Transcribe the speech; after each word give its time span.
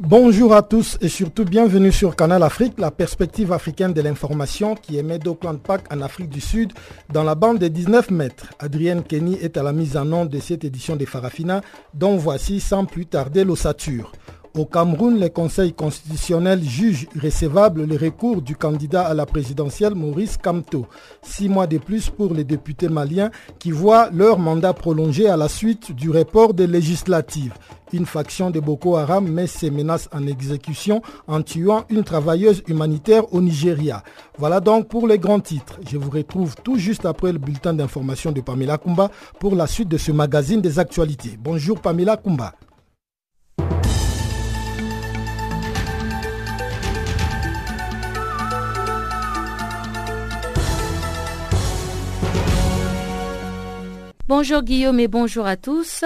Bonjour 0.00 0.54
à 0.54 0.62
tous 0.62 0.96
et 1.00 1.08
surtout 1.08 1.44
bienvenue 1.44 1.90
sur 1.90 2.14
Canal 2.14 2.44
Afrique, 2.44 2.78
la 2.78 2.92
perspective 2.92 3.52
africaine 3.52 3.92
de 3.92 4.00
l'information 4.00 4.76
qui 4.76 4.96
émet 4.96 5.18
d'Auckland 5.18 5.58
Park 5.58 5.86
en 5.92 6.00
Afrique 6.02 6.28
du 6.28 6.40
Sud 6.40 6.72
dans 7.12 7.24
la 7.24 7.34
bande 7.34 7.58
des 7.58 7.68
19 7.68 8.12
mètres. 8.12 8.46
Adrienne 8.60 9.02
Kenny 9.02 9.34
est 9.42 9.56
à 9.56 9.64
la 9.64 9.72
mise 9.72 9.96
en 9.96 10.12
onde 10.12 10.28
de 10.28 10.38
cette 10.38 10.62
édition 10.62 10.94
de 10.94 11.04
Farafina 11.04 11.62
dont 11.94 12.16
voici 12.16 12.60
sans 12.60 12.84
plus 12.84 13.06
tarder 13.06 13.42
l'ossature. 13.42 14.12
Au 14.58 14.64
Cameroun, 14.66 15.20
le 15.20 15.28
Conseil 15.28 15.72
constitutionnel 15.72 16.60
juge 16.64 17.06
recevable 17.22 17.84
le 17.84 17.94
recours 17.94 18.42
du 18.42 18.56
candidat 18.56 19.02
à 19.06 19.14
la 19.14 19.24
présidentielle 19.24 19.94
Maurice 19.94 20.36
Kamto. 20.36 20.88
Six 21.22 21.48
mois 21.48 21.68
de 21.68 21.78
plus 21.78 22.10
pour 22.10 22.34
les 22.34 22.42
députés 22.42 22.88
maliens 22.88 23.30
qui 23.60 23.70
voient 23.70 24.10
leur 24.12 24.40
mandat 24.40 24.72
prolongé 24.72 25.28
à 25.28 25.36
la 25.36 25.46
suite 25.48 25.92
du 25.92 26.10
report 26.10 26.54
des 26.54 26.66
législatives. 26.66 27.54
Une 27.92 28.04
faction 28.04 28.50
de 28.50 28.58
Boko 28.58 28.96
Haram 28.96 29.28
met 29.28 29.46
ses 29.46 29.70
menaces 29.70 30.08
en 30.12 30.26
exécution 30.26 31.02
en 31.28 31.40
tuant 31.42 31.84
une 31.88 32.02
travailleuse 32.02 32.64
humanitaire 32.66 33.32
au 33.32 33.40
Nigeria. 33.40 34.02
Voilà 34.38 34.58
donc 34.58 34.88
pour 34.88 35.06
les 35.06 35.20
grands 35.20 35.38
titres. 35.38 35.78
Je 35.88 35.98
vous 35.98 36.10
retrouve 36.10 36.56
tout 36.64 36.78
juste 36.78 37.06
après 37.06 37.30
le 37.30 37.38
bulletin 37.38 37.74
d'information 37.74 38.32
de 38.32 38.40
Pamela 38.40 38.76
Kumba 38.76 39.12
pour 39.38 39.54
la 39.54 39.68
suite 39.68 39.88
de 39.88 39.98
ce 39.98 40.10
magazine 40.10 40.60
des 40.60 40.80
actualités. 40.80 41.38
Bonjour 41.40 41.78
Pamela 41.80 42.16
Kumba. 42.16 42.54
Bonjour 54.28 54.60
Guillaume 54.60 55.00
et 55.00 55.08
bonjour 55.08 55.46
à 55.46 55.56
tous. 55.56 56.04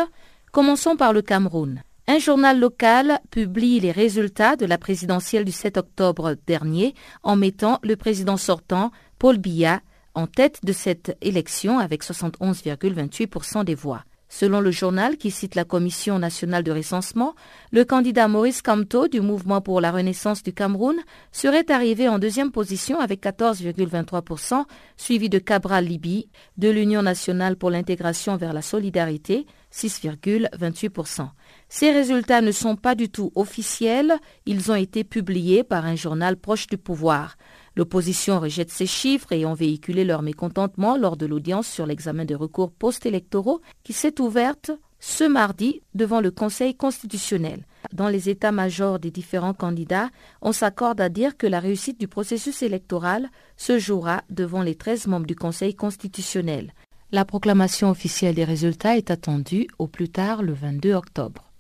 Commençons 0.53 0.95
par 0.95 1.13
le 1.13 1.23
Cameroun. 1.23 1.83
Un 2.07 2.21
journal 2.21 2.61
local 2.61 3.19
publie 3.33 3.81
les 3.81 3.91
résultats 3.91 4.55
de 4.55 4.65
la 4.65 4.79
présidentielle 4.79 5.45
du 5.45 5.51
7 5.51 5.77
octobre 5.77 6.37
dernier 6.47 6.95
en 7.25 7.35
mettant 7.35 7.81
le 7.83 7.97
président 7.97 8.37
sortant, 8.37 8.93
Paul 9.19 9.39
Biya, 9.39 9.81
en 10.15 10.29
tête 10.29 10.61
de 10.63 10.73
cette 10.73 11.19
élection 11.21 11.81
avec 11.81 12.05
71,28% 12.05 13.65
des 13.65 13.75
voix. 13.75 14.05
Selon 14.35 14.63
le 14.63 14.71
journal 14.71 15.19
qui 15.19 15.31
cite 15.31 15.57
la 15.57 15.67
Commission 15.67 16.19
nationale 16.19 16.63
de 16.63 16.73
recensement, 16.73 17.35
le 17.71 17.85
candidat 17.85 18.29
Maurice 18.29 18.63
Kamto 18.63 19.07
du 19.07 19.21
Mouvement 19.21 19.61
pour 19.61 19.83
la 19.83 19.91
Renaissance 19.93 20.43
du 20.43 20.55
Cameroun 20.55 20.97
serait 21.33 21.71
arrivé 21.71 22.09
en 22.09 22.19
deuxième 22.19 22.51
position 22.51 22.99
avec 22.99 23.23
14,23%, 23.23 24.65
suivi 24.97 25.29
de 25.29 25.39
Cabral 25.39 25.85
Libi 25.85 26.31
de 26.57 26.71
l'Union 26.71 27.03
nationale 27.03 27.57
pour 27.57 27.69
l'intégration 27.69 28.39
vers 28.39 28.55
la 28.55 28.63
solidarité, 28.63 29.45
6,28%. 29.71 31.29
Ces 31.69 31.91
résultats 31.91 32.41
ne 32.41 32.53
sont 32.53 32.77
pas 32.77 32.95
du 32.95 33.11
tout 33.11 33.33
officiels, 33.35 34.15
ils 34.47 34.73
ont 34.73 34.77
été 34.77 35.05
publiés 35.05 35.63
par 35.63 35.85
un 35.85 35.95
journal 35.95 36.39
proche 36.39 36.69
du 36.69 36.79
pouvoir. 36.79 37.37
L'opposition 37.77 38.39
rejette 38.39 38.71
ces 38.71 38.87
chiffres 38.87 39.33
et 39.33 39.47
ont 39.47 39.55
véhiculé 39.55 40.05
leur 40.05 40.23
mécontentement 40.23 40.97
lors 40.97 41.17
de 41.17 41.27
l'audience 41.27 41.67
sur 41.67 41.87
l'examen 41.87 42.25
des 42.25 42.35
recours 42.35 42.71
post-électoraux 42.71 43.61
qui 43.83 43.93
s'est 43.93 44.21
ouverte 44.21 44.73
ce 45.01 45.25
mardi 45.25 45.81
devant 45.95 46.21
le 46.21 46.31
Conseil 46.31 46.77
constitutionnel. 46.77 47.67
Dans 47.93 48.09
les 48.09 48.29
états-majors 48.29 49.01
des 49.01 49.11
différents 49.11 49.55
candidats, 49.55 50.11
on 50.43 50.53
s'accorde 50.53 51.01
à 51.01 51.09
dire 51.09 51.37
que 51.37 51.47
la 51.49 51.59
réussite 51.59 51.99
du 51.99 52.07
processus 52.07 52.63
électoral 52.63 53.29
se 53.57 53.79
jouera 53.79 54.23
devant 54.31 54.63
les 54.63 54.77
13 54.77 55.09
membres 55.09 55.27
du 55.27 55.35
Conseil 55.35 55.75
constitutionnel. 55.75 56.73
La 57.11 57.25
proclamation 57.25 57.91
officielle 57.91 58.37
des 58.37 58.45
résultats 58.45 58.97
est 58.97 59.11
attendue 59.11 59.67
au 59.79 59.89
plus 59.89 60.09
tard 60.09 60.43
le 60.43 60.53
22 60.53 60.95
octobre. 60.95 61.51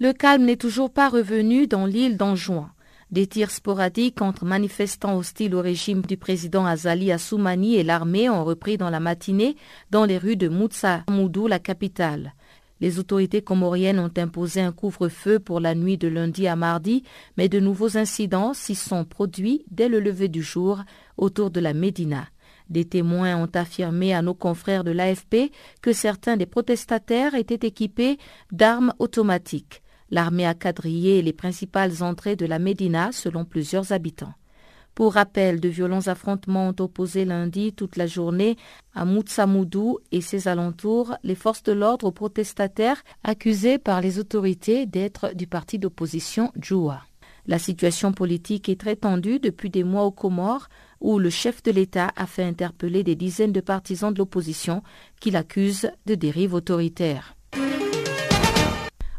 Le 0.00 0.12
calme 0.12 0.44
n'est 0.44 0.56
toujours 0.56 0.92
pas 0.92 1.08
revenu 1.08 1.66
dans 1.66 1.86
l'île 1.86 2.16
d'Anjouan. 2.16 2.68
Des 3.10 3.26
tirs 3.26 3.50
sporadiques 3.50 4.20
entre 4.20 4.44
manifestants 4.44 5.16
hostiles 5.16 5.54
au 5.54 5.62
régime 5.62 6.02
du 6.02 6.18
président 6.18 6.66
Azali 6.66 7.10
Assoumani 7.10 7.76
et 7.76 7.82
l'armée 7.82 8.28
ont 8.28 8.44
repris 8.44 8.76
dans 8.76 8.90
la 8.90 9.00
matinée 9.00 9.56
dans 9.90 10.04
les 10.04 10.18
rues 10.18 10.36
de 10.36 10.48
Moutsa 10.48 11.04
Moudou, 11.08 11.46
la 11.46 11.58
capitale. 11.58 12.34
Les 12.80 12.98
autorités 12.98 13.40
comoriennes 13.40 13.98
ont 13.98 14.12
imposé 14.18 14.60
un 14.60 14.72
couvre-feu 14.72 15.38
pour 15.38 15.58
la 15.58 15.74
nuit 15.74 15.96
de 15.96 16.06
lundi 16.06 16.46
à 16.46 16.54
mardi, 16.54 17.02
mais 17.38 17.48
de 17.48 17.60
nouveaux 17.60 17.96
incidents 17.96 18.52
s'y 18.52 18.74
sont 18.74 19.06
produits 19.06 19.64
dès 19.70 19.88
le 19.88 20.00
lever 20.00 20.28
du 20.28 20.42
jour 20.42 20.82
autour 21.16 21.50
de 21.50 21.60
la 21.60 21.72
Médina. 21.72 22.26
Des 22.68 22.84
témoins 22.84 23.42
ont 23.42 23.50
affirmé 23.54 24.12
à 24.12 24.20
nos 24.20 24.34
confrères 24.34 24.84
de 24.84 24.90
l'AFP 24.90 25.50
que 25.80 25.94
certains 25.94 26.36
des 26.36 26.44
protestataires 26.44 27.34
étaient 27.34 27.66
équipés 27.66 28.18
d'armes 28.52 28.92
automatiques. 28.98 29.82
L'armée 30.10 30.46
a 30.46 30.54
quadrillé 30.54 31.22
les 31.22 31.32
principales 31.32 32.02
entrées 32.02 32.36
de 32.36 32.46
la 32.46 32.58
Médina 32.58 33.12
selon 33.12 33.44
plusieurs 33.44 33.92
habitants. 33.92 34.34
Pour 34.94 35.14
rappel, 35.14 35.60
de 35.60 35.68
violents 35.68 36.08
affrontements 36.08 36.70
ont 36.70 36.82
opposé 36.82 37.24
lundi 37.24 37.72
toute 37.72 37.96
la 37.96 38.08
journée 38.08 38.56
à 38.94 39.04
Moutsamoudou 39.04 39.98
et 40.10 40.20
ses 40.20 40.48
alentours 40.48 41.14
les 41.22 41.36
forces 41.36 41.62
de 41.62 41.70
l'ordre 41.70 42.10
protestataires 42.10 43.04
accusés 43.22 43.78
par 43.78 44.00
les 44.00 44.18
autorités 44.18 44.86
d'être 44.86 45.36
du 45.36 45.46
parti 45.46 45.78
d'opposition 45.78 46.50
Djoua. 46.60 47.02
La 47.46 47.60
situation 47.60 48.12
politique 48.12 48.68
est 48.68 48.80
très 48.80 48.96
tendue 48.96 49.38
depuis 49.38 49.70
des 49.70 49.84
mois 49.84 50.04
aux 50.04 50.10
Comores, 50.10 50.68
où 51.00 51.18
le 51.18 51.30
chef 51.30 51.62
de 51.62 51.70
l'État 51.70 52.10
a 52.16 52.26
fait 52.26 52.42
interpeller 52.42 53.04
des 53.04 53.14
dizaines 53.14 53.52
de 53.52 53.60
partisans 53.60 54.12
de 54.12 54.18
l'opposition 54.18 54.82
qu'il 55.20 55.36
accuse 55.36 55.90
de 56.06 56.16
dérive 56.16 56.54
autoritaire. 56.54 57.36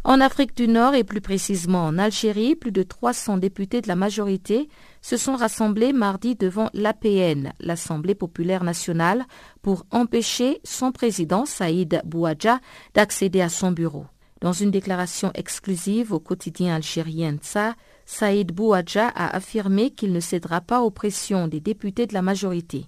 En 0.06 0.22
Afrique 0.22 0.56
du 0.56 0.70
Nord 0.70 0.96
et 0.96 1.04
plus 1.04 1.20
précisément 1.20 1.86
en 1.86 1.98
Algérie, 1.98 2.56
plus 2.56 2.72
de 2.72 2.84
300 2.84 3.38
députés 3.38 3.82
de 3.82 3.90
la 3.90 3.98
majorité 3.98 4.70
se 5.02 5.18
sont 5.18 5.36
rassemblés 5.36 5.92
mardi 5.92 6.36
devant 6.36 6.70
l'APN, 6.74 7.52
l'Assemblée 7.60 8.16
populaire 8.16 8.64
nationale, 8.64 9.26
pour 9.62 9.86
empêcher 9.92 10.62
son 10.64 10.94
président 10.94 11.46
Saïd 11.46 12.02
Bouadja 12.06 12.62
d'accéder 12.94 13.42
à 13.42 13.50
son 13.50 13.72
bureau. 13.72 14.06
Dans 14.40 14.54
une 14.54 14.72
déclaration 14.72 15.32
exclusive 15.36 16.14
au 16.14 16.20
quotidien 16.22 16.76
algérien 16.76 17.36
Tsa, 17.36 17.76
Saïd 18.06 18.54
Bouadja 18.54 19.10
a 19.10 19.36
affirmé 19.36 19.92
qu'il 19.92 20.14
ne 20.14 20.22
cédera 20.22 20.62
pas 20.62 20.80
aux 20.80 20.92
pressions 20.92 21.50
des 21.50 21.60
députés 21.60 22.08
de 22.08 22.14
la 22.14 22.22
majorité. 22.22 22.86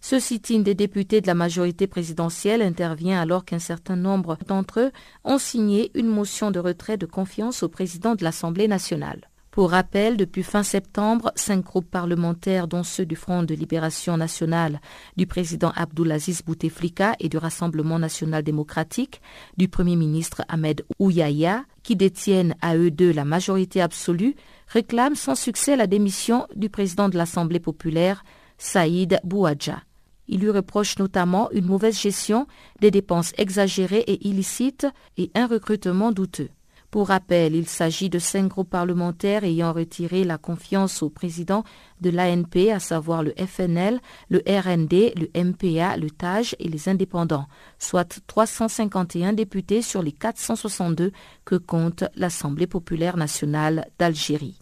Ce 0.00 0.20
sit-in 0.20 0.60
des 0.60 0.74
députés 0.74 1.20
de 1.20 1.26
la 1.26 1.34
majorité 1.34 1.86
présidentielle 1.86 2.62
intervient 2.62 3.20
alors 3.20 3.44
qu'un 3.44 3.58
certain 3.58 3.96
nombre 3.96 4.38
d'entre 4.46 4.80
eux 4.80 4.92
ont 5.24 5.38
signé 5.38 5.90
une 5.94 6.06
motion 6.06 6.50
de 6.50 6.60
retrait 6.60 6.96
de 6.96 7.06
confiance 7.06 7.62
au 7.62 7.68
président 7.68 8.14
de 8.14 8.24
l'Assemblée 8.24 8.68
nationale. 8.68 9.28
Pour 9.50 9.72
rappel, 9.72 10.16
depuis 10.16 10.44
fin 10.44 10.62
septembre, 10.62 11.32
cinq 11.34 11.64
groupes 11.64 11.90
parlementaires, 11.90 12.68
dont 12.68 12.84
ceux 12.84 13.04
du 13.04 13.16
Front 13.16 13.42
de 13.42 13.54
libération 13.54 14.16
nationale 14.16 14.80
du 15.16 15.26
président 15.26 15.72
Abdulaziz 15.74 16.42
Bouteflika 16.44 17.16
et 17.18 17.28
du 17.28 17.38
Rassemblement 17.38 17.98
national 17.98 18.44
démocratique 18.44 19.20
du 19.56 19.66
Premier 19.66 19.96
ministre 19.96 20.42
Ahmed 20.48 20.84
Ouyaya, 21.00 21.64
qui 21.82 21.96
détiennent 21.96 22.54
à 22.60 22.76
eux 22.76 22.92
deux 22.92 23.10
la 23.10 23.24
majorité 23.24 23.80
absolue, 23.80 24.36
réclament 24.68 25.16
sans 25.16 25.34
succès 25.34 25.74
la 25.74 25.88
démission 25.88 26.46
du 26.54 26.68
président 26.68 27.08
de 27.08 27.16
l'Assemblée 27.16 27.58
populaire, 27.58 28.22
Saïd 28.58 29.18
Bouadja. 29.24 29.82
Il 30.28 30.40
lui 30.40 30.50
reproche 30.50 30.98
notamment 30.98 31.50
une 31.52 31.66
mauvaise 31.66 31.98
gestion, 31.98 32.46
des 32.80 32.90
dépenses 32.90 33.32
exagérées 33.38 34.04
et 34.06 34.28
illicites 34.28 34.86
et 35.16 35.30
un 35.34 35.46
recrutement 35.46 36.12
douteux. 36.12 36.50
Pour 36.90 37.08
rappel, 37.08 37.54
il 37.54 37.68
s'agit 37.68 38.08
de 38.08 38.18
cinq 38.18 38.48
groupes 38.48 38.70
parlementaires 38.70 39.44
ayant 39.44 39.74
retiré 39.74 40.24
la 40.24 40.38
confiance 40.38 41.02
au 41.02 41.10
président 41.10 41.62
de 42.00 42.08
l'ANP, 42.08 42.72
à 42.72 42.78
savoir 42.78 43.22
le 43.22 43.34
FNL, 43.36 44.00
le 44.30 44.38
RND, 44.46 45.12
le 45.14 45.28
MPA, 45.34 45.98
le 45.98 46.10
TAJ 46.10 46.56
et 46.58 46.68
les 46.68 46.88
indépendants, 46.88 47.46
soit 47.78 48.22
351 48.26 49.34
députés 49.34 49.82
sur 49.82 50.02
les 50.02 50.12
462 50.12 51.12
que 51.44 51.56
compte 51.56 52.04
l'Assemblée 52.16 52.66
populaire 52.66 53.18
nationale 53.18 53.88
d'Algérie. 53.98 54.58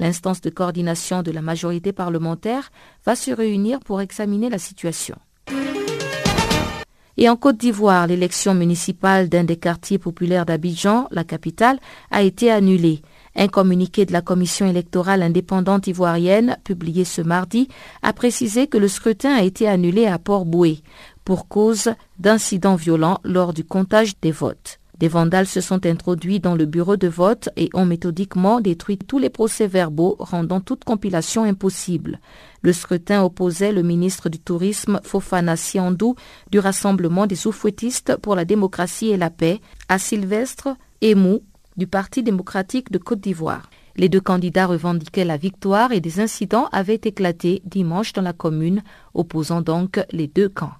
L'instance 0.00 0.40
de 0.40 0.48
coordination 0.48 1.22
de 1.22 1.30
la 1.30 1.42
majorité 1.42 1.92
parlementaire 1.92 2.72
va 3.04 3.14
se 3.14 3.30
réunir 3.30 3.80
pour 3.80 4.00
examiner 4.00 4.48
la 4.48 4.58
situation. 4.58 5.16
Et 7.18 7.28
en 7.28 7.36
Côte 7.36 7.58
d'Ivoire, 7.58 8.06
l'élection 8.06 8.54
municipale 8.54 9.28
d'un 9.28 9.44
des 9.44 9.58
quartiers 9.58 9.98
populaires 9.98 10.46
d'Abidjan, 10.46 11.06
la 11.10 11.22
capitale, 11.22 11.78
a 12.10 12.22
été 12.22 12.50
annulée. 12.50 13.02
Un 13.36 13.48
communiqué 13.48 14.06
de 14.06 14.12
la 14.14 14.22
Commission 14.22 14.66
électorale 14.66 15.22
indépendante 15.22 15.86
ivoirienne, 15.86 16.56
publié 16.64 17.04
ce 17.04 17.20
mardi, 17.20 17.68
a 18.00 18.14
précisé 18.14 18.68
que 18.68 18.78
le 18.78 18.88
scrutin 18.88 19.34
a 19.34 19.42
été 19.42 19.68
annulé 19.68 20.06
à 20.06 20.18
Port-Boué 20.18 20.78
pour 21.26 21.46
cause 21.46 21.90
d'incidents 22.18 22.74
violents 22.74 23.20
lors 23.22 23.52
du 23.52 23.64
comptage 23.64 24.18
des 24.22 24.32
votes. 24.32 24.79
Des 25.00 25.08
vandales 25.08 25.46
se 25.46 25.62
sont 25.62 25.86
introduits 25.86 26.40
dans 26.40 26.54
le 26.54 26.66
bureau 26.66 26.98
de 26.98 27.08
vote 27.08 27.48
et 27.56 27.70
ont 27.72 27.86
méthodiquement 27.86 28.60
détruit 28.60 28.98
tous 28.98 29.18
les 29.18 29.30
procès-verbaux, 29.30 30.16
rendant 30.18 30.60
toute 30.60 30.84
compilation 30.84 31.42
impossible. 31.42 32.20
Le 32.60 32.74
scrutin 32.74 33.22
opposait 33.22 33.72
le 33.72 33.82
ministre 33.82 34.28
du 34.28 34.38
Tourisme 34.38 35.00
Fofana 35.02 35.56
Siandou 35.56 36.16
du 36.50 36.58
Rassemblement 36.58 37.26
des 37.26 37.34
Soufouettistes 37.34 38.18
pour 38.18 38.36
la 38.36 38.44
démocratie 38.44 39.08
et 39.08 39.16
la 39.16 39.30
paix 39.30 39.62
à 39.88 39.98
Sylvestre 39.98 40.76
Emou 41.00 41.40
du 41.78 41.86
Parti 41.86 42.22
démocratique 42.22 42.92
de 42.92 42.98
Côte 42.98 43.20
d'Ivoire. 43.20 43.70
Les 43.96 44.10
deux 44.10 44.20
candidats 44.20 44.66
revendiquaient 44.66 45.24
la 45.24 45.38
victoire 45.38 45.92
et 45.92 46.00
des 46.00 46.20
incidents 46.20 46.68
avaient 46.72 47.00
éclaté 47.02 47.62
dimanche 47.64 48.12
dans 48.12 48.20
la 48.20 48.34
commune, 48.34 48.82
opposant 49.14 49.62
donc 49.62 49.98
les 50.12 50.26
deux 50.26 50.50
camps. 50.50 50.74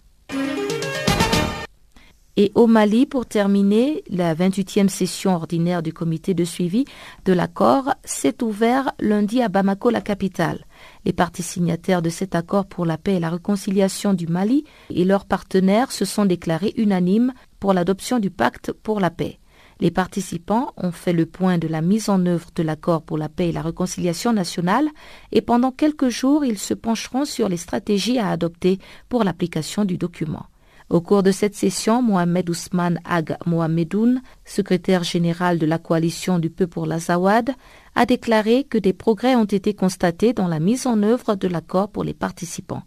Et 2.42 2.52
au 2.54 2.66
Mali, 2.66 3.04
pour 3.04 3.26
terminer, 3.26 4.02
la 4.08 4.34
28e 4.34 4.88
session 4.88 5.34
ordinaire 5.34 5.82
du 5.82 5.92
comité 5.92 6.32
de 6.32 6.44
suivi 6.44 6.86
de 7.26 7.34
l'accord 7.34 7.92
s'est 8.02 8.42
ouverte 8.42 8.94
lundi 8.98 9.42
à 9.42 9.50
Bamako, 9.50 9.90
la 9.90 10.00
capitale. 10.00 10.64
Les 11.04 11.12
partis 11.12 11.42
signataires 11.42 12.00
de 12.00 12.08
cet 12.08 12.34
accord 12.34 12.64
pour 12.64 12.86
la 12.86 12.96
paix 12.96 13.16
et 13.16 13.20
la 13.20 13.28
réconciliation 13.28 14.14
du 14.14 14.26
Mali 14.26 14.64
et 14.88 15.04
leurs 15.04 15.26
partenaires 15.26 15.92
se 15.92 16.06
sont 16.06 16.24
déclarés 16.24 16.72
unanimes 16.78 17.34
pour 17.58 17.74
l'adoption 17.74 18.18
du 18.18 18.30
pacte 18.30 18.72
pour 18.72 19.00
la 19.00 19.10
paix. 19.10 19.38
Les 19.78 19.90
participants 19.90 20.72
ont 20.78 20.92
fait 20.92 21.12
le 21.12 21.26
point 21.26 21.58
de 21.58 21.68
la 21.68 21.82
mise 21.82 22.08
en 22.08 22.24
œuvre 22.24 22.48
de 22.54 22.62
l'accord 22.62 23.02
pour 23.02 23.18
la 23.18 23.28
paix 23.28 23.50
et 23.50 23.52
la 23.52 23.60
réconciliation 23.60 24.32
nationale 24.32 24.88
et 25.30 25.42
pendant 25.42 25.72
quelques 25.72 26.08
jours, 26.08 26.46
ils 26.46 26.58
se 26.58 26.72
pencheront 26.72 27.26
sur 27.26 27.50
les 27.50 27.58
stratégies 27.58 28.18
à 28.18 28.30
adopter 28.30 28.78
pour 29.10 29.24
l'application 29.24 29.84
du 29.84 29.98
document. 29.98 30.46
Au 30.90 31.00
cours 31.00 31.22
de 31.22 31.30
cette 31.30 31.54
session, 31.54 32.02
Mohamed 32.02 32.50
Ousmane 32.50 32.98
Ag 33.04 33.36
Mohamedoun, 33.46 34.20
secrétaire 34.44 35.04
général 35.04 35.60
de 35.60 35.66
la 35.66 35.78
coalition 35.78 36.40
du 36.40 36.50
peuple 36.50 36.72
pour 36.72 36.86
l'Azawad, 36.86 37.50
a 37.94 38.06
déclaré 38.06 38.64
que 38.64 38.76
des 38.76 38.92
progrès 38.92 39.36
ont 39.36 39.44
été 39.44 39.72
constatés 39.72 40.32
dans 40.32 40.48
la 40.48 40.58
mise 40.58 40.88
en 40.88 41.00
œuvre 41.04 41.36
de 41.36 41.46
l'accord 41.46 41.90
pour 41.90 42.02
les 42.02 42.12
participants. 42.12 42.82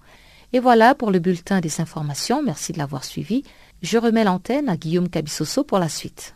Et 0.52 0.60
voilà 0.60 0.96
pour 0.96 1.12
le 1.12 1.20
bulletin 1.20 1.62
des 1.62 1.80
informations. 1.80 2.44
Merci 2.44 2.74
de 2.74 2.78
l'avoir 2.78 3.06
suivi. 3.06 3.44
Je 3.82 3.98
remets 3.98 4.26
l'antenne 4.26 4.68
à 4.68 4.76
Guillaume 4.76 5.08
Cabissoso 5.08 5.64
pour 5.64 5.80
la 5.80 5.88
suite. 5.88 6.36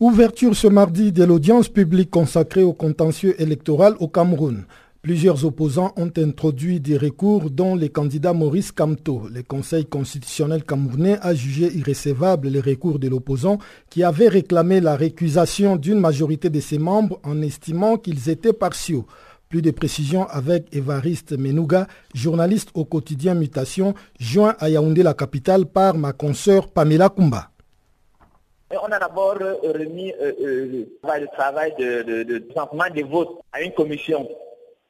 Ouverture 0.00 0.56
ce 0.56 0.66
mardi 0.66 1.12
de 1.12 1.22
l'audience 1.22 1.68
publique 1.68 2.10
consacrée 2.10 2.64
au 2.64 2.72
contentieux 2.72 3.40
électoral 3.40 3.94
au 4.00 4.08
Cameroun. 4.08 4.64
Plusieurs 5.02 5.44
opposants 5.44 5.92
ont 5.96 6.10
introduit 6.16 6.80
des 6.80 6.96
recours 6.96 7.48
dont 7.48 7.76
les 7.76 7.90
candidats 7.90 8.32
Maurice 8.32 8.72
Kamto. 8.72 9.28
Le 9.32 9.44
Conseil 9.44 9.86
constitutionnel 9.86 10.64
camerounais 10.64 11.18
a 11.22 11.32
jugé 11.32 11.72
irrécevable 11.72 12.48
les 12.48 12.60
recours 12.60 12.98
de 12.98 13.06
l'opposant 13.06 13.58
qui 13.88 14.02
avait 14.02 14.26
réclamé 14.26 14.80
la 14.80 14.96
récusation 14.96 15.76
d'une 15.76 16.00
majorité 16.00 16.50
de 16.50 16.58
ses 16.58 16.78
membres 16.78 17.20
en 17.22 17.40
estimant 17.40 17.96
qu'ils 17.96 18.28
étaient 18.28 18.52
partiaux. 18.52 19.06
Plus 19.48 19.62
de 19.62 19.70
précisions 19.70 20.26
avec 20.26 20.74
Évariste 20.74 21.38
Menouga, 21.38 21.86
journaliste 22.14 22.70
au 22.74 22.84
quotidien 22.84 23.34
Mutation, 23.34 23.94
joint 24.18 24.56
à 24.58 24.70
Yaoundé 24.70 25.04
la 25.04 25.14
capitale 25.14 25.66
par 25.66 25.96
ma 25.96 26.12
consoeur 26.12 26.66
Pamela 26.72 27.10
Kumba 27.10 27.52
on 28.82 28.90
a 28.92 28.98
d'abord 28.98 29.36
euh, 29.40 29.56
remis 29.62 30.12
euh, 30.20 30.32
euh, 30.40 30.86
le 31.02 31.26
travail 31.28 31.74
de, 31.78 32.02
de, 32.22 32.92
des 32.94 33.02
votes 33.02 33.40
à 33.52 33.62
une 33.62 33.72
commission. 33.72 34.28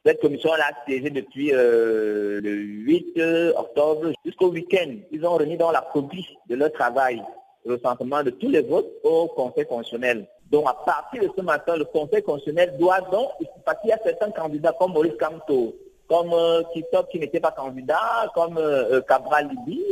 Cette 0.04 0.20
commission-là 0.20 0.64
a 0.70 0.84
siégé 0.86 1.08
depuis 1.08 1.50
le 1.50 2.40
8 2.42 3.18
octobre 3.56 4.12
jusqu'au 4.24 4.50
week-end. 4.50 4.96
Ils 5.10 5.24
ont 5.24 5.32
remis 5.32 5.56
dans 5.56 5.70
la 5.70 5.80
copie 5.80 6.28
de 6.46 6.56
leur 6.56 6.70
travail, 6.72 7.22
le 7.64 7.74
recensement 7.76 8.22
de 8.22 8.28
tous 8.28 8.50
les 8.50 8.60
votes 8.60 8.90
au 9.02 9.28
Conseil 9.28 9.64
constitutionnel. 9.64 10.26
Donc 10.50 10.68
à 10.68 10.74
partir 10.74 11.22
de 11.22 11.30
ce 11.34 11.40
matin, 11.40 11.76
le 11.76 11.86
Conseil 11.86 12.22
constitutionnel 12.22 12.76
doit 12.78 13.00
donc, 13.10 13.30
parce 13.64 13.80
qu'il 13.80 13.88
y 13.88 13.92
a 13.94 13.98
certains 14.04 14.30
candidats 14.30 14.74
comme 14.78 14.92
Maurice 14.92 15.16
Kamto, 15.18 15.74
comme 16.06 16.34
Kitop 16.74 17.08
qui 17.10 17.18
n'était 17.18 17.40
pas 17.40 17.52
candidat, 17.52 18.30
comme 18.34 18.60
Cabral 19.08 19.48
Libi, 19.48 19.82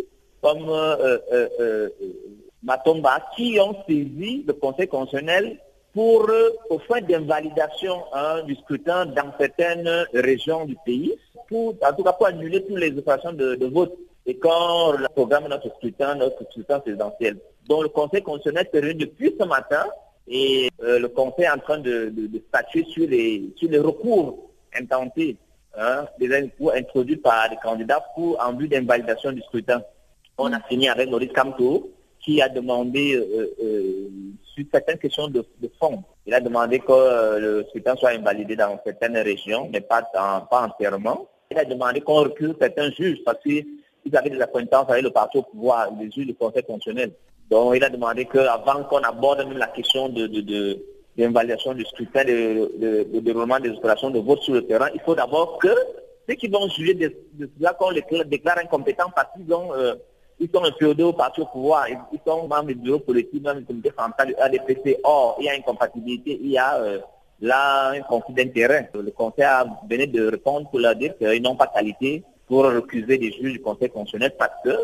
comme 0.42 0.70
Matomba 2.62 3.20
qui 3.36 3.58
ont 3.60 3.76
saisi 3.88 4.44
le 4.46 4.52
Conseil 4.54 4.88
constitutionnel 4.88 5.58
pour, 5.92 6.28
euh, 6.30 6.50
au 6.70 6.78
fin 6.78 7.00
d'invalidation 7.00 8.04
hein, 8.12 8.42
du 8.44 8.54
scrutin 8.56 9.06
dans 9.06 9.32
certaines 9.38 10.06
régions 10.14 10.64
du 10.64 10.76
pays, 10.84 11.14
pour, 11.48 11.74
en 11.82 11.92
tout 11.92 12.02
cas 12.02 12.12
pour 12.12 12.26
annuler 12.26 12.64
toutes 12.64 12.78
les 12.78 12.96
opérations 12.96 13.32
de, 13.32 13.66
vote. 13.66 13.92
Et 14.24 14.36
quand 14.38 14.92
le 14.92 15.08
programme 15.08 15.48
notre 15.48 15.68
scrutin, 15.76 16.14
notre 16.14 16.44
scrutin 16.50 16.80
présidentiel. 16.80 17.38
Donc 17.68 17.82
le 17.82 17.88
Conseil 17.88 18.22
constitutionnel 18.22 18.68
s'est 18.72 18.80
réuni 18.80 19.00
depuis 19.00 19.34
ce 19.38 19.44
matin 19.44 19.84
et 20.28 20.70
euh, 20.82 20.98
le 20.98 21.08
Conseil 21.08 21.44
est 21.44 21.50
en 21.50 21.58
train 21.58 21.78
de, 21.78 22.12
statuer 22.48 22.84
sur 22.84 23.08
les, 23.08 23.50
sur 23.56 23.68
les 23.68 23.78
recours 23.78 24.50
intentés, 24.74 25.36
hein, 25.76 26.06
des 26.18 26.28
recours 26.28 26.72
introduits 26.74 27.16
par 27.16 27.50
les 27.50 27.56
candidats 27.56 28.04
pour 28.14 28.40
en 28.40 28.54
vue 28.54 28.68
d'invalidation 28.68 29.32
du 29.32 29.42
scrutin. 29.42 29.82
On 30.38 30.52
a 30.52 30.60
fini 30.60 30.88
avec 30.88 31.10
Maurice 31.10 31.32
Kamto, 31.32 31.90
qui 32.22 32.40
a 32.40 32.48
demandé 32.48 33.14
euh, 33.14 33.54
euh, 33.62 34.08
sur 34.54 34.64
certaines 34.72 34.98
questions 34.98 35.28
de, 35.28 35.44
fond. 35.78 36.02
Il 36.24 36.34
a 36.34 36.40
demandé 36.40 36.78
que 36.78 36.92
euh, 36.92 37.38
le 37.38 37.64
scrutin 37.68 37.96
soit 37.96 38.10
invalidé 38.10 38.54
dans 38.54 38.78
certaines 38.84 39.16
régions, 39.18 39.68
mais 39.72 39.80
pas, 39.80 40.02
pas 40.02 40.46
entièrement. 40.52 41.26
Il 41.50 41.58
a 41.58 41.64
demandé 41.64 42.00
qu'on 42.00 42.22
recule 42.22 42.54
certains 42.60 42.90
juges 42.92 43.22
parce 43.24 43.38
qu'ils 43.42 43.66
avaient 44.14 44.30
des 44.30 44.40
acquaintances 44.40 44.88
avec 44.88 45.02
le 45.02 45.10
parti 45.10 45.38
au 45.38 45.42
pouvoir, 45.42 45.88
les 46.00 46.10
juges 46.10 46.26
du 46.26 46.34
Conseil 46.34 46.62
constitutionnel. 46.62 47.12
Donc 47.50 47.74
il 47.76 47.84
a 47.84 47.90
demandé 47.90 48.24
qu'avant 48.24 48.84
qu'on 48.84 48.98
aborde 48.98 49.46
même 49.46 49.58
la 49.58 49.66
question 49.66 50.08
de, 50.08 50.26
de, 50.28 50.40
du 50.40 51.84
scrutin, 51.84 52.24
de, 52.24 53.04
de, 53.12 53.20
déroulement 53.20 53.60
des 53.60 53.70
opérations 53.70 54.10
de 54.10 54.20
vote 54.20 54.40
sur 54.42 54.54
le 54.54 54.64
terrain, 54.64 54.88
il 54.94 55.00
faut 55.00 55.14
d'abord 55.14 55.58
que 55.58 55.68
ceux 56.28 56.36
qui 56.36 56.48
vont 56.48 56.68
juger 56.68 56.94
de, 56.94 57.12
cela 57.58 57.74
qu'on 57.74 57.90
les 57.90 58.04
déclare 58.26 58.58
incompétents 58.58 59.10
parce 59.14 59.28
qu'ils 59.34 59.52
ont 59.52 59.72
ils 60.42 60.50
sont 60.52 60.64
inféodés 60.64 61.04
au 61.04 61.12
parti 61.12 61.40
au 61.40 61.46
pouvoir, 61.46 61.86
ils 61.88 62.18
sont 62.26 62.48
membres 62.48 62.66
du 62.66 62.74
bureau 62.74 62.98
politique, 62.98 63.42
même 63.44 63.60
du 63.60 63.64
comité 63.64 63.92
central 63.96 64.28
du 64.28 64.34
ADPC. 64.34 64.98
Or, 65.04 65.36
il 65.38 65.44
y 65.44 65.48
a 65.48 65.54
une 65.54 65.62
compatibilité, 65.62 66.38
il 66.42 66.50
y 66.50 66.58
a 66.58 66.74
euh, 66.78 66.98
là 67.40 67.90
un 67.90 68.00
conflit 68.00 68.34
d'intérêt. 68.34 68.90
Le 68.92 69.10
Conseil 69.12 69.44
a 69.44 69.64
venu 69.88 70.08
de 70.08 70.28
répondre 70.28 70.68
pour 70.68 70.80
leur 70.80 70.96
dire 70.96 71.16
qu'ils 71.16 71.42
n'ont 71.42 71.54
pas 71.54 71.68
qualité 71.68 72.24
pour 72.48 72.64
recuser 72.64 73.18
des 73.18 73.30
juges 73.30 73.52
du 73.52 73.60
Conseil 73.60 73.88
constitutionnel 73.88 74.34
parce 74.36 74.60
que 74.64 74.76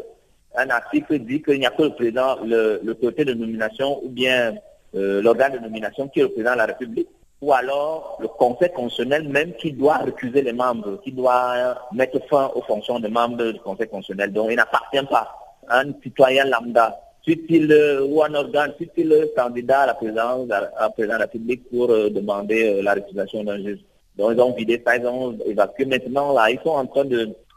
un 0.57 0.71
article 0.71 1.19
dit 1.19 1.43
qu'il 1.43 1.59
n'y 1.59 1.67
a 1.67 1.71
que 1.71 1.83
le 1.83 1.91
président, 1.91 2.37
l'autorité 2.83 3.25
de 3.25 3.35
nomination 3.35 4.00
ou 4.05 4.09
bien 4.09 4.55
euh, 4.95 5.21
l'organe 5.21 5.53
de 5.55 5.59
nomination 5.59 6.09
qui 6.09 6.21
est 6.21 6.23
le 6.23 6.29
président 6.29 6.53
de 6.53 6.59
la 6.59 6.67
République 6.67 7.09
ou 7.41 7.53
alors 7.53 8.17
le 8.21 8.29
Conseil 8.29 8.71
constitutionnel 8.73 9.29
même 9.29 9.55
qui 9.55 9.73
doit 9.73 9.99
recuser 9.99 10.43
les 10.43 10.53
membres, 10.53 11.00
qui 11.03 11.11
doit 11.12 11.77
mettre 11.93 12.21
fin 12.29 12.50
aux 12.55 12.62
fonctions 12.62 13.00
des 13.00 13.09
membres 13.09 13.53
du 13.53 13.61
Conseil 13.61 13.88
constitutionnel. 13.88 14.33
Donc 14.33 14.50
il 14.50 14.57
n'appartient 14.57 15.05
pas 15.11 15.48
un 15.71 15.93
citoyen 16.03 16.45
lambda 16.45 16.99
fut-il 17.25 17.73
ou 18.09 18.23
un 18.23 18.35
organe, 18.35 18.73
fut-il 18.79 19.31
candidat 19.37 19.81
à 19.81 19.87
la 19.87 19.95
présidence, 19.95 20.49
à 20.51 20.89
de 20.97 21.05
la 21.05 21.19
République 21.19 21.69
pour 21.69 21.89
demander 21.89 22.81
la 22.83 22.95
récupération 22.95 23.45
d'un 23.45 23.59
juge. 23.59 23.81
Donc 24.17 24.33
ils 24.35 24.41
ont 24.41 24.53
vidé 24.53 24.83
ça, 24.85 24.97
ils 24.97 25.07
ont 25.07 25.37
évacué. 25.47 25.85
Maintenant, 25.85 26.33
là, 26.33 26.51
ils 26.51 26.59
sont 26.65 26.71
en 26.71 26.87
train 26.87 27.05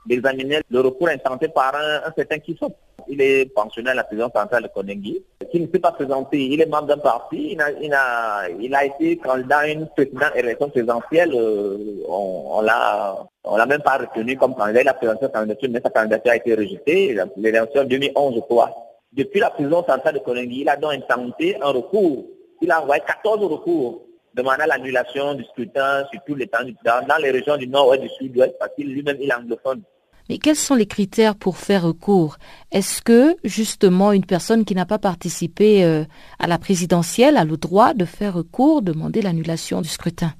d'examiner 0.05 0.59
le 0.69 0.81
recours 0.81 1.07
intenté 1.09 1.47
par 1.47 1.73
un, 1.75 2.07
un 2.07 2.13
certain 2.15 2.39
Kissop. 2.39 2.75
Il 3.07 3.19
est 3.19 3.45
pensionnaire 3.53 3.93
à 3.93 3.95
la 3.95 4.03
prison 4.03 4.29
centrale 4.33 4.63
de 4.63 4.67
Konengi, 4.67 5.23
qui 5.51 5.59
ne 5.59 5.67
s'est 5.67 5.79
pas 5.79 5.91
présenté. 5.91 6.37
Il 6.45 6.61
est 6.61 6.67
membre 6.67 6.87
d'un 6.87 6.97
parti, 6.97 7.53
il 7.53 7.61
a, 7.61 7.71
il, 7.71 7.93
a, 7.93 8.49
il 8.59 8.75
a, 8.75 8.85
été 8.85 9.17
candidat 9.17 9.59
à 9.59 9.67
une 9.67 9.87
précédente 9.87 10.35
élection 10.35 10.69
présidentielle. 10.69 11.31
Euh, 11.33 12.03
on 12.07 12.61
l'a 12.61 13.25
on 13.43 13.57
l'a 13.57 13.65
même 13.65 13.81
pas 13.81 13.97
retenu 13.97 14.37
comme 14.37 14.55
candidat. 14.55 14.81
Il 14.81 14.87
a 14.87 14.93
présenté 14.93 15.25
sa 15.25 15.29
candidature, 15.29 15.69
mais 15.71 15.81
sa 15.81 15.89
candidature 15.89 16.31
a 16.31 16.35
été 16.35 16.55
rejetée. 16.55 17.17
L'élection 17.37 17.83
2011, 17.83 18.35
je 18.35 18.39
crois. 18.41 18.71
Depuis 19.11 19.39
la 19.39 19.49
prison 19.49 19.83
centrale 19.85 20.13
de 20.13 20.19
Konengi, 20.19 20.61
il 20.61 20.69
a 20.69 20.77
donc 20.77 20.93
intenté 20.93 21.57
un 21.61 21.69
recours. 21.69 22.25
Il 22.61 22.71
a 22.71 22.81
envoyé 22.81 23.01
14 23.05 23.43
recours 23.43 24.03
demandant 24.33 24.65
l'annulation 24.65 25.33
du 25.33 25.43
scrutin 25.45 26.05
sur 26.11 26.21
tous 26.25 26.35
les 26.35 26.47
temps, 26.47 26.59
dans, 26.85 27.05
dans 27.05 27.17
les 27.17 27.31
régions 27.31 27.57
du 27.57 27.67
nord-ouest, 27.67 28.01
du 28.01 28.09
sud-ouest, 28.09 28.55
parce 28.59 28.73
qu'il 28.75 28.93
lui-même 28.93 29.17
il 29.19 29.29
est 29.29 29.33
anglophone. 29.33 29.81
Mais 30.29 30.37
quels 30.37 30.55
sont 30.55 30.75
les 30.75 30.85
critères 30.85 31.35
pour 31.35 31.57
faire 31.57 31.83
recours? 31.83 32.37
Est-ce 32.71 33.01
que 33.01 33.35
justement 33.43 34.13
une 34.13 34.25
personne 34.25 34.63
qui 34.63 34.75
n'a 34.75 34.85
pas 34.85 34.99
participé 34.99 35.83
euh, 35.83 36.05
à 36.39 36.47
la 36.47 36.57
présidentielle 36.57 37.35
a 37.35 37.43
le 37.43 37.57
droit 37.57 37.93
de 37.93 38.05
faire 38.05 38.35
recours, 38.35 38.81
demander 38.81 39.21
l'annulation 39.21 39.81
du 39.81 39.89
scrutin? 39.89 40.31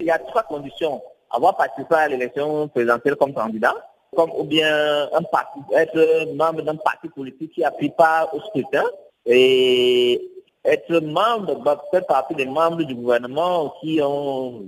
Il 0.00 0.06
y 0.06 0.10
a 0.10 0.18
trois 0.18 0.42
conditions. 0.42 1.00
Avoir 1.30 1.56
participé 1.56 1.94
à 1.94 2.08
l'élection 2.08 2.68
présidentielle 2.68 3.16
comme 3.16 3.34
candidat, 3.34 3.74
ou 4.16 4.44
bien 4.44 5.08
être 5.76 6.34
membre 6.34 6.62
d'un 6.62 6.76
parti 6.76 7.08
politique 7.08 7.52
qui 7.52 7.64
pris 7.76 7.90
part 7.90 8.34
au 8.34 8.40
scrutin 8.40 8.84
et 9.26 10.30
être 10.64 11.00
membre, 11.00 11.56
bah, 11.62 11.82
faire 11.90 12.06
partie 12.06 12.34
des 12.34 12.46
membres 12.46 12.82
du 12.82 12.94
gouvernement 12.94 13.74
qui 13.80 14.00
ont 14.02 14.64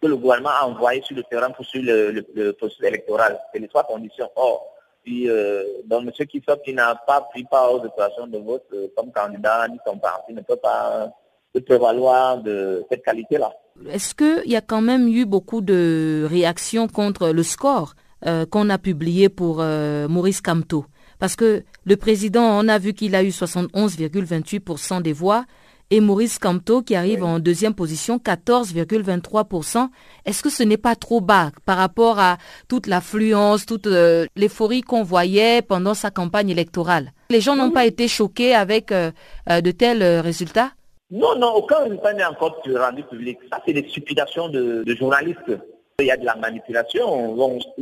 que 0.00 0.08
le 0.08 0.16
gouvernement 0.16 0.50
a 0.50 0.66
envoyé 0.66 1.00
sur 1.02 1.16
le 1.16 1.22
terrain 1.22 1.50
pour 1.50 1.64
suivre 1.64 1.86
le, 1.86 2.52
processus 2.52 2.84
électoral. 2.84 3.40
C'est 3.52 3.60
les 3.60 3.68
trois 3.68 3.84
conditions. 3.84 4.28
Or, 4.34 4.66
puis, 5.04 5.30
euh, 5.30 5.62
donc, 5.84 6.02
M. 6.02 6.26
Kissop, 6.26 6.62
qui 6.64 6.74
n'a 6.74 6.96
pas 7.06 7.20
pris 7.20 7.44
part 7.44 7.72
aux 7.72 7.84
opérations 7.84 8.26
de 8.26 8.38
vote 8.38 8.66
euh, 8.72 8.88
comme 8.96 9.12
candidat, 9.12 9.68
ni 9.68 9.78
son 9.86 9.98
parti 9.98 10.32
ne 10.32 10.40
peut 10.40 10.56
pas 10.56 11.12
se 11.54 11.60
prévaloir 11.60 12.42
de 12.42 12.84
cette 12.90 13.04
qualité-là. 13.04 13.52
Est-ce 13.90 14.14
qu'il 14.14 14.50
y 14.50 14.56
a 14.56 14.60
quand 14.60 14.80
même 14.80 15.08
eu 15.08 15.24
beaucoup 15.24 15.60
de 15.60 16.26
réactions 16.28 16.88
contre 16.88 17.28
le 17.30 17.42
score 17.42 17.94
euh, 18.26 18.46
qu'on 18.46 18.70
a 18.70 18.78
publié 18.78 19.28
pour 19.28 19.58
euh, 19.60 20.08
Maurice 20.08 20.40
Camteau 20.40 20.84
Parce 21.18 21.36
que 21.36 21.64
le 21.84 21.96
président, 21.96 22.42
on 22.42 22.68
a 22.68 22.78
vu 22.78 22.92
qu'il 22.94 23.14
a 23.14 23.22
eu 23.22 23.30
71,28% 23.30 25.02
des 25.02 25.12
voix 25.12 25.44
et 25.90 26.00
Maurice 26.00 26.38
Camteau 26.38 26.82
qui 26.82 26.94
arrive 26.94 27.22
en 27.22 27.38
deuxième 27.38 27.74
position, 27.74 28.18
14,23%. 28.18 29.88
Est-ce 30.24 30.42
que 30.42 30.48
ce 30.48 30.62
n'est 30.62 30.78
pas 30.78 30.94
trop 30.94 31.20
bas 31.20 31.50
par 31.66 31.76
rapport 31.76 32.18
à 32.18 32.38
toute 32.68 32.86
l'affluence, 32.86 33.66
toute 33.66 33.86
euh, 33.86 34.26
l'euphorie 34.36 34.82
qu'on 34.82 35.02
voyait 35.02 35.60
pendant 35.60 35.94
sa 35.94 36.10
campagne 36.10 36.50
électorale? 36.50 37.12
Les 37.30 37.40
gens 37.40 37.56
n'ont 37.56 37.72
pas 37.72 37.84
été 37.86 38.08
choqués 38.08 38.54
avec 38.54 38.90
de 38.90 39.70
tels 39.70 40.02
résultats? 40.20 40.70
Non, 41.12 41.36
non, 41.36 41.52
aucun 41.56 41.80
résultat 41.80 42.14
n'est 42.14 42.24
encore 42.24 42.62
rendu 42.74 43.02
public. 43.02 43.38
Ça, 43.52 43.60
c'est 43.66 43.74
des 43.74 43.86
suppudations 43.86 44.48
de, 44.48 44.82
journalistes. 44.96 45.52
Il 46.00 46.06
y 46.06 46.10
a 46.10 46.16
de 46.16 46.24
la 46.24 46.36
manipulation 46.36 47.36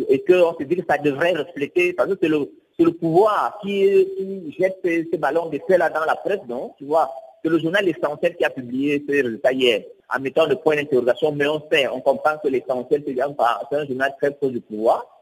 et 0.09 0.25
qu'on 0.25 0.59
se 0.59 0.65
dit 0.65 0.77
que 0.77 0.83
ça 0.89 0.99
devrait 0.99 1.35
refléter, 1.35 1.93
parce 1.93 2.09
que 2.11 2.19
c'est 2.21 2.29
le, 2.29 2.51
le, 2.81 2.91
pouvoir 2.91 3.61
qui, 3.63 4.53
jette 4.59 4.81
ces, 4.83 5.17
ballons 5.17 5.49
de 5.49 5.61
là 5.77 5.89
dans 5.91 6.05
la 6.05 6.17
presse, 6.17 6.41
non 6.49 6.75
Tu 6.77 6.85
vois 6.85 7.09
c'est 7.43 7.51
le 7.51 7.61
journal 7.61 7.85
L'Essentiel 7.85 8.37
qui 8.37 8.45
a 8.45 8.51
publié 8.51 9.03
ces 9.09 9.23
résultats 9.23 9.53
hier, 9.53 9.83
en 10.13 10.21
mettant 10.21 10.47
le 10.47 10.57
point 10.57 10.75
d'interrogation, 10.75 11.31
mais 11.31 11.47
on 11.47 11.63
sait, 11.71 11.87
on 11.87 12.01
comprend 12.01 12.37
que 12.43 12.49
L'Essentiel, 12.49 13.05
c'est 13.07 13.77
un 13.77 13.87
journal 13.87 14.13
très 14.21 14.33
proche 14.33 14.51
du 14.51 14.61
pouvoir. 14.61 15.20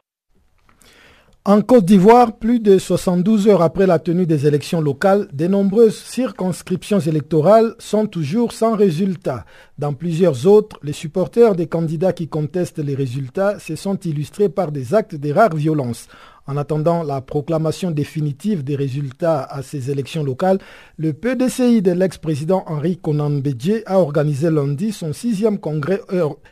En 1.49 1.63
Côte 1.63 1.87
d'Ivoire, 1.87 2.37
plus 2.37 2.61
de 2.61 2.77
72 2.77 3.49
heures 3.49 3.63
après 3.63 3.87
la 3.87 3.99
tenue 3.99 4.27
des 4.27 4.47
élections 4.47 4.83
locales, 4.83 5.29
de 5.33 5.47
nombreuses 5.47 5.97
circonscriptions 5.97 7.01
électorales 7.01 7.75
sont 7.79 8.07
toujours 8.07 8.53
sans 8.53 8.77
résultat. 8.77 9.47
Dans 9.79 9.95
plusieurs 9.95 10.47
autres, 10.47 10.79
les 10.83 10.93
supporters 10.93 11.55
des 11.55 11.67
candidats 11.67 12.13
qui 12.13 12.29
contestent 12.29 12.85
les 12.85 12.95
résultats 12.95 13.59
se 13.61 13.77
sont 13.77 13.97
illustrés 14.01 14.51
par 14.51 14.73
des 14.73 14.93
actes 14.93 15.15
de 15.15 15.33
rare 15.33 15.57
violence. 15.57 16.09
En 16.49 16.57
attendant 16.57 17.03
la 17.03 17.21
proclamation 17.21 17.91
définitive 17.91 18.65
des 18.65 18.75
résultats 18.75 19.43
à 19.43 19.61
ces 19.61 19.91
élections 19.91 20.25
locales, 20.25 20.59
le 20.97 21.13
PDCI 21.13 21.83
de 21.83 21.93
l'ex-président 21.93 22.65
Henri 22.67 22.97
Konan 22.97 23.43
a 23.85 23.99
organisé 23.99 24.51
lundi 24.51 24.93
son 24.93 25.13
sixième 25.13 25.59
congrès 25.59 26.01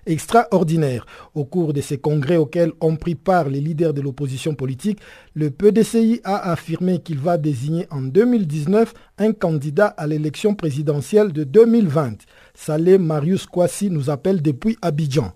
extraordinaire. 0.04 1.06
Au 1.34 1.46
cours 1.46 1.72
de 1.72 1.80
ces 1.80 1.96
congrès 1.96 2.36
auxquels 2.36 2.72
ont 2.82 2.96
pris 2.96 3.14
part 3.14 3.48
les 3.48 3.62
leaders 3.62 3.94
de 3.94 4.02
l'opposition 4.02 4.54
politique, 4.54 4.98
le 5.34 5.50
PDCI 5.50 6.20
a 6.24 6.52
affirmé 6.52 6.98
qu'il 6.98 7.18
va 7.18 7.38
désigner 7.38 7.86
en 7.90 8.02
2019 8.02 8.92
un 9.16 9.32
candidat 9.32 9.86
à 9.86 10.06
l'élection 10.06 10.54
présidentielle 10.54 11.32
de 11.32 11.44
2020. 11.44 12.18
Salé 12.52 12.98
Marius 12.98 13.46
Kwasi 13.46 13.88
nous 13.88 14.10
appelle 14.10 14.42
depuis 14.42 14.76
Abidjan. 14.82 15.32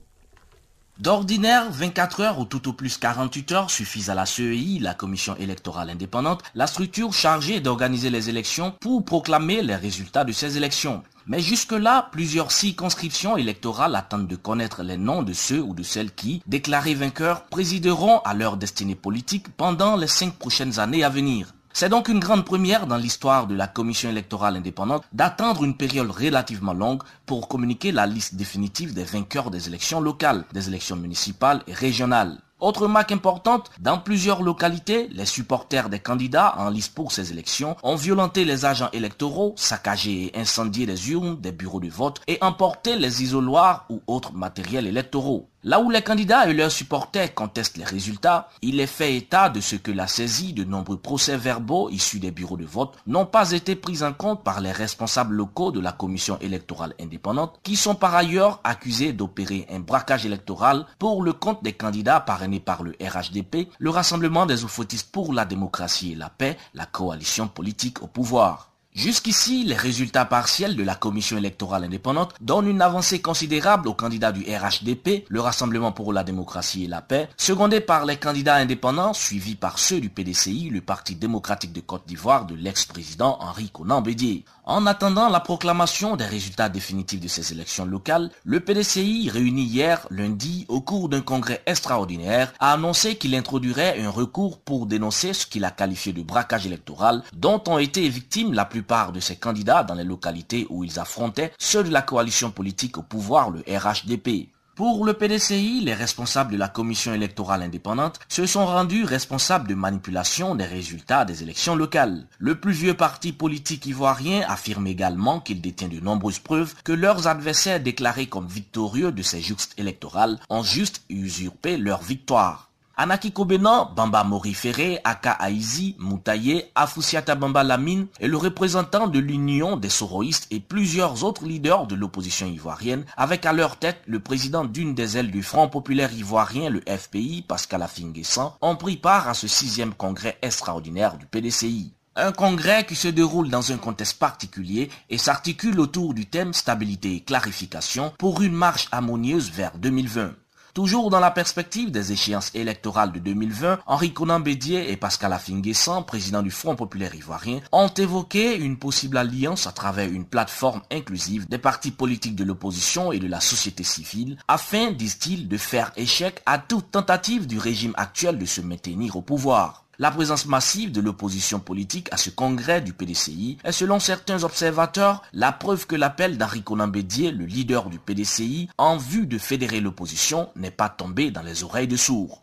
D'ordinaire, 1.01 1.71
24 1.71 2.21
heures 2.21 2.39
ou 2.41 2.45
tout 2.45 2.69
au 2.69 2.75
plus 2.75 2.99
48 2.99 3.53
heures 3.53 3.71
suffisent 3.71 4.11
à 4.11 4.15
la 4.15 4.27
CEI, 4.27 4.79
la 4.81 4.93
Commission 4.93 5.35
électorale 5.37 5.89
indépendante, 5.89 6.43
la 6.55 6.67
structure 6.67 7.15
chargée 7.15 7.61
d'organiser 7.61 8.11
les 8.11 8.29
élections 8.29 8.75
pour 8.83 9.03
proclamer 9.03 9.63
les 9.63 9.77
résultats 9.77 10.25
de 10.25 10.33
ces 10.33 10.59
élections. 10.59 11.03
Mais 11.27 11.41
jusque-là, 11.41 12.11
plusieurs 12.13 12.53
circonscriptions 12.53 13.39
électorales 13.39 13.97
attendent 13.97 14.29
de 14.29 14.37
connaître 14.37 14.83
les 14.83 14.99
noms 14.99 15.23
de 15.23 15.33
ceux 15.33 15.63
ou 15.63 15.73
de 15.73 15.83
celles 15.83 16.13
qui, 16.13 16.43
déclarés 16.47 16.93
vainqueurs, 16.93 17.47
présideront 17.47 18.19
à 18.19 18.35
leur 18.35 18.59
destinée 18.59 18.95
politique 18.95 19.49
pendant 19.57 19.97
les 19.97 20.07
cinq 20.07 20.35
prochaines 20.35 20.81
années 20.81 21.03
à 21.03 21.09
venir. 21.09 21.55
C'est 21.73 21.89
donc 21.89 22.09
une 22.09 22.19
grande 22.19 22.45
première 22.45 22.87
dans 22.89 22.97
l'histoire 22.97 23.47
de 23.47 23.55
la 23.55 23.69
Commission 23.69 24.11
électorale 24.11 24.57
indépendante 24.57 25.05
d'attendre 25.13 25.63
une 25.65 25.77
période 25.77 26.11
relativement 26.11 26.73
longue 26.75 27.03
pour 27.27 27.47
communiquer 27.47 27.93
la 27.93 28.07
liste 28.07 28.35
définitive 28.35 28.93
des 28.93 29.05
vainqueurs 29.05 29.51
des 29.51 29.69
élections 29.69 30.01
locales, 30.01 30.45
des 30.53 30.69
élections 30.69 30.97
municipales 30.97 31.63
et 31.69 31.73
régionales. 31.73 32.39
Autre 32.59 32.89
marque 32.89 33.13
importante, 33.13 33.71
dans 33.81 33.99
plusieurs 33.99 34.43
localités, 34.43 35.09
les 35.13 35.25
supporters 35.25 35.89
des 35.89 36.01
candidats 36.01 36.55
en 36.59 36.69
lice 36.69 36.89
pour 36.89 37.13
ces 37.13 37.33
élections 37.33 37.77
ont 37.83 37.97
violenté 37.97 38.45
les 38.45 38.67
agents 38.67 38.91
électoraux, 38.93 39.55
saccagé 39.57 40.27
et 40.27 40.39
incendié 40.39 40.85
les 40.85 41.11
urnes 41.11 41.41
des 41.41 41.53
bureaux 41.53 41.81
de 41.81 41.89
vote 41.89 42.21
et 42.27 42.37
emporté 42.43 42.97
les 42.97 43.23
isoloirs 43.23 43.87
ou 43.89 44.03
autres 44.07 44.35
matériels 44.35 44.87
électoraux. 44.87 45.50
Là 45.63 45.79
où 45.79 45.91
les 45.91 46.01
candidats 46.01 46.49
et 46.49 46.55
leurs 46.55 46.73
supporters 46.73 47.35
contestent 47.35 47.77
les 47.77 47.85
résultats, 47.85 48.49
il 48.63 48.81
est 48.81 48.87
fait 48.87 49.15
état 49.15 49.51
de 49.51 49.61
ce 49.61 49.77
que 49.77 49.91
la 49.91 50.07
saisie 50.07 50.55
de 50.55 50.65
nombreux 50.65 50.97
procès-verbaux 50.97 51.91
issus 51.91 52.19
des 52.19 52.31
bureaux 52.31 52.57
de 52.57 52.65
vote 52.65 52.97
n'ont 53.07 53.27
pas 53.27 53.53
été 53.53 53.77
pris 53.77 54.03
en 54.03 54.15
compte 54.15 54.43
par 54.43 54.63
les 54.63 54.73
responsables 54.73 55.35
locaux 55.35 55.71
de 55.71 55.81
la 55.81 55.93
commission 55.93 56.39
électorale 56.41 56.95
indépendante, 56.99 57.61
qui 57.63 57.77
sont 57.77 57.95
par 57.95 58.15
ailleurs 58.15 58.61
accusés 58.65 59.13
d'opérer 59.13 59.67
un 59.71 59.81
braquage 59.81 60.25
électoral 60.25 60.87
pour 60.99 61.23
le 61.23 61.35
compte 61.35 61.63
des 61.63 61.75
candidats 61.75 62.21
parrainés 62.21 62.61
par 62.61 62.83
le 62.83 62.97
RHDP, 62.99 63.69
le 63.79 63.91
Rassemblement 63.91 64.47
des 64.47 64.65
Oufotistes 64.65 65.13
pour 65.13 65.35
la 65.35 65.45
démocratie 65.45 66.13
et 66.13 66.17
la 66.17 66.31
paix, 66.31 66.57
la 66.73 66.87
coalition 66.87 67.49
politique 67.49 68.03
au 68.03 68.07
pouvoir. 68.07 68.70
Jusqu'ici, 68.93 69.63
les 69.63 69.77
résultats 69.77 70.25
partiels 70.25 70.75
de 70.75 70.83
la 70.83 70.97
commission 70.97 71.39
électorale 71.39 71.85
indépendante 71.85 72.35
donnent 72.41 72.67
une 72.67 72.83
avancée 72.83 73.21
considérable 73.23 73.87
aux 73.87 73.95
candidats 73.95 74.33
du 74.33 74.43
RHDP, 74.43 75.27
le 75.29 75.41
Rassemblement 75.41 75.93
pour 75.93 76.13
la 76.13 76.25
démocratie 76.25 76.85
et 76.85 76.89
la 76.89 77.01
paix, 77.01 77.29
secondé 77.37 77.81
par 77.81 78.05
les 78.05 78.17
candidats 78.17 78.57
indépendants 78.57 79.13
suivis 79.13 79.55
par 79.55 79.79
ceux 79.79 80.01
du 80.01 80.11
PDCI, 80.11 80.71
le 80.71 80.81
Parti 80.81 81.15
démocratique 81.15 81.73
de 81.73 81.81
Côte 81.81 82.03
d'Ivoire 82.09 82.47
de 82.47 82.57
l'ex-président 82.57 83.39
Henri 83.41 83.71
Conan 83.71 84.03
Bédier. 84.03 84.45
En 84.65 84.87
attendant 84.87 85.29
la 85.29 85.41
proclamation 85.41 86.17
des 86.17 86.27
résultats 86.27 86.69
définitifs 86.69 87.21
de 87.21 87.29
ces 87.29 87.53
élections 87.53 87.85
locales, 87.85 88.31
le 88.45 88.61
PDCI, 88.61 89.31
réuni 89.31 89.63
hier 89.63 90.07
lundi 90.11 90.65
au 90.69 90.81
cours 90.81 91.09
d'un 91.09 91.23
congrès 91.23 91.63
extraordinaire, 91.67 92.53
a 92.61 92.73
annoncé 92.73 93.17
qu'il 93.17 93.35
introduirait 93.35 94.01
un 94.01 94.11
recours 94.11 94.61
pour 94.61 94.87
dénoncer 94.87 95.33
ce 95.33 95.47
qu'il 95.47 95.65
a 95.65 95.71
qualifié 95.71 96.13
de 96.13 96.23
braquage 96.23 96.67
électoral 96.67 97.23
dont 97.33 97.63
ont 97.67 97.79
été 97.79 98.09
victimes 98.09 98.53
la 98.53 98.65
plupart 98.81 99.13
de 99.13 99.21
ses 99.21 99.37
candidats 99.37 99.83
dans 99.83 99.95
les 99.95 100.05
localités 100.05 100.67
où 100.71 100.85
ils 100.85 100.99
affrontaient 100.99 101.53
ceux 101.59 101.85
de 101.85 101.91
la 101.91 102.01
coalition 102.01 102.51
politique 102.51 102.97
au 102.97 103.03
pouvoir, 103.03 103.51
le 103.51 103.61
RHDP. 103.69 104.49
Pour 104.75 105.05
le 105.05 105.13
PDCI, 105.13 105.83
les 105.83 105.93
responsables 105.93 106.53
de 106.53 106.57
la 106.57 106.69
commission 106.69 107.13
électorale 107.13 107.61
indépendante 107.61 108.21
se 108.31 108.47
sont 108.47 108.65
rendus 108.65 109.05
responsables 109.05 109.69
de 109.69 109.75
manipulation 109.75 110.55
des 110.55 110.65
résultats 110.65 111.27
des 111.27 111.43
élections 111.43 111.77
locales. 111.77 112.27
Le 112.39 112.59
plus 112.59 112.73
vieux 112.73 112.95
parti 112.95 113.33
politique 113.33 113.85
ivoirien 113.85 114.47
affirme 114.49 114.87
également 114.87 115.41
qu'il 115.41 115.61
détient 115.61 115.89
de 115.89 116.01
nombreuses 116.01 116.39
preuves 116.39 116.73
que 116.83 116.93
leurs 116.93 117.27
adversaires 117.27 117.81
déclarés 117.81 118.29
comme 118.29 118.47
victorieux 118.47 119.13
de 119.13 119.23
ces 119.23 119.43
justes 119.43 119.79
électorales 119.79 120.41
ont 120.49 120.63
juste 120.63 121.03
usurpé 121.11 121.77
leur 121.77 122.01
victoire. 122.01 122.70
Anaki 123.01 123.33
Kobenan, 123.33 123.95
Bamba 123.97 124.25
Morifere, 124.25 125.01
Aka 125.05 125.39
Aizi, 125.41 125.97
Moutaye, 125.99 126.67
Afousiata 126.75 127.35
Bamba 127.35 127.65
Lamine 127.65 128.09
et 128.21 128.29
le 128.29 128.37
représentant 128.37 129.07
de 129.07 129.19
l'Union 129.19 129.79
des 129.79 129.89
Soroïstes 129.89 130.47
et 130.51 130.61
plusieurs 130.61 131.25
autres 131.25 131.47
leaders 131.47 131.87
de 131.87 131.95
l'opposition 131.95 132.47
ivoirienne, 132.47 133.07
avec 133.17 133.47
à 133.47 133.55
leur 133.55 133.79
tête 133.79 134.03
le 134.07 134.21
président 134.21 134.67
d'une 134.67 134.95
des 134.95 135.17
ailes 135.17 135.31
du 135.31 135.43
Front 135.43 135.71
populaire 135.71 136.13
ivoirien, 136.13 136.69
le 136.69 136.83
FPI, 136.87 137.41
Pascal 137.49 137.81
Afinguessan, 137.81 138.53
ont 138.61 138.77
pris 138.77 138.99
part 138.99 139.31
à 139.31 139.33
ce 139.33 139.49
sixième 139.49 139.95
congrès 139.95 140.37
extraordinaire 140.43 141.17
du 141.17 141.25
PDCI. 141.25 141.95
Un 142.17 142.33
congrès 142.33 142.85
qui 142.85 142.97
se 142.97 143.09
déroule 143.09 143.49
dans 143.49 143.73
un 143.73 143.79
contexte 143.79 144.19
particulier 144.19 144.91
et 145.09 145.17
s'articule 145.17 145.81
autour 145.81 146.13
du 146.13 146.27
thème 146.27 146.53
stabilité 146.53 147.15
et 147.15 147.21
clarification 147.21 148.13
pour 148.19 148.43
une 148.43 148.53
marche 148.53 148.89
harmonieuse 148.93 149.51
vers 149.51 149.79
2020. 149.79 150.35
Toujours 150.75 151.11
dans 151.11 151.19
la 151.19 151.33
perspective 151.33 151.91
des 151.91 152.13
échéances 152.13 152.53
électorales 152.55 153.11
de 153.11 153.19
2020, 153.19 153.81
Henri 153.87 154.13
Conan 154.13 154.39
Bédier 154.39 154.93
et 154.93 154.97
Pascal 154.97 155.33
Afinguessan, 155.33 156.05
président 156.05 156.43
du 156.43 156.51
Front 156.51 156.77
populaire 156.77 157.15
ivoirien, 157.15 157.61
ont 157.73 157.89
évoqué 157.89 158.57
une 158.57 158.79
possible 158.79 159.17
alliance 159.17 159.67
à 159.67 159.73
travers 159.73 160.09
une 160.09 160.25
plateforme 160.25 160.83
inclusive 160.93 161.49
des 161.49 161.59
partis 161.59 161.91
politiques 161.91 162.37
de 162.37 162.45
l'opposition 162.45 163.11
et 163.11 163.19
de 163.19 163.27
la 163.27 163.41
société 163.41 163.83
civile, 163.83 164.37
afin, 164.47 164.93
disent-ils, 164.93 165.49
de 165.49 165.57
faire 165.57 165.91
échec 165.97 166.41
à 166.47 166.59
toute 166.59 166.93
tentative 166.93 167.47
du 167.47 167.59
régime 167.59 167.95
actuel 167.97 168.39
de 168.39 168.47
se 168.47 168.61
maintenir 168.61 169.17
au 169.17 169.23
pouvoir. 169.23 169.85
La 170.01 170.11
présence 170.11 170.47
massive 170.47 170.93
de 170.93 171.03
l'opposition 171.03 171.61
politique 171.61 172.09
à 172.11 172.17
ce 172.17 172.31
congrès 172.31 172.81
du 172.81 172.95
PDCI 172.95 173.59
est 173.63 173.71
selon 173.71 174.01
certains 174.01 174.45
observateurs 174.45 175.21
la 175.35 175.53
preuve 175.53 175.87
que 175.87 175.95
l'appel 175.95 176.39
d'Henri 176.39 176.63
Conan 176.63 176.91
le 176.91 177.45
leader 177.45 177.91
du 177.91 177.99
PDCI, 177.99 178.71
en 178.79 178.97
vue 178.97 179.27
de 179.27 179.37
fédérer 179.37 179.83
l'opposition 179.83 180.49
n'est 180.57 180.71
pas 180.71 180.89
tombé 180.89 181.31
dans 181.31 181.43
les 181.43 181.65
oreilles 181.65 181.87
de 181.87 181.99
sourds. 181.99 182.43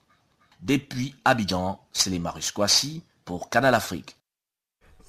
Depuis 0.62 1.16
Abidjan, 1.26 1.80
c'est 1.94 2.12
les 2.12 2.20
Marus 2.20 2.54
pour 3.26 3.50
Canal 3.50 3.74
Afrique. 3.74 4.17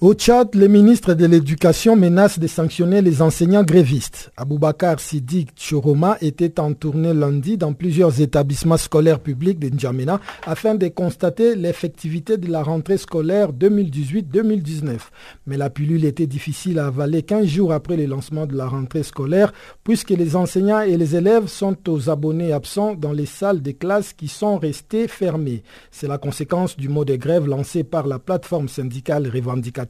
Au 0.01 0.13
Tchad, 0.13 0.55
le 0.55 0.69
ministre 0.69 1.13
de 1.13 1.25
l'Éducation 1.25 1.97
menace 1.97 2.39
de 2.39 2.47
sanctionner 2.47 3.01
les 3.01 3.21
enseignants 3.21 3.65
grévistes. 3.65 4.31
Aboubakar 4.37 4.97
Sidik 5.01 5.49
Choroma 5.57 6.15
était 6.21 6.61
en 6.61 6.71
tournée 6.71 7.13
lundi 7.13 7.57
dans 7.57 7.73
plusieurs 7.73 8.21
établissements 8.21 8.77
scolaires 8.77 9.19
publics 9.19 9.59
de 9.59 9.67
N'Djamena 9.67 10.21
afin 10.47 10.75
de 10.75 10.87
constater 10.87 11.53
l'effectivité 11.55 12.37
de 12.37 12.49
la 12.49 12.63
rentrée 12.63 12.97
scolaire 12.97 13.51
2018-2019. 13.51 14.99
Mais 15.47 15.57
la 15.57 15.69
pilule 15.69 16.05
était 16.05 16.27
difficile 16.27 16.79
à 16.79 16.87
avaler 16.87 17.21
15 17.21 17.45
jours 17.45 17.73
après 17.73 17.97
le 17.97 18.05
lancement 18.05 18.45
de 18.45 18.55
la 18.55 18.67
rentrée 18.67 19.03
scolaire 19.03 19.51
puisque 19.83 20.11
les 20.11 20.37
enseignants 20.37 20.79
et 20.79 20.95
les 20.95 21.17
élèves 21.17 21.47
sont 21.47 21.75
aux 21.89 22.09
abonnés 22.09 22.53
absents 22.53 22.93
dans 22.93 23.11
les 23.11 23.25
salles 23.25 23.61
des 23.61 23.73
classes 23.73 24.13
qui 24.13 24.29
sont 24.29 24.59
restées 24.59 25.09
fermées. 25.09 25.61
C'est 25.91 26.07
la 26.07 26.17
conséquence 26.17 26.77
du 26.77 26.87
mot 26.87 27.03
de 27.03 27.17
grève 27.17 27.47
lancé 27.47 27.83
par 27.83 28.07
la 28.07 28.17
plateforme 28.17 28.69
syndicale 28.69 29.27
revendicative 29.27 29.88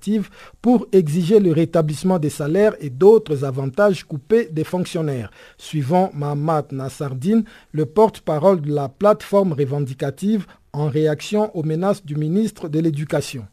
pour 0.61 0.87
exiger 0.91 1.39
le 1.39 1.51
rétablissement 1.51 2.19
des 2.19 2.29
salaires 2.29 2.75
et 2.79 2.89
d'autres 2.89 3.43
avantages 3.43 4.03
coupés 4.03 4.45
des 4.45 4.63
fonctionnaires. 4.63 5.31
Suivant 5.57 6.11
Mahmoud 6.13 6.71
Nassardine, 6.71 7.43
le 7.71 7.85
porte-parole 7.85 8.61
de 8.61 8.73
la 8.73 8.89
plateforme 8.89 9.53
revendicative 9.53 10.45
en 10.73 10.87
réaction 10.87 11.55
aux 11.55 11.63
menaces 11.63 12.05
du 12.05 12.15
ministre 12.15 12.69
de 12.69 12.79
l'Éducation. 12.79 13.47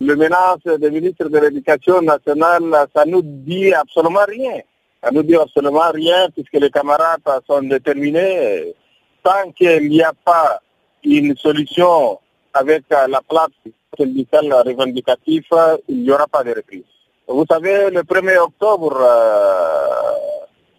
Le 0.00 0.16
menace 0.16 0.80
du 0.80 0.90
ministre 0.90 1.28
de 1.28 1.38
l'Éducation 1.38 2.02
nationale, 2.02 2.88
ça 2.94 3.04
nous 3.06 3.22
dit 3.22 3.72
absolument 3.72 4.26
rien. 4.26 4.60
Ça 5.02 5.10
nous 5.10 5.22
dit 5.22 5.36
absolument 5.36 5.90
rien 5.92 6.28
puisque 6.30 6.54
les 6.54 6.70
camarades 6.70 7.20
sont 7.46 7.62
déterminés. 7.62 8.74
Tant 9.22 9.50
qu'il 9.56 9.88
n'y 9.88 10.02
a 10.02 10.12
pas 10.24 10.60
une 11.04 11.36
solution 11.36 12.18
avec 12.54 12.84
la 12.90 13.20
plateforme 13.28 13.72
syndical 13.98 14.52
revendicatif, 14.66 15.44
il 15.88 16.02
n'y 16.02 16.10
aura 16.10 16.26
pas 16.26 16.42
de 16.44 16.50
reprise. 16.50 16.84
Vous 17.28 17.44
savez, 17.50 17.90
le 17.90 18.02
1er 18.02 18.38
octobre, 18.38 18.96
euh, 19.00 19.86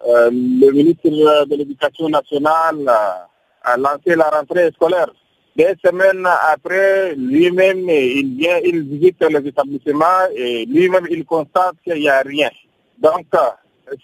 euh, 0.08 0.30
le 0.32 0.72
ministre 0.72 1.10
de 1.10 1.56
l'Éducation 1.56 2.10
nationale 2.10 2.88
a 3.64 3.78
lancé 3.78 4.16
la 4.16 4.30
rentrée 4.30 4.70
scolaire. 4.72 5.12
Des 5.56 5.76
semaines 5.86 6.28
après, 6.52 7.14
lui-même, 7.16 7.88
il 7.90 8.38
vient, 8.38 8.58
il 8.64 8.84
visite 8.84 9.24
les 9.30 9.48
établissements 9.48 10.28
et 10.36 10.66
lui-même, 10.66 11.08
il 11.10 11.24
constate 11.26 11.76
qu'il 11.84 12.00
n'y 12.02 12.10
a 12.10 12.22
rien. 12.22 12.50
Donc, 12.98 13.28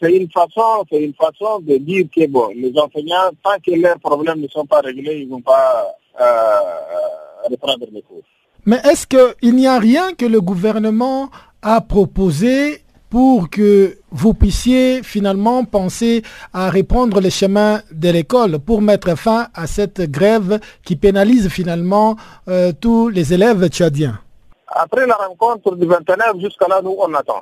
c'est 0.01 0.15
une 0.15 0.29
façon, 0.29 0.85
c'est 0.91 1.01
une 1.03 1.15
façon 1.15 1.59
de 1.61 1.77
dire 1.77 2.05
que 2.15 2.27
bon, 2.27 2.49
les 2.55 2.71
enseignants, 2.77 3.31
tant 3.43 3.57
que 3.65 3.71
leurs 3.71 3.99
problèmes 3.99 4.41
ne 4.41 4.47
sont 4.47 4.65
pas 4.65 4.81
réglés, 4.81 5.21
ils 5.21 5.27
ne 5.27 5.31
vont 5.31 5.41
pas 5.41 5.87
euh, 6.19 7.49
reprendre 7.49 7.87
les 7.91 8.01
cours. 8.01 8.23
Mais 8.69 8.79
est-ce 8.83 9.07
qu'il 9.07 9.55
n'y 9.55 9.65
a 9.65 9.79
rien 9.79 10.13
que 10.13 10.27
le 10.27 10.41
gouvernement 10.41 11.31
a 11.63 11.81
proposé 11.81 12.83
pour 13.09 13.49
que 13.49 13.97
vous 14.11 14.35
puissiez 14.35 15.01
finalement 15.01 15.65
penser 15.65 16.21
à 16.53 16.69
reprendre 16.69 17.19
le 17.19 17.31
chemin 17.31 17.81
de 17.91 18.09
l'école 18.09 18.59
pour 18.59 18.83
mettre 18.83 19.17
fin 19.17 19.47
à 19.55 19.65
cette 19.65 20.01
grève 20.11 20.59
qui 20.85 20.95
pénalise 20.95 21.49
finalement 21.49 22.15
euh, 22.47 22.71
tous 22.79 23.09
les 23.09 23.33
élèves 23.33 23.69
tchadiens? 23.69 24.19
Après 24.67 25.07
la 25.07 25.15
rencontre 25.15 25.75
du 25.75 25.87
29, 25.87 26.39
jusqu'à 26.39 26.67
là, 26.67 26.79
nous, 26.83 26.95
on 26.99 27.11
attend. 27.15 27.41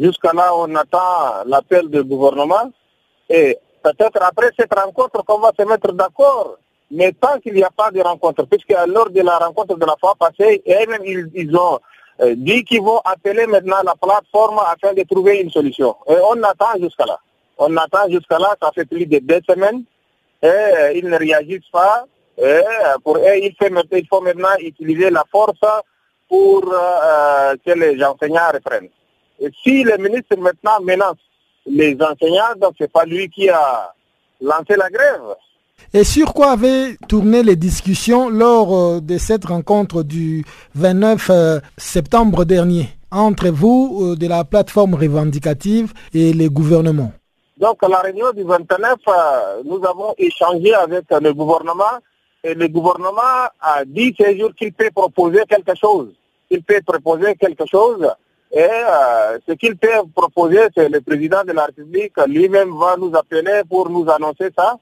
Jusqu'à 0.00 0.32
là, 0.32 0.52
on 0.54 0.72
attend 0.76 1.42
l'appel 1.44 1.88
du 1.88 2.04
gouvernement. 2.04 2.70
Et 3.28 3.58
peut-être 3.82 4.22
après 4.22 4.50
cette 4.56 4.72
rencontre 4.72 5.24
qu'on 5.24 5.40
va 5.40 5.50
se 5.58 5.64
mettre 5.66 5.92
d'accord 5.92 6.58
mais 6.92 7.12
tant 7.12 7.40
qu'il 7.40 7.54
n'y 7.54 7.64
a 7.64 7.70
pas 7.70 7.90
de 7.90 8.00
rencontre, 8.00 8.44
puisque 8.44 8.74
lors 8.86 9.08
de 9.08 9.22
la 9.22 9.38
rencontre 9.38 9.76
de 9.76 9.86
la 9.86 9.96
fois 9.98 10.14
passée, 10.14 10.62
ils, 10.66 11.30
ils 11.34 11.56
ont 11.56 11.80
euh, 12.20 12.34
dit 12.36 12.64
qu'ils 12.64 12.82
vont 12.82 13.00
appeler 13.04 13.46
maintenant 13.46 13.78
la 13.82 13.94
plateforme 13.94 14.60
afin 14.70 14.92
de 14.92 15.02
trouver 15.02 15.40
une 15.40 15.50
solution. 15.50 15.96
Et 16.06 16.14
on 16.30 16.42
attend 16.42 16.78
jusqu'à 16.78 17.06
là. 17.06 17.18
On 17.56 17.74
attend 17.78 18.10
jusqu'à 18.10 18.38
là, 18.38 18.54
ça 18.60 18.70
fait 18.74 18.84
plus 18.84 19.06
de 19.06 19.18
deux 19.20 19.40
semaines, 19.48 19.84
et 20.42 20.46
euh, 20.46 20.92
ils 20.92 21.08
ne 21.08 21.16
réagissent 21.16 21.70
pas. 21.72 22.04
Euh, 22.38 22.62
pour 23.02 23.16
eux, 23.16 23.36
il, 23.36 23.54
faut 24.08 24.20
maintenant 24.20 24.54
utiliser 24.58 25.08
la 25.08 25.24
force 25.30 25.58
pour 26.28 26.62
que 26.62 27.72
les 27.72 28.02
enseignants 28.04 28.50
reprennent. 28.52 28.88
Et 29.40 29.48
si 29.62 29.82
le 29.82 29.96
ministre 29.96 30.36
maintenant 30.36 30.80
menace 30.80 31.16
les 31.66 31.96
enseignants, 32.00 32.54
donc 32.56 32.74
c'est 32.78 32.90
pas 32.90 33.04
lui 33.04 33.28
qui 33.28 33.48
a 33.48 33.92
lancé 34.40 34.76
la 34.76 34.88
grève. 34.90 35.36
Et 35.94 36.04
sur 36.04 36.32
quoi 36.32 36.52
avaient 36.52 36.96
tourné 37.06 37.42
les 37.42 37.56
discussions 37.56 38.30
lors 38.30 38.74
euh, 38.74 39.00
de 39.00 39.18
cette 39.18 39.44
rencontre 39.44 40.02
du 40.02 40.42
29 40.74 41.30
euh, 41.30 41.60
septembre 41.76 42.46
dernier 42.46 42.88
entre 43.10 43.48
vous, 43.48 44.00
euh, 44.00 44.16
de 44.16 44.26
la 44.26 44.44
plateforme 44.44 44.94
revendicative 44.94 45.92
et 46.14 46.32
les 46.32 46.48
gouvernements? 46.48 47.12
Donc, 47.58 47.76
à 47.82 47.88
la 47.88 48.00
réunion 48.00 48.32
du 48.32 48.42
29, 48.42 48.96
nous 49.66 49.84
avons 49.84 50.14
échangé 50.16 50.72
avec 50.72 51.04
le 51.10 51.34
gouvernement 51.34 51.98
et 52.42 52.54
le 52.54 52.68
gouvernement 52.68 53.48
a 53.60 53.84
dit 53.84 54.14
ces 54.18 54.38
jours 54.38 54.54
qu'il 54.58 54.72
peut 54.72 54.90
proposer 54.94 55.42
quelque 55.46 55.76
chose. 55.78 56.08
Il 56.50 56.62
peut 56.62 56.80
proposer 56.84 57.36
quelque 57.36 57.66
chose 57.70 58.08
et 58.50 58.68
ce 59.46 59.52
qu'il 59.52 59.76
peut 59.76 59.88
proposer, 60.14 60.60
c'est 60.76 60.88
le 60.88 61.00
président 61.00 61.44
de 61.44 61.52
la 61.52 61.66
République 61.66 62.12
lui-même 62.26 62.70
va 62.76 62.96
nous 62.98 63.12
appeler 63.14 63.62
pour 63.68 63.88
nous 63.88 64.10
annoncer 64.10 64.48
ça. 64.56 64.76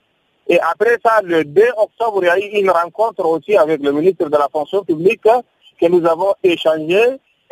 Et 0.50 0.58
après 0.58 0.98
ça, 1.04 1.20
le 1.22 1.44
2 1.44 1.62
octobre, 1.76 2.24
il 2.24 2.26
y 2.26 2.28
a 2.28 2.36
eu 2.36 2.60
une 2.60 2.70
rencontre 2.70 3.24
aussi 3.24 3.56
avec 3.56 3.80
le 3.80 3.92
ministre 3.92 4.28
de 4.28 4.36
la 4.36 4.48
fonction 4.52 4.82
publique 4.82 5.22
que 5.22 5.86
nous 5.86 6.04
avons 6.04 6.34
échangé 6.42 7.00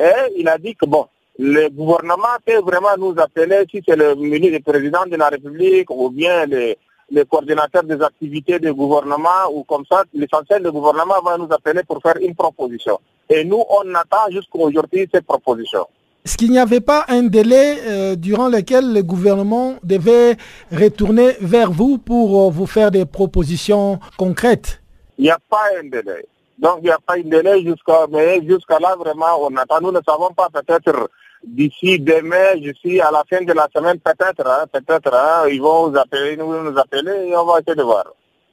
et 0.01 0.13
il 0.37 0.49
a 0.49 0.59
dit 0.59 0.75
que 0.75 0.85
bon, 0.85 1.07
le 1.39 1.69
gouvernement 1.69 2.37
peut 2.45 2.59
vraiment 2.59 2.97
nous 2.99 3.15
appeler 3.19 3.63
si 3.71 3.81
c'est 3.87 3.95
le 3.95 4.17
ministre, 4.17 4.59
le 4.59 4.73
président 4.73 5.07
de 5.07 5.15
la 5.15 5.29
République 5.29 5.89
ou 5.91 6.11
bien 6.11 6.45
le, 6.47 6.75
le 7.13 7.25
coordinateur 7.25 7.85
des 7.85 8.03
activités 8.03 8.59
du 8.59 8.73
gouvernement 8.73 9.47
ou 9.53 9.63
comme 9.63 9.85
ça, 9.89 10.03
l'essentiel 10.13 10.65
du 10.65 10.73
gouvernement 10.73 11.21
va 11.25 11.39
nous 11.39 11.49
appeler 11.53 11.85
pour 11.85 12.03
faire 12.03 12.17
une 12.21 12.35
proposition. 12.35 12.99
Et 13.31 13.45
nous, 13.45 13.63
on 13.71 13.95
attend 13.95 14.29
jusqu'à 14.33 14.59
aujourd'hui 14.59 15.09
cette 15.15 15.25
proposition. 15.25 15.87
Est-ce 16.29 16.37
qu'il 16.37 16.51
n'y 16.51 16.59
avait 16.59 16.83
pas 16.83 17.07
un 17.09 17.23
délai 17.23 17.79
euh, 17.87 18.15
durant 18.15 18.51
lequel 18.51 18.93
le 18.93 19.03
gouvernement 19.03 19.77
devait 19.83 20.37
retourner 20.71 21.31
vers 21.41 21.73
vous 21.73 21.97
pour 21.97 22.49
euh, 22.49 22.51
vous 22.51 22.67
faire 22.67 22.91
des 22.91 23.07
propositions 23.07 23.99
concrètes 24.19 24.83
Il 25.17 25.25
n'y 25.25 25.31
a 25.31 25.39
pas 25.49 25.63
un 25.81 25.89
délai. 25.89 26.27
Donc 26.59 26.81
il 26.81 26.85
n'y 26.85 26.91
a 26.91 26.99
pas 26.99 27.15
un 27.15 27.23
délai 27.23 27.63
jusqu'à 27.63 28.79
là 28.79 28.95
vraiment 28.97 29.41
on 29.41 29.57
attend. 29.57 29.81
Nous 29.81 29.91
ne 29.91 30.01
savons 30.07 30.29
pas 30.37 30.51
peut-être 30.53 31.09
d'ici 31.43 31.99
demain, 31.99 32.61
jusqu'à 32.63 33.09
à 33.09 33.11
la 33.11 33.25
fin 33.31 33.43
de 33.43 33.53
la 33.55 33.67
semaine 33.75 33.99
peut-être, 33.99 34.47
hein, 34.47 34.67
peut-être 34.71 35.15
hein, 35.15 35.49
ils 35.51 35.63
vont 35.63 35.89
nous 35.89 35.99
appeler, 35.99 36.37
nous, 36.37 36.63
nous 36.63 36.79
appeler 36.79 37.31
et 37.31 37.37
on 37.39 37.47
va 37.47 37.61
essayer 37.61 37.75
de 37.75 37.83
voir. 37.83 38.05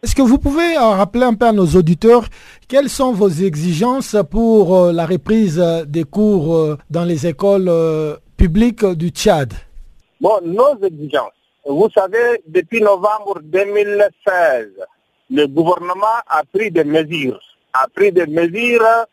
Est-ce 0.05 0.15
que 0.15 0.21
vous 0.21 0.37
pouvez 0.37 0.77
euh, 0.77 0.81
rappeler 0.81 1.23
un 1.23 1.33
peu 1.33 1.47
à 1.47 1.51
nos 1.51 1.65
auditeurs 1.65 2.25
quelles 2.67 2.89
sont 2.89 3.11
vos 3.11 3.27
exigences 3.27 4.15
pour 4.29 4.77
euh, 4.77 4.91
la 4.91 5.07
reprise 5.07 5.57
des 5.87 6.03
cours 6.03 6.55
euh, 6.55 6.77
dans 6.91 7.05
les 7.05 7.25
écoles 7.25 7.71
publiques 8.37 8.85
du 8.85 9.09
Tchad? 9.09 9.51
Bon, 10.21 10.39
nos 10.43 10.77
exigences. 10.85 11.31
Vous 11.65 11.89
savez, 11.89 12.39
depuis 12.45 12.81
novembre 12.81 13.39
2016, 13.45 14.67
le 15.31 15.47
gouvernement 15.47 16.21
a 16.27 16.43
pris 16.53 16.69
des 16.69 16.83
mesures, 16.83 17.41
a 17.73 17.87
pris 17.87 18.11
des 18.11 18.27
mesures 18.27 19.07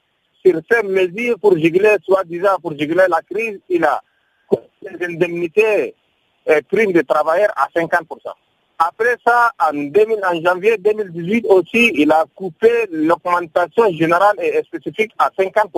sur 0.45 0.61
ces 0.71 0.87
mesures 0.87 1.39
pour 1.41 1.53
régler, 1.53 1.97
soi-disant 2.05 2.59
pour 2.61 2.73
régler 2.73 3.07
la 3.09 3.23
crise, 3.23 3.59
il 3.71 3.83
a 3.83 4.03
les 4.83 5.07
indemnités 5.07 5.95
et 6.47 6.61
primes 6.71 6.93
de 6.93 7.01
travailleurs 7.01 7.55
à 7.57 7.69
50%. 7.75 8.05
Après 8.85 9.17
ça, 9.25 9.53
en, 9.61 9.73
2000, 9.75 10.19
en 10.25 10.43
janvier 10.43 10.77
2018 10.77 11.47
aussi, 11.47 11.93
il 11.95 12.11
a 12.11 12.25
coupé 12.35 12.89
l'augmentation 12.91 13.89
générale 13.93 14.35
et 14.43 14.61
spécifique 14.65 15.13
à 15.21 15.31
50%. 15.39 15.69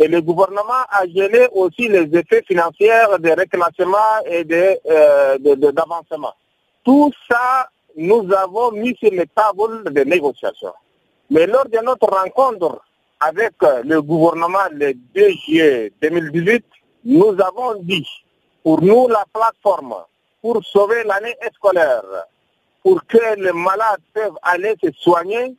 Et 0.00 0.08
le 0.08 0.20
gouvernement 0.20 0.82
a 0.90 1.06
gelé 1.06 1.46
aussi 1.52 1.86
les 1.88 2.08
effets 2.18 2.42
financiers 2.42 2.90
des 3.20 3.32
reclassements 3.32 4.24
et 4.26 4.44
euh, 4.90 5.38
d'avancement. 5.38 6.32
Tout 6.84 7.12
ça, 7.30 7.68
nous 7.96 8.28
avons 8.32 8.72
mis 8.72 8.96
sur 8.96 9.12
les 9.12 9.26
tables 9.28 9.92
de 9.92 10.00
négociations. 10.02 10.74
Mais 11.30 11.46
lors 11.46 11.66
de 11.66 11.78
notre 11.84 12.08
rencontre 12.08 12.80
avec 13.20 13.54
le 13.84 14.02
gouvernement 14.02 14.66
le 14.72 14.94
2 14.94 15.28
juillet 15.44 15.92
2018, 16.02 16.64
nous 17.04 17.36
avons 17.40 17.80
dit, 17.82 18.06
pour 18.64 18.82
nous, 18.82 19.06
la 19.06 19.24
plateforme, 19.32 19.94
pour 20.46 20.64
sauver 20.64 21.02
l'année 21.02 21.34
scolaire, 21.56 22.04
pour 22.80 23.04
que 23.08 23.34
les 23.36 23.52
malades 23.52 23.98
puissent 24.14 24.38
aller 24.42 24.76
se 24.80 24.92
soigner, 24.92 25.56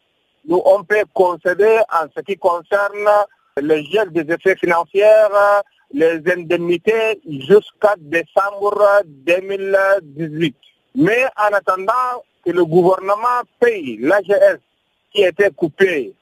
nous, 0.47 0.61
on 0.63 0.81
peut 0.85 1.03
concéder 1.13 1.79
en 1.91 2.05
ce 2.15 2.21
qui 2.21 2.37
concerne 2.37 3.09
le 3.57 3.83
gel 3.91 4.13
des 4.13 4.33
effets 4.33 4.55
financiers, 4.55 5.03
les 5.91 6.21
indemnités 6.31 7.19
jusqu'à 7.25 7.95
décembre 7.97 8.81
2018. 9.05 10.55
Mais 10.95 11.25
en 11.35 11.53
attendant 11.53 12.23
que 12.45 12.51
le 12.51 12.63
gouvernement 12.63 13.41
paye 13.59 13.97
l'AGS 13.99 14.59
qui 15.11 15.23
était 15.23 15.51
coupé 15.51 16.13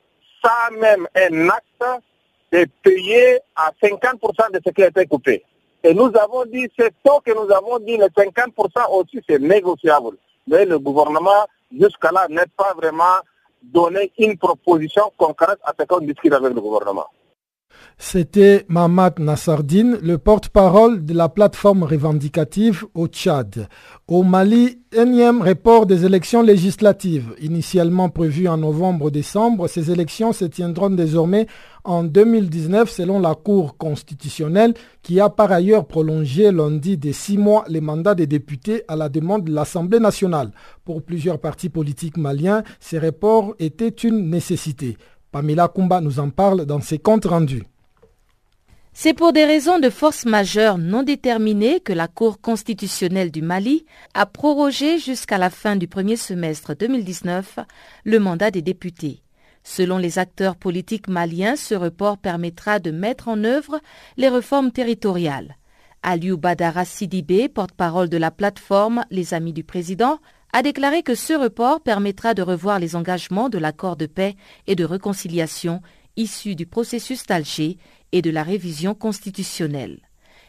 sans 0.44 0.76
même 0.76 1.08
un 1.16 1.50
acte 1.50 2.04
de 2.52 2.66
payer 2.82 3.42
à 3.56 3.72
50% 3.80 4.54
de 4.54 4.60
ce 4.66 4.72
qui 4.72 4.82
été 4.82 5.06
coupé. 5.06 5.44
Et 5.86 5.94
nous 5.94 6.12
avons 6.20 6.46
dit, 6.46 6.68
c'est 6.76 6.92
tôt 7.04 7.22
que 7.24 7.32
nous 7.32 7.54
avons 7.54 7.78
dit, 7.78 7.96
les 7.96 8.08
50% 8.08 8.50
aussi, 8.90 9.22
c'est 9.30 9.38
négociable. 9.38 10.18
Mais 10.48 10.66
le 10.66 10.80
gouvernement, 10.80 11.46
jusqu'à 11.80 12.12
là, 12.12 12.26
n'est 12.28 12.48
pas 12.58 12.74
vraiment 12.76 13.22
donné 13.62 14.12
une 14.18 14.36
proposition 14.36 15.14
concrète 15.16 15.60
à 15.64 15.74
ce 15.80 15.86
qu'on 15.86 16.00
discute 16.00 16.34
avec 16.34 16.56
le 16.56 16.60
gouvernement. 16.60 17.06
C'était 17.98 18.66
Mamad 18.68 19.20
Nassardine, 19.20 19.98
le 20.02 20.18
porte-parole 20.18 21.06
de 21.06 21.14
la 21.14 21.30
plateforme 21.30 21.84
revendicative 21.84 22.86
au 22.94 23.08
Tchad. 23.08 23.68
Au 24.08 24.24
Mali, 24.24 24.80
énième 24.92 25.42
report 25.42 25.86
des 25.86 26.06
élections 26.06 26.42
législatives. 26.42 27.34
Initialement 27.42 28.10
prévues 28.10 28.50
en 28.50 28.58
novembre-décembre, 28.58 29.68
ces 29.70 29.92
élections 29.92 30.34
se 30.34 30.46
tiendront 30.46 30.90
désormais 30.90 31.48
en 31.86 32.04
2019 32.04 32.90
selon 32.90 33.20
la 33.20 33.34
Cour 33.34 33.78
constitutionnelle 33.78 34.74
qui 35.02 35.20
a 35.20 35.30
par 35.30 35.52
ailleurs 35.52 35.86
prolongé 35.86 36.52
lundi 36.52 36.98
de 36.98 37.12
six 37.12 37.38
mois 37.38 37.64
les 37.70 37.82
mandats 37.82 38.16
des 38.16 38.28
députés 38.28 38.84
à 38.88 38.96
la 38.96 39.08
demande 39.08 39.46
de 39.46 39.54
l'Assemblée 39.54 40.00
nationale. 40.00 40.52
Pour 40.84 41.02
plusieurs 41.02 41.40
partis 41.40 41.70
politiques 41.70 42.18
maliens, 42.18 42.64
ces 42.80 43.00
reports 43.00 43.56
étaient 43.60 43.88
une 43.88 44.30
nécessité. 44.30 44.98
Pamela 45.36 45.68
Kumba 45.68 46.00
nous 46.00 46.22
en 46.22 46.30
parle 46.30 46.66
dans 46.66 46.80
ses 46.80 46.98
comptes 46.98 47.26
rendus. 47.26 47.64
C'est 48.94 49.14
pour 49.14 49.34
des 49.34 49.44
raisons 49.44 49.80
de 49.80 49.90
force 49.90 50.24
majeure 50.24 50.78
non 50.78 51.04
déterminées 51.04 51.82
que 51.82 51.92
la 51.92 52.08
Cour 52.08 52.40
constitutionnelle 52.40 53.32
du 53.32 53.42
Mali 53.42 53.86
a 54.14 54.26
prorogé 54.28 54.98
jusqu'à 54.98 55.38
la 55.38 55.50
fin 55.50 55.76
du 55.76 55.90
premier 55.90 56.16
semestre 56.16 56.74
2019 56.74 57.60
le 58.06 58.20
mandat 58.20 58.50
des 58.50 58.62
députés. 58.62 59.24
Selon 59.62 59.98
les 59.98 60.20
acteurs 60.20 60.56
politiques 60.56 61.10
maliens, 61.10 61.58
ce 61.58 61.76
report 61.76 62.18
permettra 62.18 62.80
de 62.80 62.92
mettre 62.92 63.28
en 63.28 63.44
œuvre 63.44 63.82
les 64.16 64.30
réformes 64.30 64.72
territoriales. 64.72 65.58
Aliou 66.02 66.38
Badara 66.38 66.86
Sidibé, 66.86 67.50
porte-parole 67.50 68.08
de 68.08 68.16
la 68.16 68.32
plateforme 68.32 69.04
Les 69.12 69.34
Amis 69.34 69.52
du 69.52 69.66
Président, 69.66 70.20
a 70.56 70.62
déclaré 70.62 71.04
que 71.04 71.16
ce 71.16 71.34
report 71.34 71.82
permettra 71.82 72.34
de 72.34 72.42
revoir 72.42 72.80
les 72.80 72.96
engagements 72.96 73.50
de 73.50 73.58
l'accord 73.58 73.98
de 73.98 74.06
paix 74.06 74.38
et 74.68 74.76
de 74.76 74.86
réconciliation 74.86 75.82
issus 76.16 76.56
du 76.56 76.66
processus 76.66 77.26
d'Alger 77.26 77.78
et 78.14 78.22
de 78.22 78.30
la 78.30 78.42
révision 78.42 78.96
constitutionnelle. 78.96 80.00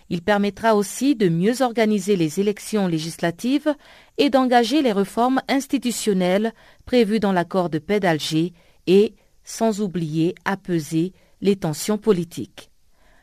Il 0.09 0.23
permettra 0.23 0.77
aussi 0.77 1.16
de 1.16 1.29
mieux 1.29 1.61
organiser 1.61 2.14
les 2.14 2.38
élections 2.38 2.87
législatives 2.87 3.75
et 4.16 4.31
d'engager 4.31 4.81
les 4.81 4.92
réformes 4.92 5.42
institutionnelles 5.49 6.55
prévues 6.85 7.19
dans 7.19 7.33
l'accord 7.33 7.69
de 7.69 7.81
paix 7.81 7.99
d'Alger 7.99 8.53
et, 8.87 9.16
sans 9.42 9.81
oublier, 9.81 10.37
apaiser 10.45 11.14
les 11.40 11.57
tensions 11.57 11.99
politiques. 11.99 12.71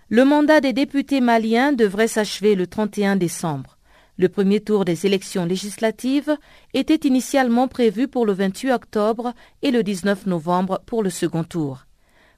Le 0.09 0.25
mandat 0.25 0.59
des 0.59 0.73
députés 0.73 1.21
maliens 1.21 1.71
devrait 1.71 2.09
s'achever 2.09 2.55
le 2.55 2.67
31 2.67 3.15
décembre. 3.15 3.77
Le 4.17 4.29
premier 4.29 4.59
tour 4.59 4.85
des 4.85 5.05
élections 5.05 5.45
législatives 5.45 6.37
était 6.73 7.07
initialement 7.07 7.67
prévu 7.67 8.07
pour 8.07 8.25
le 8.25 8.33
28 8.33 8.71
octobre 8.71 9.33
et 9.63 9.71
le 9.71 9.81
19 9.81 10.27
novembre 10.27 10.81
pour 10.85 11.01
le 11.01 11.09
second 11.09 11.43
tour. 11.43 11.85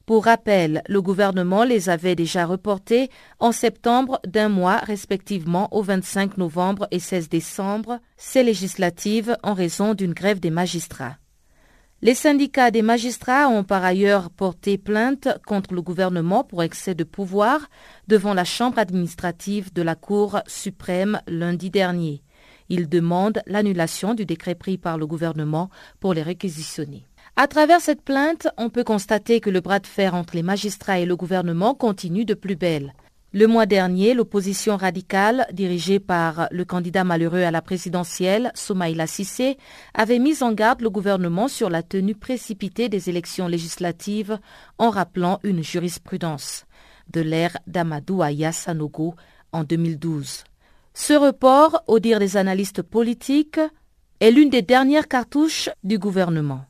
Pour 0.06 0.26
rappel, 0.26 0.84
le 0.88 1.02
gouvernement 1.02 1.64
les 1.64 1.90
avait 1.90 2.16
déjà 2.16 2.46
reportés 2.46 3.10
en 3.40 3.52
septembre 3.52 4.20
d'un 4.26 4.50
mois 4.50 4.78
respectivement 4.78 5.68
au 5.76 5.82
25 5.82 6.38
novembre 6.38 6.88
et 6.92 7.00
16 7.00 7.28
décembre, 7.28 8.00
ces 8.16 8.44
législatives 8.44 9.36
en 9.42 9.54
raison 9.54 9.96
d'une 9.96 10.14
grève 10.14 10.40
des 10.40 10.52
magistrats. 10.52 11.18
Les 12.02 12.14
syndicats 12.14 12.72
des 12.72 12.82
magistrats 12.82 13.48
ont 13.48 13.64
par 13.64 13.84
ailleurs 13.84 14.30
porté 14.30 14.78
plainte 14.78 15.30
contre 15.48 15.74
le 15.74 15.82
gouvernement 15.82 16.44
pour 16.44 16.62
excès 16.62 16.94
de 16.94 17.06
pouvoir 17.06 17.70
devant 18.08 18.34
la 18.34 18.44
Chambre 18.44 18.80
administrative 18.80 19.74
de 19.74 19.82
la 19.82 19.96
Cour 19.96 20.42
suprême 20.46 21.22
lundi 21.26 21.70
dernier. 21.70 22.22
Ils 22.68 22.90
demandent 22.90 23.42
l'annulation 23.48 24.14
du 24.14 24.26
décret 24.26 24.56
pris 24.56 24.78
par 24.78 24.98
le 24.98 25.08
gouvernement 25.08 25.70
pour 26.00 26.14
les 26.14 26.22
réquisitionner. 26.22 27.08
À 27.38 27.48
travers 27.48 27.82
cette 27.82 28.02
plainte, 28.02 28.48
on 28.58 28.70
peut 28.70 28.84
constater 28.84 29.40
que 29.40 29.50
le 29.50 29.62
bras 29.62 29.80
de 29.80 29.88
fer 29.88 30.16
entre 30.16 30.36
les 30.36 30.44
magistrats 30.44 31.00
et 31.00 31.06
le 31.06 31.16
gouvernement 31.16 31.76
continue 31.76 32.26
de 32.26 32.34
plus 32.34 32.56
belle. 32.56 32.94
Le 33.38 33.48
mois 33.48 33.66
dernier, 33.66 34.14
l'opposition 34.14 34.78
radicale, 34.78 35.46
dirigée 35.52 36.00
par 36.00 36.48
le 36.52 36.64
candidat 36.64 37.04
malheureux 37.04 37.42
à 37.42 37.52
la 37.52 37.62
présidentielle, 37.62 38.50
Soumaïla 38.56 39.08
Sissé, 39.08 39.58
avait 39.94 40.20
mis 40.20 40.42
en 40.42 40.54
garde 40.54 40.80
le 40.80 40.90
gouvernement 40.90 41.50
sur 41.50 41.70
la 41.70 41.84
tenue 41.84 42.16
précipitée 42.16 42.88
des 42.88 43.10
élections 43.10 43.50
législatives 43.50 44.40
en 44.78 44.90
rappelant 44.90 45.42
une 45.44 45.62
jurisprudence 45.62 46.64
de 47.12 47.20
l'ère 47.20 47.58
d'Amadou 47.68 48.22
Aya 48.22 48.54
Sanogo 48.54 49.16
en 49.52 49.66
2012. 49.66 50.46
Ce 50.94 51.14
report, 51.14 51.84
au 51.88 52.00
dire 52.00 52.20
des 52.20 52.38
analystes 52.38 52.84
politiques, 52.84 53.60
est 54.22 54.32
l'une 54.32 54.50
des 54.50 54.62
dernières 54.62 55.10
cartouches 55.10 55.70
du 55.84 56.00
gouvernement. 56.00 56.64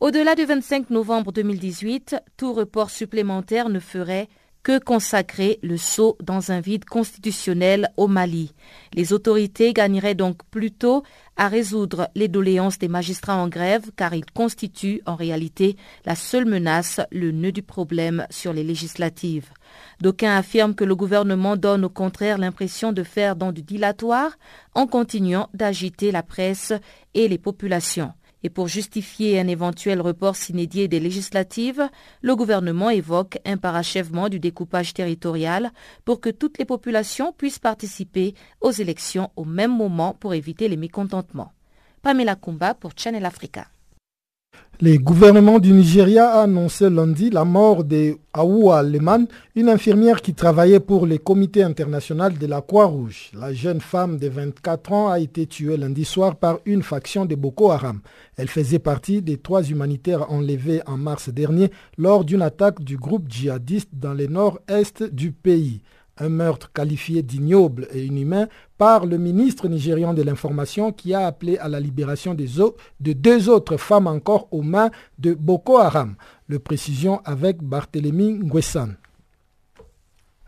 Au-delà 0.00 0.34
du 0.34 0.44
25 0.44 0.90
novembre 0.90 1.30
2018, 1.30 2.16
tout 2.36 2.52
report 2.52 2.90
supplémentaire 2.90 3.68
ne 3.68 3.78
ferait 3.78 4.28
que 4.62 4.78
consacrer 4.78 5.58
le 5.62 5.76
saut 5.76 6.16
dans 6.22 6.52
un 6.52 6.60
vide 6.60 6.84
constitutionnel 6.84 7.90
au 7.96 8.08
Mali. 8.08 8.54
Les 8.92 9.12
autorités 9.12 9.72
gagneraient 9.72 10.14
donc 10.14 10.42
plutôt 10.50 11.02
à 11.36 11.48
résoudre 11.48 12.08
les 12.14 12.28
doléances 12.28 12.78
des 12.78 12.88
magistrats 12.88 13.36
en 13.36 13.48
grève 13.48 13.90
car 13.96 14.14
ils 14.14 14.26
constituent 14.26 15.00
en 15.06 15.14
réalité 15.14 15.76
la 16.04 16.16
seule 16.16 16.46
menace, 16.46 17.00
le 17.12 17.30
nœud 17.30 17.52
du 17.52 17.62
problème 17.62 18.26
sur 18.30 18.52
les 18.52 18.64
législatives. 18.64 19.50
D'aucuns 20.00 20.36
affirment 20.36 20.74
que 20.74 20.84
le 20.84 20.96
gouvernement 20.96 21.56
donne 21.56 21.84
au 21.84 21.90
contraire 21.90 22.38
l'impression 22.38 22.92
de 22.92 23.02
faire 23.02 23.36
dans 23.36 23.52
du 23.52 23.62
dilatoire 23.62 24.32
en 24.74 24.86
continuant 24.86 25.48
d'agiter 25.54 26.10
la 26.10 26.22
presse 26.22 26.72
et 27.14 27.28
les 27.28 27.38
populations. 27.38 28.12
Et 28.44 28.50
pour 28.50 28.68
justifier 28.68 29.40
un 29.40 29.48
éventuel 29.48 30.00
report 30.00 30.36
s'inédié 30.36 30.86
des 30.86 31.00
législatives, 31.00 31.88
le 32.22 32.36
gouvernement 32.36 32.90
évoque 32.90 33.38
un 33.44 33.56
parachèvement 33.56 34.28
du 34.28 34.38
découpage 34.38 34.94
territorial 34.94 35.72
pour 36.04 36.20
que 36.20 36.30
toutes 36.30 36.58
les 36.58 36.64
populations 36.64 37.32
puissent 37.32 37.58
participer 37.58 38.34
aux 38.60 38.70
élections 38.70 39.30
au 39.36 39.44
même 39.44 39.76
moment 39.76 40.14
pour 40.14 40.34
éviter 40.34 40.68
les 40.68 40.76
mécontentements. 40.76 41.52
Pamela 42.02 42.36
Kumba 42.36 42.74
pour 42.74 42.92
Channel 42.96 43.26
Africa. 43.26 43.66
Le 44.80 44.96
gouvernement 44.96 45.58
du 45.58 45.72
Nigeria 45.72 46.30
a 46.30 46.42
annoncé 46.42 46.88
lundi 46.88 47.30
la 47.30 47.44
mort 47.44 47.82
de 47.82 48.16
Aoua 48.32 48.84
Leman, 48.84 49.26
une 49.56 49.68
infirmière 49.68 50.22
qui 50.22 50.34
travaillait 50.34 50.78
pour 50.78 51.04
le 51.04 51.18
comité 51.18 51.64
international 51.64 52.38
de 52.38 52.46
la 52.46 52.60
Croix-Rouge. 52.60 53.32
La 53.34 53.52
jeune 53.52 53.80
femme 53.80 54.18
de 54.18 54.28
24 54.28 54.92
ans 54.92 55.08
a 55.10 55.18
été 55.18 55.48
tuée 55.48 55.76
lundi 55.76 56.04
soir 56.04 56.36
par 56.36 56.60
une 56.64 56.84
faction 56.84 57.24
de 57.24 57.34
Boko 57.34 57.72
Haram. 57.72 58.02
Elle 58.36 58.46
faisait 58.46 58.78
partie 58.78 59.20
des 59.20 59.38
trois 59.38 59.64
humanitaires 59.64 60.30
enlevés 60.30 60.80
en 60.86 60.96
mars 60.96 61.28
dernier 61.28 61.72
lors 61.96 62.24
d'une 62.24 62.42
attaque 62.42 62.80
du 62.84 62.96
groupe 62.96 63.28
djihadiste 63.28 63.90
dans 63.94 64.14
le 64.14 64.28
nord-est 64.28 65.02
du 65.02 65.32
pays. 65.32 65.80
Un 66.18 66.28
meurtre 66.28 66.72
qualifié 66.72 67.22
d'ignoble 67.22 67.88
et 67.92 68.04
inhumain 68.04 68.48
par 68.76 69.06
le 69.06 69.18
ministre 69.18 69.68
nigérian 69.68 70.14
de 70.14 70.22
l'Information 70.22 70.92
qui 70.92 71.14
a 71.14 71.26
appelé 71.26 71.58
à 71.58 71.68
la 71.68 71.80
libération 71.80 72.34
des 72.34 72.58
de 73.00 73.12
deux 73.12 73.48
autres 73.48 73.76
femmes 73.76 74.06
encore 74.06 74.48
aux 74.50 74.62
mains 74.62 74.90
de 75.18 75.34
Boko 75.34 75.78
Haram. 75.78 76.16
Le 76.48 76.58
précision 76.58 77.20
avec 77.24 77.62
Barthélemy 77.62 78.32
Nguessan. 78.34 78.96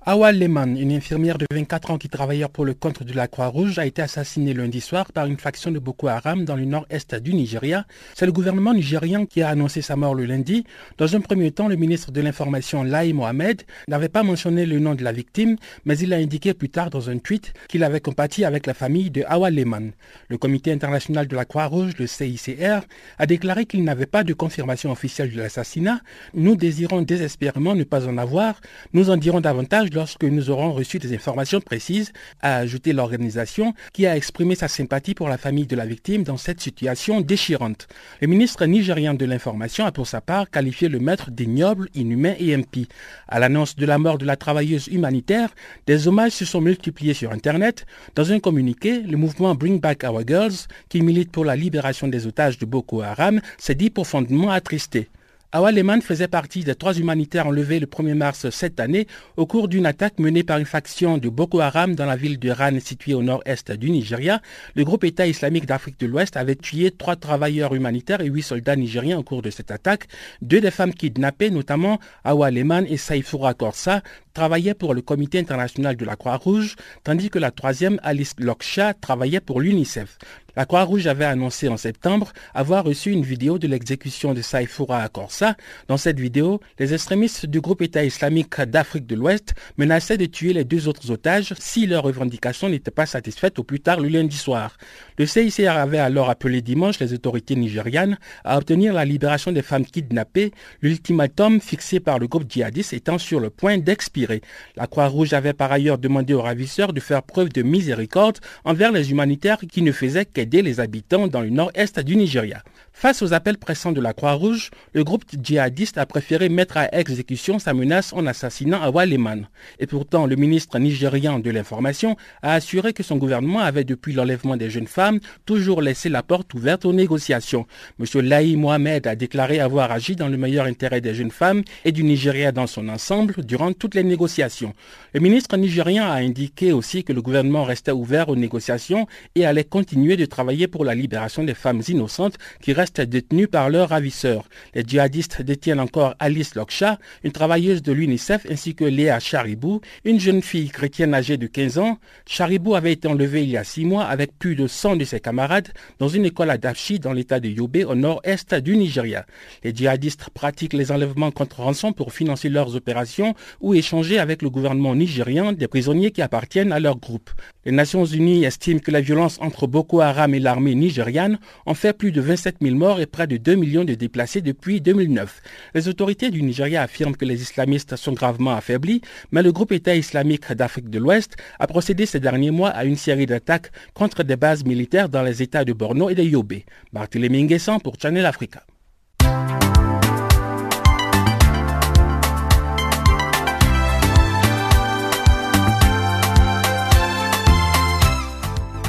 Awa 0.06 0.32
Lehman, 0.32 0.78
une 0.78 0.92
infirmière 0.92 1.36
de 1.36 1.44
24 1.52 1.90
ans 1.90 1.98
qui 1.98 2.08
travaillait 2.08 2.48
pour 2.50 2.64
le 2.64 2.72
compte 2.72 3.02
de 3.02 3.12
la 3.12 3.28
Croix-Rouge, 3.28 3.78
a 3.78 3.84
été 3.84 4.00
assassinée 4.00 4.54
lundi 4.54 4.80
soir 4.80 5.12
par 5.12 5.26
une 5.26 5.36
faction 5.36 5.70
de 5.70 5.78
Boko 5.78 6.08
Haram 6.08 6.46
dans 6.46 6.56
le 6.56 6.64
nord-est 6.64 7.16
du 7.16 7.34
Nigeria. 7.34 7.84
C'est 8.14 8.24
le 8.24 8.32
gouvernement 8.32 8.72
nigérian 8.72 9.26
qui 9.26 9.42
a 9.42 9.50
annoncé 9.50 9.82
sa 9.82 9.96
mort 9.96 10.14
le 10.14 10.24
lundi. 10.24 10.64
Dans 10.96 11.14
un 11.14 11.20
premier 11.20 11.50
temps, 11.50 11.68
le 11.68 11.76
ministre 11.76 12.12
de 12.12 12.22
l'Information, 12.22 12.82
Lai 12.82 13.12
Mohamed, 13.12 13.60
n'avait 13.88 14.08
pas 14.08 14.22
mentionné 14.22 14.64
le 14.64 14.78
nom 14.78 14.94
de 14.94 15.04
la 15.04 15.12
victime, 15.12 15.56
mais 15.84 15.98
il 15.98 16.14
a 16.14 16.16
indiqué 16.16 16.54
plus 16.54 16.70
tard 16.70 16.88
dans 16.88 17.10
un 17.10 17.18
tweet 17.18 17.52
qu'il 17.68 17.84
avait 17.84 18.00
compati 18.00 18.46
avec 18.46 18.66
la 18.66 18.72
famille 18.72 19.10
de 19.10 19.22
Awa 19.28 19.50
Lehman. 19.50 19.92
Le 20.28 20.38
comité 20.38 20.72
international 20.72 21.26
de 21.28 21.36
la 21.36 21.44
Croix-Rouge, 21.44 21.92
le 21.98 22.06
CICR, 22.06 22.86
a 23.18 23.26
déclaré 23.26 23.66
qu'il 23.66 23.84
n'avait 23.84 24.06
pas 24.06 24.24
de 24.24 24.32
confirmation 24.32 24.90
officielle 24.92 25.30
de 25.30 25.36
l'assassinat. 25.36 26.00
Nous 26.32 26.56
désirons 26.56 27.02
désespérément 27.02 27.74
ne 27.74 27.84
pas 27.84 28.08
en 28.08 28.16
avoir. 28.16 28.62
Nous 28.94 29.10
en 29.10 29.18
dirons 29.18 29.42
davantage 29.42 29.89
lorsque 29.94 30.24
nous 30.24 30.50
aurons 30.50 30.72
reçu 30.72 30.98
des 30.98 31.14
informations 31.14 31.60
précises, 31.60 32.12
a 32.40 32.56
ajouté 32.56 32.92
l'organisation 32.92 33.74
qui 33.92 34.06
a 34.06 34.16
exprimé 34.16 34.54
sa 34.54 34.68
sympathie 34.68 35.14
pour 35.14 35.28
la 35.28 35.38
famille 35.38 35.66
de 35.66 35.76
la 35.76 35.86
victime 35.86 36.22
dans 36.22 36.36
cette 36.36 36.60
situation 36.60 37.20
déchirante. 37.20 37.88
Le 38.20 38.26
ministre 38.26 38.66
nigérien 38.66 39.14
de 39.14 39.24
l'information 39.24 39.84
a 39.84 39.92
pour 39.92 40.06
sa 40.06 40.20
part 40.20 40.50
qualifié 40.50 40.88
le 40.88 40.98
maître 40.98 41.30
d'ignoble, 41.30 41.88
inhumain 41.94 42.34
et 42.38 42.54
impie. 42.54 42.88
À 43.28 43.38
l'annonce 43.38 43.76
de 43.76 43.86
la 43.86 43.98
mort 43.98 44.18
de 44.18 44.26
la 44.26 44.36
travailleuse 44.36 44.88
humanitaire, 44.88 45.50
des 45.86 46.08
hommages 46.08 46.32
se 46.32 46.44
sont 46.44 46.60
multipliés 46.60 47.14
sur 47.14 47.32
Internet. 47.32 47.86
Dans 48.14 48.32
un 48.32 48.40
communiqué, 48.40 49.00
le 49.00 49.16
mouvement 49.16 49.54
Bring 49.54 49.80
Back 49.80 50.04
Our 50.04 50.26
Girls, 50.26 50.66
qui 50.88 51.02
milite 51.02 51.30
pour 51.30 51.44
la 51.44 51.56
libération 51.56 52.08
des 52.08 52.26
otages 52.26 52.58
de 52.58 52.66
Boko 52.66 53.02
Haram, 53.02 53.40
s'est 53.58 53.74
dit 53.74 53.90
profondément 53.90 54.50
attristé. 54.50 55.08
Awa 55.52 55.72
Lehman 55.72 56.00
faisait 56.00 56.28
partie 56.28 56.62
des 56.62 56.76
trois 56.76 56.96
humanitaires 56.96 57.48
enlevés 57.48 57.80
le 57.80 57.86
1er 57.86 58.14
mars 58.14 58.50
cette 58.50 58.78
année 58.78 59.08
au 59.36 59.46
cours 59.46 59.66
d'une 59.66 59.84
attaque 59.84 60.20
menée 60.20 60.44
par 60.44 60.58
une 60.58 60.64
faction 60.64 61.18
de 61.18 61.28
Boko 61.28 61.58
Haram 61.58 61.96
dans 61.96 62.06
la 62.06 62.14
ville 62.14 62.38
de 62.38 62.50
Ran 62.50 62.78
située 62.78 63.14
au 63.14 63.22
nord-est 63.24 63.72
du 63.72 63.90
Nigeria. 63.90 64.40
Le 64.76 64.84
groupe 64.84 65.02
État 65.02 65.26
islamique 65.26 65.66
d'Afrique 65.66 65.98
de 65.98 66.06
l'Ouest 66.06 66.36
avait 66.36 66.54
tué 66.54 66.92
trois 66.92 67.16
travailleurs 67.16 67.74
humanitaires 67.74 68.20
et 68.20 68.26
huit 68.26 68.42
soldats 68.42 68.76
nigériens 68.76 69.18
au 69.18 69.24
cours 69.24 69.42
de 69.42 69.50
cette 69.50 69.72
attaque. 69.72 70.06
Deux 70.40 70.60
des 70.60 70.70
femmes 70.70 70.94
kidnappées, 70.94 71.50
notamment 71.50 71.98
Awa 72.22 72.52
Lehman 72.52 72.86
et 72.88 72.96
Saifura 72.96 73.54
Korsa, 73.54 74.02
travaillaient 74.34 74.74
pour 74.74 74.94
le 74.94 75.02
Comité 75.02 75.40
international 75.40 75.96
de 75.96 76.04
la 76.04 76.14
Croix-Rouge, 76.14 76.76
tandis 77.02 77.28
que 77.28 77.40
la 77.40 77.50
troisième, 77.50 77.98
Alice 78.04 78.34
Loksha, 78.38 78.94
travaillait 78.94 79.40
pour 79.40 79.60
l'UNICEF. 79.60 80.16
La 80.60 80.66
Croix-Rouge 80.66 81.06
avait 81.06 81.24
annoncé 81.24 81.68
en 81.68 81.78
septembre 81.78 82.34
avoir 82.52 82.84
reçu 82.84 83.12
une 83.12 83.22
vidéo 83.22 83.58
de 83.58 83.66
l'exécution 83.66 84.34
de 84.34 84.42
Saifura 84.42 85.08
Korsa. 85.08 85.56
Dans 85.88 85.96
cette 85.96 86.20
vidéo, 86.20 86.60
les 86.78 86.92
extrémistes 86.92 87.46
du 87.46 87.62
groupe 87.62 87.80
État 87.80 88.04
islamique 88.04 88.60
d'Afrique 88.60 89.06
de 89.06 89.14
l'Ouest 89.14 89.54
menaçaient 89.78 90.18
de 90.18 90.26
tuer 90.26 90.52
les 90.52 90.64
deux 90.64 90.86
autres 90.86 91.10
otages 91.10 91.54
si 91.58 91.86
leurs 91.86 92.02
revendications 92.02 92.68
n'étaient 92.68 92.90
pas 92.90 93.06
satisfaites 93.06 93.58
au 93.58 93.64
plus 93.64 93.80
tard 93.80 94.00
le 94.00 94.08
lundi 94.08 94.36
soir. 94.36 94.76
Le 95.16 95.24
CICR 95.24 95.70
avait 95.70 95.96
alors 95.96 96.28
appelé 96.28 96.60
dimanche 96.60 96.98
les 96.98 97.14
autorités 97.14 97.56
nigérianes 97.56 98.18
à 98.44 98.58
obtenir 98.58 98.92
la 98.92 99.06
libération 99.06 99.52
des 99.52 99.62
femmes 99.62 99.86
kidnappées, 99.86 100.52
l'ultimatum 100.82 101.62
fixé 101.62 102.00
par 102.00 102.18
le 102.18 102.26
groupe 102.26 102.52
djihadiste 102.52 102.92
étant 102.92 103.16
sur 103.16 103.40
le 103.40 103.48
point 103.48 103.78
d'expirer. 103.78 104.42
La 104.76 104.86
Croix-Rouge 104.86 105.32
avait 105.32 105.54
par 105.54 105.72
ailleurs 105.72 105.96
demandé 105.96 106.34
aux 106.34 106.42
ravisseurs 106.42 106.92
de 106.92 107.00
faire 107.00 107.22
preuve 107.22 107.48
de 107.48 107.62
miséricorde 107.62 108.40
envers 108.66 108.92
les 108.92 109.10
humanitaires 109.10 109.60
qui 109.60 109.80
ne 109.80 109.90
faisaient 109.92 110.26
qu'aider 110.26 110.49
les 110.58 110.80
habitants 110.80 111.28
dans 111.28 111.40
le 111.40 111.50
nord-est 111.50 112.00
du 112.00 112.16
Nigeria. 112.16 112.62
Face 113.00 113.22
aux 113.22 113.32
appels 113.32 113.56
pressants 113.56 113.92
de 113.92 114.00
la 114.02 114.12
Croix-Rouge, 114.12 114.68
le 114.92 115.04
groupe 115.04 115.24
djihadiste 115.42 115.96
a 115.96 116.04
préféré 116.04 116.50
mettre 116.50 116.76
à 116.76 116.94
exécution 116.94 117.58
sa 117.58 117.72
menace 117.72 118.12
en 118.12 118.26
assassinant 118.26 118.82
Awa 118.82 119.06
Lehman. 119.06 119.48
Et 119.78 119.86
pourtant, 119.86 120.26
le 120.26 120.36
ministre 120.36 120.78
nigérian 120.78 121.38
de 121.38 121.50
l'Information 121.50 122.18
a 122.42 122.52
assuré 122.52 122.92
que 122.92 123.02
son 123.02 123.16
gouvernement 123.16 123.60
avait, 123.60 123.84
depuis 123.84 124.12
l'enlèvement 124.12 124.58
des 124.58 124.68
jeunes 124.68 124.86
femmes, 124.86 125.18
toujours 125.46 125.80
laissé 125.80 126.10
la 126.10 126.22
porte 126.22 126.52
ouverte 126.52 126.84
aux 126.84 126.92
négociations. 126.92 127.66
M. 127.98 128.20
Laï 128.20 128.56
Mohamed 128.56 129.06
a 129.06 129.16
déclaré 129.16 129.60
avoir 129.60 129.90
agi 129.92 130.14
dans 130.14 130.28
le 130.28 130.36
meilleur 130.36 130.66
intérêt 130.66 131.00
des 131.00 131.14
jeunes 131.14 131.30
femmes 131.30 131.62
et 131.86 131.92
du 131.92 132.04
Nigeria 132.04 132.52
dans 132.52 132.66
son 132.66 132.86
ensemble 132.90 133.46
durant 133.46 133.72
toutes 133.72 133.94
les 133.94 134.04
négociations. 134.04 134.74
Le 135.14 135.20
ministre 135.20 135.56
nigérian 135.56 136.04
a 136.04 136.16
indiqué 136.16 136.70
aussi 136.72 137.02
que 137.02 137.14
le 137.14 137.22
gouvernement 137.22 137.64
restait 137.64 137.92
ouvert 137.92 138.28
aux 138.28 138.36
négociations 138.36 139.06
et 139.36 139.46
allait 139.46 139.64
continuer 139.64 140.18
de 140.18 140.26
travailler 140.26 140.68
pour 140.68 140.84
la 140.84 140.94
libération 140.94 141.44
des 141.44 141.54
femmes 141.54 141.80
innocentes 141.88 142.36
qui 142.60 142.74
restent 142.74 142.89
détenues 142.98 143.46
par 143.46 143.70
leurs 143.70 143.90
ravisseurs. 143.90 144.48
Les 144.74 144.82
djihadistes 144.82 145.42
détiennent 145.42 145.78
encore 145.78 146.16
Alice 146.18 146.56
Loksha, 146.56 146.98
une 147.22 147.30
travailleuse 147.30 147.82
de 147.82 147.92
l'UNICEF, 147.92 148.46
ainsi 148.50 148.74
que 148.74 148.84
Léa 148.84 149.20
Charibou, 149.20 149.80
une 150.04 150.18
jeune 150.18 150.42
fille 150.42 150.70
chrétienne 150.70 151.14
âgée 151.14 151.36
de 151.36 151.46
15 151.46 151.78
ans. 151.78 151.98
Charibou 152.26 152.74
avait 152.74 152.92
été 152.92 153.06
enlevée 153.06 153.44
il 153.44 153.50
y 153.50 153.56
a 153.56 153.64
six 153.64 153.84
mois 153.84 154.04
avec 154.04 154.36
plus 154.38 154.56
de 154.56 154.66
100 154.66 154.96
de 154.96 155.04
ses 155.04 155.20
camarades 155.20 155.68
dans 155.98 156.08
une 156.08 156.24
école 156.24 156.50
à 156.50 156.58
Dafchi 156.58 156.98
dans 156.98 157.12
l'état 157.12 157.38
de 157.38 157.48
Yobe 157.48 157.84
au 157.86 157.94
nord-est 157.94 158.54
du 158.54 158.76
Nigeria. 158.76 159.26
Les 159.62 159.74
djihadistes 159.74 160.30
pratiquent 160.30 160.72
les 160.72 160.90
enlèvements 160.90 161.30
contre 161.30 161.60
rançon 161.60 161.92
pour 161.92 162.12
financer 162.12 162.48
leurs 162.48 162.74
opérations 162.74 163.34
ou 163.60 163.74
échanger 163.74 164.18
avec 164.18 164.42
le 164.42 164.50
gouvernement 164.50 164.94
nigérian 164.94 165.52
des 165.52 165.68
prisonniers 165.68 166.10
qui 166.10 166.22
appartiennent 166.22 166.72
à 166.72 166.80
leur 166.80 166.96
groupe. 166.98 167.30
Les 167.64 167.72
Nations 167.72 168.04
Unies 168.04 168.44
estiment 168.44 168.80
que 168.80 168.90
la 168.90 169.00
violence 169.02 169.38
entre 169.40 169.66
Boko 169.66 170.00
Haram 170.00 170.34
et 170.34 170.40
l'armée 170.40 170.74
nigériane 170.74 171.38
ont 171.66 171.74
fait 171.74 171.92
plus 171.92 172.12
de 172.12 172.20
27 172.20 172.56
000 172.62 172.74
morts 172.80 173.00
et 173.00 173.06
près 173.06 173.26
de 173.26 173.36
2 173.36 173.56
millions 173.56 173.84
de 173.84 173.94
déplacés 173.94 174.40
depuis 174.40 174.80
2009. 174.80 175.42
Les 175.74 175.86
autorités 175.86 176.30
du 176.30 176.42
Nigeria 176.42 176.80
affirment 176.82 177.14
que 177.14 177.26
les 177.26 177.42
islamistes 177.42 177.94
sont 177.96 178.12
gravement 178.14 178.56
affaiblis, 178.56 179.02
mais 179.32 179.42
le 179.42 179.52
groupe 179.52 179.72
État 179.72 179.94
islamique 179.94 180.50
d'Afrique 180.52 180.88
de 180.88 180.98
l'Ouest 180.98 181.36
a 181.58 181.66
procédé 181.66 182.06
ces 182.06 182.20
derniers 182.20 182.50
mois 182.50 182.70
à 182.70 182.84
une 182.84 182.96
série 182.96 183.26
d'attaques 183.26 183.70
contre 183.92 184.22
des 184.22 184.36
bases 184.36 184.64
militaires 184.64 185.10
dans 185.10 185.22
les 185.22 185.42
États 185.42 185.66
de 185.66 185.74
Borno 185.74 186.08
et 186.08 186.14
de 186.14 186.22
Yobe. 186.22 186.54
Barthélémy 186.94 187.44
Nguessan 187.44 187.80
pour 187.80 187.96
Channel 188.00 188.24
Africa. 188.24 188.64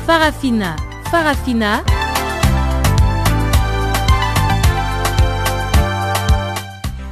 Farafina. 0.07 0.75
Farafina. 1.11 2.00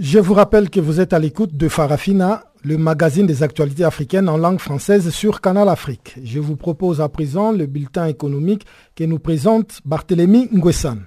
Je 0.00 0.18
vous 0.18 0.34
rappelle 0.34 0.70
que 0.70 0.80
vous 0.80 1.00
êtes 1.00 1.12
à 1.12 1.20
l'écoute 1.20 1.56
de 1.56 1.68
Farafina, 1.68 2.46
le 2.64 2.76
magazine 2.76 3.28
des 3.28 3.44
actualités 3.44 3.84
africaines 3.84 4.28
en 4.28 4.36
langue 4.36 4.58
française 4.58 5.10
sur 5.10 5.40
Canal 5.40 5.68
Afrique. 5.68 6.16
Je 6.24 6.40
vous 6.40 6.56
propose 6.56 7.00
à 7.00 7.08
présent 7.08 7.52
le 7.52 7.66
bulletin 7.66 8.06
économique 8.06 8.66
que 8.96 9.04
nous 9.04 9.20
présente 9.20 9.80
Barthélemy 9.84 10.48
Nguessan. 10.52 11.04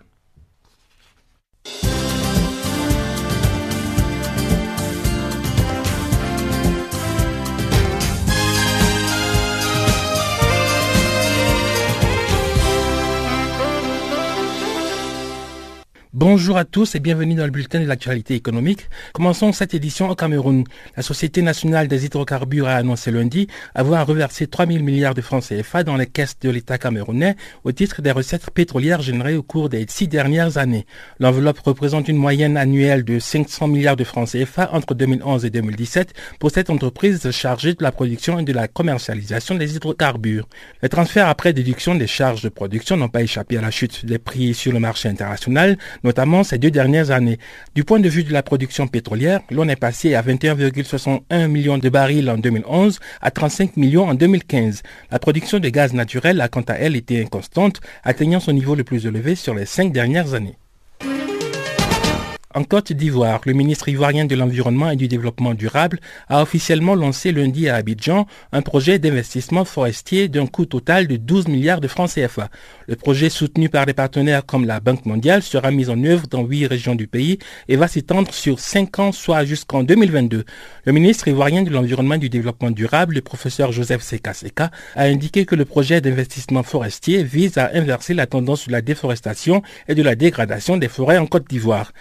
Bonjour 16.19 16.58
à 16.58 16.65
tous 16.65 16.95
et 16.95 16.99
bienvenue 16.99 17.36
dans 17.36 17.45
le 17.45 17.51
bulletin 17.51 17.80
de 17.80 17.86
l'actualité 17.86 18.34
économique. 18.34 18.89
Commençons 19.13 19.51
cette 19.51 19.75
édition 19.75 20.10
au 20.10 20.15
Cameroun. 20.15 20.63
La 20.95 21.03
Société 21.03 21.43
nationale 21.43 21.88
des 21.88 22.06
hydrocarbures 22.06 22.67
a 22.67 22.73
annoncé 22.73 23.12
lundi 23.12 23.45
avoir 23.75 24.08
reversé 24.08 24.47
3 24.47 24.65
000 24.65 24.84
milliards 24.84 25.13
de 25.13 25.21
francs 25.21 25.43
CFA 25.47 25.84
dans 25.84 25.95
les 25.95 26.08
caisses 26.08 26.39
de 26.41 26.49
l'État 26.49 26.80
camerounais 26.80 27.36
au 27.63 27.71
titre 27.71 28.01
des 28.01 28.10
recettes 28.10 28.49
pétrolières 28.49 29.03
générées 29.03 29.36
au 29.36 29.43
cours 29.43 29.69
des 29.69 29.86
six 29.88 30.08
dernières 30.08 30.58
années. 30.58 30.88
L'enveloppe 31.19 31.60
représente 31.60 32.08
une 32.08 32.17
moyenne 32.17 32.58
annuelle 32.58 33.06
de 33.06 33.19
500 33.19 33.67
milliards 33.67 33.95
de 33.95 34.03
francs 34.03 34.32
CFA 34.32 34.71
entre 34.73 34.95
2011 34.95 35.45
et 35.45 35.51
2017 35.51 36.15
pour 36.39 36.49
cette 36.49 36.71
entreprise 36.71 37.30
chargée 37.30 37.75
de 37.75 37.84
la 37.84 37.91
production 37.91 38.39
et 38.39 38.43
de 38.43 38.53
la 38.53 38.67
commercialisation 38.67 39.53
des 39.53 39.75
hydrocarbures. 39.75 40.49
Les 40.82 40.89
transferts 40.89 41.27
après 41.27 41.53
déduction 41.53 41.93
des 41.93 42.08
charges 42.08 42.41
de 42.41 42.49
production 42.49 42.97
n'ont 42.97 43.08
pas 43.08 43.21
échappé 43.21 43.60
à 43.60 43.62
la 43.62 43.69
chute 43.69 44.03
des 44.03 44.17
prix 44.17 44.56
sur 44.56 44.73
le 44.73 44.80
marché 44.80 45.10
international, 45.10 45.77
notamment 46.08 46.46
ces 46.46 46.58
deux 46.58 46.72
dernières 46.72 47.12
années. 47.12 47.38
Du 47.76 47.84
point 47.84 48.00
de 48.00 48.08
vue 48.08 48.24
de 48.24 48.32
la 48.32 48.41
production 48.41 48.88
pétrolière, 48.88 49.41
l'on 49.52 49.67
est 49.67 49.76
passé 49.76 50.15
à 50.15 50.22
21,61 50.22 51.48
millions 51.48 51.78
de 51.78 51.89
barils 51.89 52.30
en 52.30 52.38
2011 52.38 53.00
à 53.22 53.30
35 53.30 53.76
millions 53.76 54.08
en 54.08 54.13
2015. 54.13 54.84
La 55.12 55.20
production 55.20 55.60
de 55.60 55.67
gaz 55.67 55.93
naturel 55.93 56.39
a 56.39 56.48
quant 56.48 56.62
à 56.62 56.76
elle 56.76 56.96
été 56.96 57.22
inconstante, 57.22 57.82
atteignant 58.04 58.39
son 58.39 58.54
niveau 58.54 58.74
le 58.74 58.86
plus 58.86 59.06
élevé 59.06 59.36
sur 59.36 59.54
les 59.54 59.65
cinq 59.65 59.91
dernières 59.91 60.34
années. 60.34 60.58
En 62.58 62.63
Côte 62.63 62.91
d'Ivoire, 62.91 63.41
le 63.46 63.54
ministre 63.54 63.88
ivoirien 63.88 64.26
de 64.26 64.34
l'Environnement 64.34 64.89
et 64.89 64.96
du 64.96 65.08
Développement 65.08 65.54
durable 65.54 66.00
a 66.28 66.41
officiellement 66.41 66.96
lancé 66.96 67.32
lundi 67.32 67.70
à 67.70 67.76
Abidjan 67.76 68.26
un 68.52 68.63
projet 68.63 68.98
d'investissement 68.98 69.63
forestier 69.63 70.28
d'un 70.28 70.48
coût 70.48 70.65
total 70.65 71.06
de 71.06 71.17
12 71.17 71.50
milliards 71.50 71.82
de 71.82 71.88
francs 71.88 72.10
CFA. 72.15 72.50
Le 72.88 72.96
projet 72.96 73.30
soutenu 73.30 73.70
par 73.70 73.86
des 73.86 73.93
partenaires 73.93 74.43
comme 74.43 74.65
la 74.65 74.80
Banque 74.80 75.06
mondiale 75.06 75.43
sera 75.43 75.70
mis 75.70 75.88
en 75.91 76.04
œuvre 76.04 76.26
dans 76.26 76.41
huit 76.41 76.65
régions 76.65 76.96
du 76.96 77.06
pays 77.06 77.38
et 77.67 77.76
va 77.76 77.88
s'étendre 77.88 78.34
sur 78.34 78.60
cinq 78.60 78.98
ans, 78.98 79.12
soit 79.12 79.46
jusqu'en 79.46 79.84
2022. 79.84 80.43
Le 80.86 80.91
ministre 80.91 81.28
ivoirien 81.28 81.62
de 81.62 81.70
l'Environnement 81.70 82.15
et 82.15 82.17
du 82.17 82.30
Développement 82.30 82.72
durable, 82.72 83.13
le 83.13 83.22
professeur 83.22 83.72
Joseph 83.72 84.02
Seka 84.02 84.72
a 84.96 85.04
indiqué 85.04 85.46
que 85.46 85.54
le 85.54 85.65
projet 85.65 86.02
d'investissement 86.02 86.63
forestier 86.63 87.24
vise 87.24 87.60
à 87.60 87.70
inverser 87.76 88.15
la 88.15 88.26
tendance 88.26 88.65
de 88.65 88.72
la 88.72 88.82
déforestation 88.82 89.62
et 89.88 89.93
de 89.93 90.02
la 90.02 90.15
dégradation 90.15 90.78
des 90.78 90.88
forêts 90.88 91.20
en 91.20 91.28
Côte 91.28 91.48
d'Ivoire. 91.48 91.91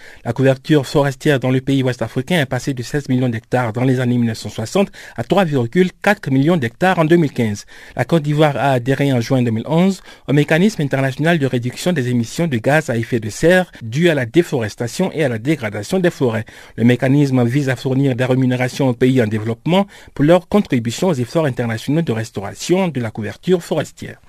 Couverture 0.47 0.85
forestière 0.85 1.41
dans 1.41 1.51
le 1.51 1.59
pays 1.59 1.83
ouest 1.83 2.01
africain 2.01 2.39
est 2.39 2.45
passée 2.45 2.73
de 2.73 2.81
16 2.81 3.09
millions 3.09 3.27
d'hectares 3.27 3.73
dans 3.73 3.83
les 3.83 3.99
années 3.99 4.17
1960 4.17 4.87
à 5.17 5.23
3,4 5.23 6.31
millions 6.31 6.55
d'hectares 6.55 6.99
en 6.99 7.03
2015. 7.03 7.65
La 7.97 8.05
Côte 8.05 8.23
d'Ivoire 8.23 8.55
a 8.55 8.71
adhéré 8.71 9.11
en 9.11 9.19
juin 9.19 9.41
2011 9.41 10.01
au 10.25 10.31
mécanisme 10.31 10.81
international 10.81 11.37
de 11.37 11.45
réduction 11.45 11.91
des 11.91 12.07
émissions 12.07 12.47
de 12.47 12.55
gaz 12.59 12.89
à 12.89 12.95
effet 12.95 13.19
de 13.19 13.29
serre 13.29 13.69
dues 13.81 14.07
à 14.07 14.13
la 14.13 14.25
déforestation 14.25 15.11
et 15.11 15.25
à 15.25 15.27
la 15.27 15.37
dégradation 15.37 15.99
des 15.99 16.11
forêts. 16.11 16.45
Le 16.77 16.85
mécanisme 16.85 17.43
vise 17.43 17.67
à 17.67 17.75
fournir 17.75 18.15
des 18.15 18.23
rémunérations 18.23 18.87
aux 18.87 18.93
pays 18.93 19.21
en 19.21 19.27
développement 19.27 19.85
pour 20.13 20.23
leur 20.23 20.47
contribution 20.47 21.09
aux 21.09 21.13
efforts 21.13 21.45
internationaux 21.45 22.03
de 22.03 22.13
restauration 22.13 22.87
de 22.87 23.01
la 23.01 23.11
couverture 23.11 23.61
forestière. 23.61 24.21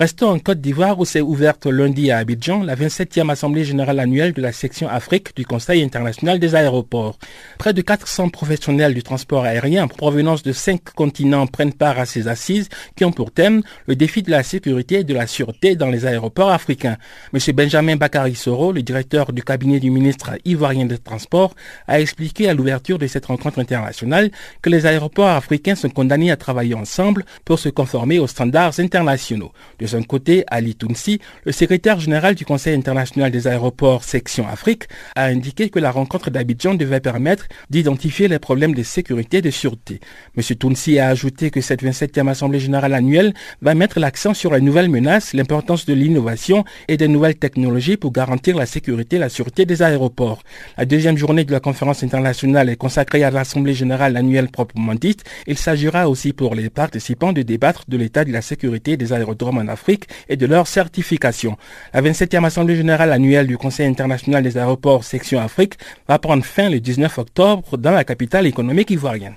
Restons 0.00 0.30
en 0.30 0.38
Côte 0.38 0.62
d'Ivoire 0.62 0.98
où 0.98 1.04
s'est 1.04 1.20
ouverte 1.20 1.66
lundi 1.66 2.10
à 2.10 2.16
Abidjan 2.16 2.62
la 2.62 2.74
27e 2.74 3.28
Assemblée 3.28 3.64
générale 3.64 4.00
annuelle 4.00 4.32
de 4.32 4.40
la 4.40 4.50
section 4.50 4.88
Afrique 4.88 5.36
du 5.36 5.44
Conseil 5.44 5.82
international 5.82 6.38
des 6.38 6.54
aéroports. 6.54 7.18
Près 7.58 7.74
de 7.74 7.82
400 7.82 8.30
professionnels 8.30 8.94
du 8.94 9.02
transport 9.02 9.44
aérien 9.44 9.84
en 9.84 9.88
provenance 9.88 10.42
de 10.42 10.52
cinq 10.52 10.84
continents 10.94 11.46
prennent 11.46 11.74
part 11.74 11.98
à 11.98 12.06
ces 12.06 12.28
assises 12.28 12.70
qui 12.96 13.04
ont 13.04 13.12
pour 13.12 13.30
thème 13.30 13.60
le 13.84 13.94
défi 13.94 14.22
de 14.22 14.30
la 14.30 14.42
sécurité 14.42 15.00
et 15.00 15.04
de 15.04 15.12
la 15.12 15.26
sûreté 15.26 15.76
dans 15.76 15.90
les 15.90 16.06
aéroports 16.06 16.50
africains. 16.50 16.96
M. 17.34 17.54
Benjamin 17.54 17.96
Bakary 17.96 18.36
Soro, 18.36 18.72
le 18.72 18.80
directeur 18.80 19.34
du 19.34 19.42
cabinet 19.42 19.80
du 19.80 19.90
ministre 19.90 20.30
ivoirien 20.46 20.86
des 20.86 20.96
Transports, 20.96 21.54
a 21.86 22.00
expliqué 22.00 22.48
à 22.48 22.54
l'ouverture 22.54 22.98
de 22.98 23.06
cette 23.06 23.26
rencontre 23.26 23.58
internationale 23.58 24.30
que 24.62 24.70
les 24.70 24.86
aéroports 24.86 25.28
africains 25.28 25.74
sont 25.74 25.90
condamnés 25.90 26.30
à 26.30 26.38
travailler 26.38 26.74
ensemble 26.74 27.26
pour 27.44 27.58
se 27.58 27.68
conformer 27.68 28.18
aux 28.18 28.26
standards 28.26 28.80
internationaux. 28.80 29.52
Son 29.90 30.02
côté, 30.02 30.44
Ali 30.48 30.74
Tounsi, 30.74 31.20
le 31.44 31.52
secrétaire 31.52 32.00
général 32.00 32.34
du 32.34 32.44
Conseil 32.44 32.74
international 32.74 33.30
des 33.30 33.46
aéroports 33.46 34.04
section 34.04 34.46
Afrique, 34.46 34.84
a 35.16 35.24
indiqué 35.24 35.68
que 35.68 35.78
la 35.78 35.90
rencontre 35.90 36.30
d'Abidjan 36.30 36.74
devait 36.74 37.00
permettre 37.00 37.46
d'identifier 37.70 38.28
les 38.28 38.38
problèmes 38.38 38.74
de 38.74 38.82
sécurité 38.82 39.38
et 39.38 39.42
de 39.42 39.50
sûreté. 39.50 40.00
M. 40.36 40.42
Tounsi 40.56 40.98
a 40.98 41.08
ajouté 41.08 41.50
que 41.50 41.60
cette 41.60 41.82
27e 41.82 42.28
Assemblée 42.28 42.60
générale 42.60 42.94
annuelle 42.94 43.34
va 43.62 43.74
mettre 43.74 43.98
l'accent 43.98 44.32
sur 44.32 44.54
les 44.54 44.60
nouvelles 44.60 44.88
menaces, 44.88 45.34
l'importance 45.34 45.86
de 45.86 45.94
l'innovation 45.94 46.64
et 46.88 46.96
des 46.96 47.08
nouvelles 47.08 47.36
technologies 47.36 47.96
pour 47.96 48.12
garantir 48.12 48.56
la 48.56 48.66
sécurité 48.66 49.16
et 49.16 49.18
la 49.18 49.28
sûreté 49.28 49.66
des 49.66 49.82
aéroports. 49.82 50.42
La 50.78 50.84
deuxième 50.84 51.16
journée 51.16 51.44
de 51.44 51.52
la 51.52 51.60
conférence 51.60 52.04
internationale 52.04 52.68
est 52.68 52.76
consacrée 52.76 53.24
à 53.24 53.30
l'Assemblée 53.30 53.74
générale 53.74 54.16
annuelle 54.16 54.50
proprement 54.50 54.94
dite. 54.94 55.24
Il 55.46 55.58
s'agira 55.58 56.08
aussi 56.08 56.32
pour 56.32 56.54
les 56.54 56.70
participants 56.70 57.32
de 57.32 57.42
débattre 57.42 57.84
de 57.88 57.96
l'état 57.96 58.24
de 58.24 58.32
la 58.32 58.42
sécurité 58.42 58.96
des 58.96 59.12
aérodromes 59.12 59.58
en 59.58 59.68
Afrique 59.68 59.79
et 60.28 60.36
de 60.36 60.46
leur 60.46 60.66
certification. 60.66 61.56
La 61.92 62.02
27e 62.02 62.44
Assemblée 62.44 62.76
générale 62.76 63.12
annuelle 63.12 63.46
du 63.46 63.58
Conseil 63.58 63.86
international 63.86 64.42
des 64.42 64.58
aéroports 64.58 65.04
section 65.04 65.40
Afrique 65.40 65.74
va 66.08 66.18
prendre 66.18 66.44
fin 66.44 66.70
le 66.70 66.80
19 66.80 67.18
octobre 67.18 67.76
dans 67.76 67.92
la 67.92 68.04
capitale 68.04 68.46
économique 68.46 68.90
ivoirienne. 68.90 69.36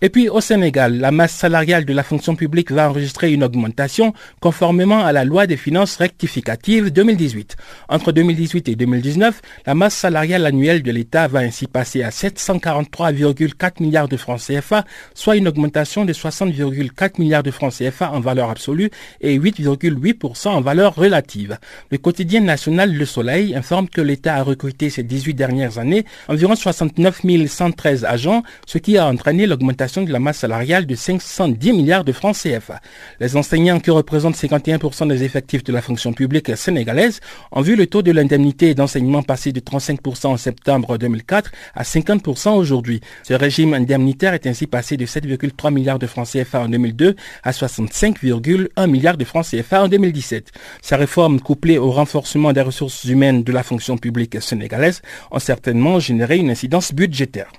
Et 0.00 0.10
puis 0.10 0.28
au 0.28 0.40
Sénégal, 0.40 0.98
la 0.98 1.10
masse 1.10 1.32
salariale 1.32 1.84
de 1.84 1.92
la 1.92 2.04
fonction 2.04 2.36
publique 2.36 2.70
va 2.70 2.88
enregistrer 2.88 3.32
une 3.32 3.42
augmentation 3.42 4.12
conformément 4.38 5.04
à 5.04 5.10
la 5.10 5.24
loi 5.24 5.48
des 5.48 5.56
finances 5.56 5.96
rectificatives 5.96 6.92
2018. 6.92 7.56
Entre 7.88 8.12
2018 8.12 8.68
et 8.68 8.76
2019, 8.76 9.42
la 9.66 9.74
masse 9.74 9.96
salariale 9.96 10.46
annuelle 10.46 10.84
de 10.84 10.92
l'État 10.92 11.26
va 11.26 11.40
ainsi 11.40 11.66
passer 11.66 12.04
à 12.04 12.10
743,4 12.10 13.82
milliards 13.82 14.06
de 14.06 14.16
francs 14.16 14.40
CFA, 14.40 14.84
soit 15.14 15.34
une 15.34 15.48
augmentation 15.48 16.04
de 16.04 16.12
60,4 16.12 17.20
milliards 17.20 17.42
de 17.42 17.50
francs 17.50 17.74
CFA 17.76 18.12
en 18.12 18.20
valeur 18.20 18.50
absolue 18.50 18.90
et 19.20 19.36
8,8% 19.36 20.46
en 20.46 20.60
valeur 20.60 20.94
relative. 20.94 21.58
Le 21.90 21.98
quotidien 21.98 22.40
national 22.40 22.94
Le 22.94 23.04
Soleil 23.04 23.56
informe 23.56 23.88
que 23.88 24.00
l'État 24.00 24.36
a 24.36 24.44
recruté 24.44 24.90
ces 24.90 25.02
18 25.02 25.34
dernières 25.34 25.78
années 25.80 26.04
environ 26.28 26.54
69 26.54 27.22
113 27.48 28.04
agents, 28.04 28.44
ce 28.64 28.78
qui 28.78 28.96
a 28.96 29.08
entraîné 29.08 29.46
l'augmentation 29.46 29.87
de 29.96 30.12
la 30.12 30.18
masse 30.18 30.38
salariale 30.38 30.86
de 30.86 30.94
510 30.94 31.72
milliards 31.72 32.04
de 32.04 32.12
francs 32.12 32.36
CFA. 32.36 32.80
Les 33.20 33.36
enseignants 33.36 33.80
qui 33.80 33.90
représentent 33.90 34.36
51% 34.36 35.08
des 35.08 35.24
effectifs 35.24 35.64
de 35.64 35.72
la 35.72 35.80
fonction 35.80 36.12
publique 36.12 36.56
sénégalaise 36.56 37.20
ont 37.52 37.62
vu 37.62 37.74
le 37.74 37.86
taux 37.86 38.02
de 38.02 38.12
l'indemnité 38.12 38.74
d'enseignement 38.74 39.22
passer 39.22 39.52
de 39.52 39.60
35% 39.60 40.26
en 40.26 40.36
septembre 40.36 40.98
2004 40.98 41.50
à 41.74 41.82
50% 41.82 42.54
aujourd'hui. 42.54 43.00
Ce 43.22 43.34
régime 43.34 43.74
indemnitaire 43.74 44.34
est 44.34 44.46
ainsi 44.46 44.66
passé 44.66 44.96
de 44.96 45.06
7,3 45.06 45.72
milliards 45.72 45.98
de 45.98 46.06
francs 46.06 46.28
CFA 46.28 46.60
en 46.60 46.68
2002 46.68 47.16
à 47.42 47.50
65,1 47.50 48.86
milliards 48.88 49.16
de 49.16 49.24
francs 49.24 49.46
CFA 49.46 49.84
en 49.84 49.88
2017. 49.88 50.52
Ces 50.82 50.96
réformes 50.96 51.40
couplées 51.40 51.78
au 51.78 51.90
renforcement 51.90 52.52
des 52.52 52.60
ressources 52.60 53.04
humaines 53.04 53.42
de 53.42 53.52
la 53.52 53.62
fonction 53.62 53.96
publique 53.96 54.40
sénégalaise 54.42 55.00
ont 55.30 55.38
certainement 55.38 55.98
généré 55.98 56.36
une 56.36 56.50
incidence 56.50 56.92
budgétaire. 56.92 57.50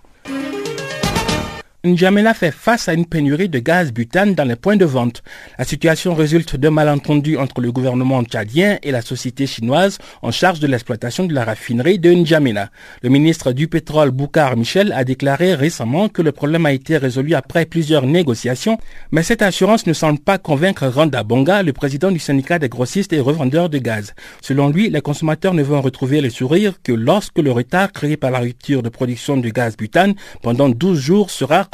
N'Djamena 1.85 2.33
fait 2.33 2.51
face 2.51 2.89
à 2.89 2.93
une 2.93 3.05
pénurie 3.05 3.47
de 3.47 3.59
gaz 3.59 3.93
butane 3.93 4.35
dans 4.35 4.43
les 4.43 4.57
points 4.57 4.75
de 4.75 4.83
vente. 4.83 5.23
La 5.57 5.63
situation 5.63 6.13
résulte 6.13 6.57
d'un 6.57 6.71
malentendu 6.71 7.37
entre 7.37 7.61
le 7.61 7.71
gouvernement 7.71 8.21
tchadien 8.21 8.79
et 8.83 8.91
la 8.91 9.01
société 9.01 9.47
chinoise 9.47 9.97
en 10.21 10.29
charge 10.29 10.59
de 10.59 10.67
l'exploitation 10.67 11.23
de 11.23 11.33
la 11.33 11.45
raffinerie 11.45 11.97
de 11.97 12.11
N'Djamena. 12.11 12.69
Le 13.01 13.07
ministre 13.07 13.53
du 13.53 13.69
pétrole 13.69 14.11
Boukar 14.11 14.57
Michel 14.57 14.91
a 14.91 15.05
déclaré 15.05 15.55
récemment 15.55 16.09
que 16.09 16.21
le 16.21 16.33
problème 16.33 16.65
a 16.65 16.73
été 16.73 16.97
résolu 16.97 17.33
après 17.33 17.65
plusieurs 17.65 18.05
négociations, 18.05 18.77
mais 19.11 19.23
cette 19.23 19.41
assurance 19.41 19.87
ne 19.87 19.93
semble 19.93 20.19
pas 20.19 20.37
convaincre 20.37 20.85
Randa 20.85 21.23
Bonga, 21.23 21.63
le 21.63 21.71
président 21.71 22.11
du 22.11 22.19
syndicat 22.19 22.59
des 22.59 22.67
grossistes 22.67 23.13
et 23.13 23.21
revendeurs 23.21 23.69
de 23.69 23.77
gaz. 23.77 24.15
Selon 24.41 24.67
lui, 24.67 24.89
les 24.89 24.99
consommateurs 24.99 25.53
ne 25.53 25.63
vont 25.63 25.79
retrouver 25.79 26.19
le 26.19 26.29
sourire 26.29 26.73
que 26.83 26.91
lorsque 26.91 27.39
le 27.39 27.53
retard 27.53 27.93
créé 27.93 28.17
par 28.17 28.31
la 28.31 28.39
rupture 28.39 28.83
de 28.83 28.89
production 28.89 29.37
de 29.37 29.47
gaz 29.47 29.77
butane 29.77 30.15
pendant 30.41 30.67
12 30.67 30.99
jours 30.99 31.29
sera 31.29 31.68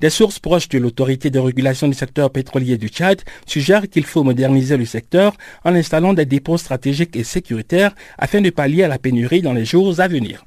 Des 0.00 0.10
sources 0.10 0.38
proches 0.38 0.68
de 0.68 0.78
l'autorité 0.78 1.30
de 1.30 1.38
régulation 1.38 1.88
du 1.88 1.94
secteur 1.94 2.30
pétrolier 2.30 2.76
du 2.76 2.88
Tchad 2.88 3.22
suggèrent 3.46 3.88
qu'il 3.88 4.04
faut 4.04 4.22
moderniser 4.22 4.76
le 4.76 4.84
secteur 4.84 5.34
en 5.64 5.74
installant 5.74 6.14
des 6.14 6.26
dépôts 6.26 6.58
stratégiques 6.58 7.16
et 7.16 7.24
sécuritaires 7.24 7.94
afin 8.18 8.40
de 8.40 8.50
pallier 8.50 8.84
à 8.84 8.88
la 8.88 8.98
pénurie 8.98 9.42
dans 9.42 9.52
les 9.52 9.64
jours 9.64 9.98
à 10.00 10.08
venir. 10.08 10.44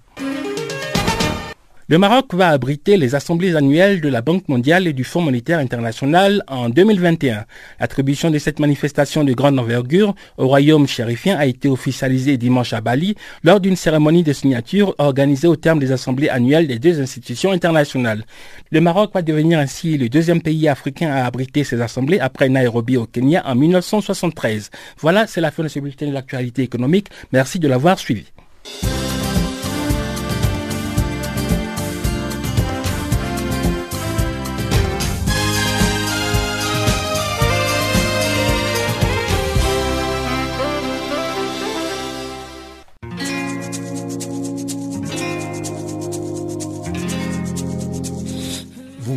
Le 1.89 1.97
Maroc 1.97 2.33
va 2.33 2.49
abriter 2.49 2.97
les 2.97 3.15
assemblées 3.15 3.55
annuelles 3.55 4.01
de 4.01 4.09
la 4.09 4.21
Banque 4.21 4.49
mondiale 4.49 4.87
et 4.87 4.91
du 4.91 5.05
Fonds 5.05 5.21
monétaire 5.21 5.59
international 5.59 6.43
en 6.49 6.67
2021. 6.67 7.45
L'attribution 7.79 8.29
de 8.29 8.37
cette 8.39 8.59
manifestation 8.59 9.23
de 9.23 9.31
grande 9.31 9.57
envergure 9.57 10.13
au 10.35 10.49
royaume 10.49 10.85
chérifien 10.85 11.37
a 11.37 11.45
été 11.45 11.69
officialisée 11.69 12.35
dimanche 12.35 12.73
à 12.73 12.81
Bali 12.81 13.15
lors 13.41 13.61
d'une 13.61 13.77
cérémonie 13.77 14.23
de 14.23 14.33
signature 14.33 14.95
organisée 14.97 15.47
au 15.47 15.55
terme 15.55 15.79
des 15.79 15.93
assemblées 15.93 16.27
annuelles 16.27 16.67
des 16.67 16.77
deux 16.77 16.99
institutions 16.99 17.53
internationales. 17.53 18.25
Le 18.69 18.81
Maroc 18.81 19.11
va 19.13 19.21
devenir 19.21 19.57
ainsi 19.57 19.97
le 19.97 20.09
deuxième 20.09 20.41
pays 20.41 20.67
africain 20.67 21.09
à 21.09 21.23
abriter 21.23 21.63
ces 21.63 21.79
assemblées 21.79 22.19
après 22.19 22.49
Nairobi 22.49 22.97
au 22.97 23.05
Kenya 23.05 23.43
en 23.45 23.55
1973. 23.55 24.71
Voilà, 24.99 25.25
c'est 25.25 25.39
la 25.39 25.51
fin 25.51 25.63
de 25.63 25.69
ce 25.69 25.79
bulletin 25.79 26.07
de 26.07 26.11
l'actualité 26.11 26.63
économique. 26.63 27.07
Merci 27.31 27.59
de 27.59 27.67
l'avoir 27.69 27.97
suivi. 27.97 28.25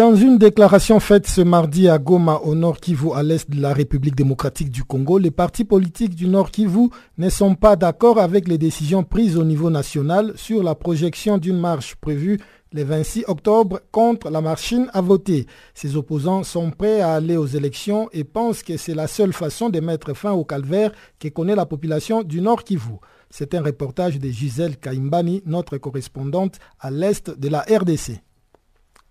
Dans 0.00 0.14
une 0.14 0.38
déclaration 0.38 0.98
faite 0.98 1.26
ce 1.26 1.42
mardi 1.42 1.86
à 1.86 1.98
Goma, 1.98 2.40
au 2.44 2.54
nord 2.54 2.80
Kivu, 2.80 3.12
à 3.14 3.22
l'est 3.22 3.50
de 3.50 3.60
la 3.60 3.74
République 3.74 4.14
démocratique 4.14 4.70
du 4.70 4.82
Congo, 4.82 5.18
les 5.18 5.30
partis 5.30 5.66
politiques 5.66 6.14
du 6.14 6.26
nord 6.26 6.50
Kivu 6.50 6.88
ne 7.18 7.28
sont 7.28 7.54
pas 7.54 7.76
d'accord 7.76 8.18
avec 8.18 8.48
les 8.48 8.56
décisions 8.56 9.04
prises 9.04 9.36
au 9.36 9.44
niveau 9.44 9.68
national 9.68 10.32
sur 10.36 10.62
la 10.62 10.74
projection 10.74 11.36
d'une 11.36 11.58
marche 11.58 11.96
prévue 11.96 12.40
le 12.72 12.82
26 12.82 13.26
octobre 13.28 13.80
contre 13.92 14.30
la 14.30 14.40
machine 14.40 14.88
à 14.94 15.02
voter. 15.02 15.46
Ces 15.74 15.94
opposants 15.96 16.44
sont 16.44 16.70
prêts 16.70 17.02
à 17.02 17.12
aller 17.12 17.36
aux 17.36 17.48
élections 17.48 18.08
et 18.14 18.24
pensent 18.24 18.62
que 18.62 18.78
c'est 18.78 18.94
la 18.94 19.06
seule 19.06 19.34
façon 19.34 19.68
de 19.68 19.80
mettre 19.80 20.14
fin 20.14 20.32
au 20.32 20.46
calvaire 20.46 20.92
que 21.18 21.28
connaît 21.28 21.54
la 21.54 21.66
population 21.66 22.22
du 22.22 22.40
nord 22.40 22.64
Kivu. 22.64 22.94
C'est 23.28 23.54
un 23.54 23.62
reportage 23.62 24.18
de 24.18 24.30
Gisèle 24.30 24.78
Kaimbani, 24.78 25.42
notre 25.44 25.76
correspondante 25.76 26.58
à 26.80 26.90
l'est 26.90 27.38
de 27.38 27.48
la 27.48 27.60
RDC. 27.60 28.22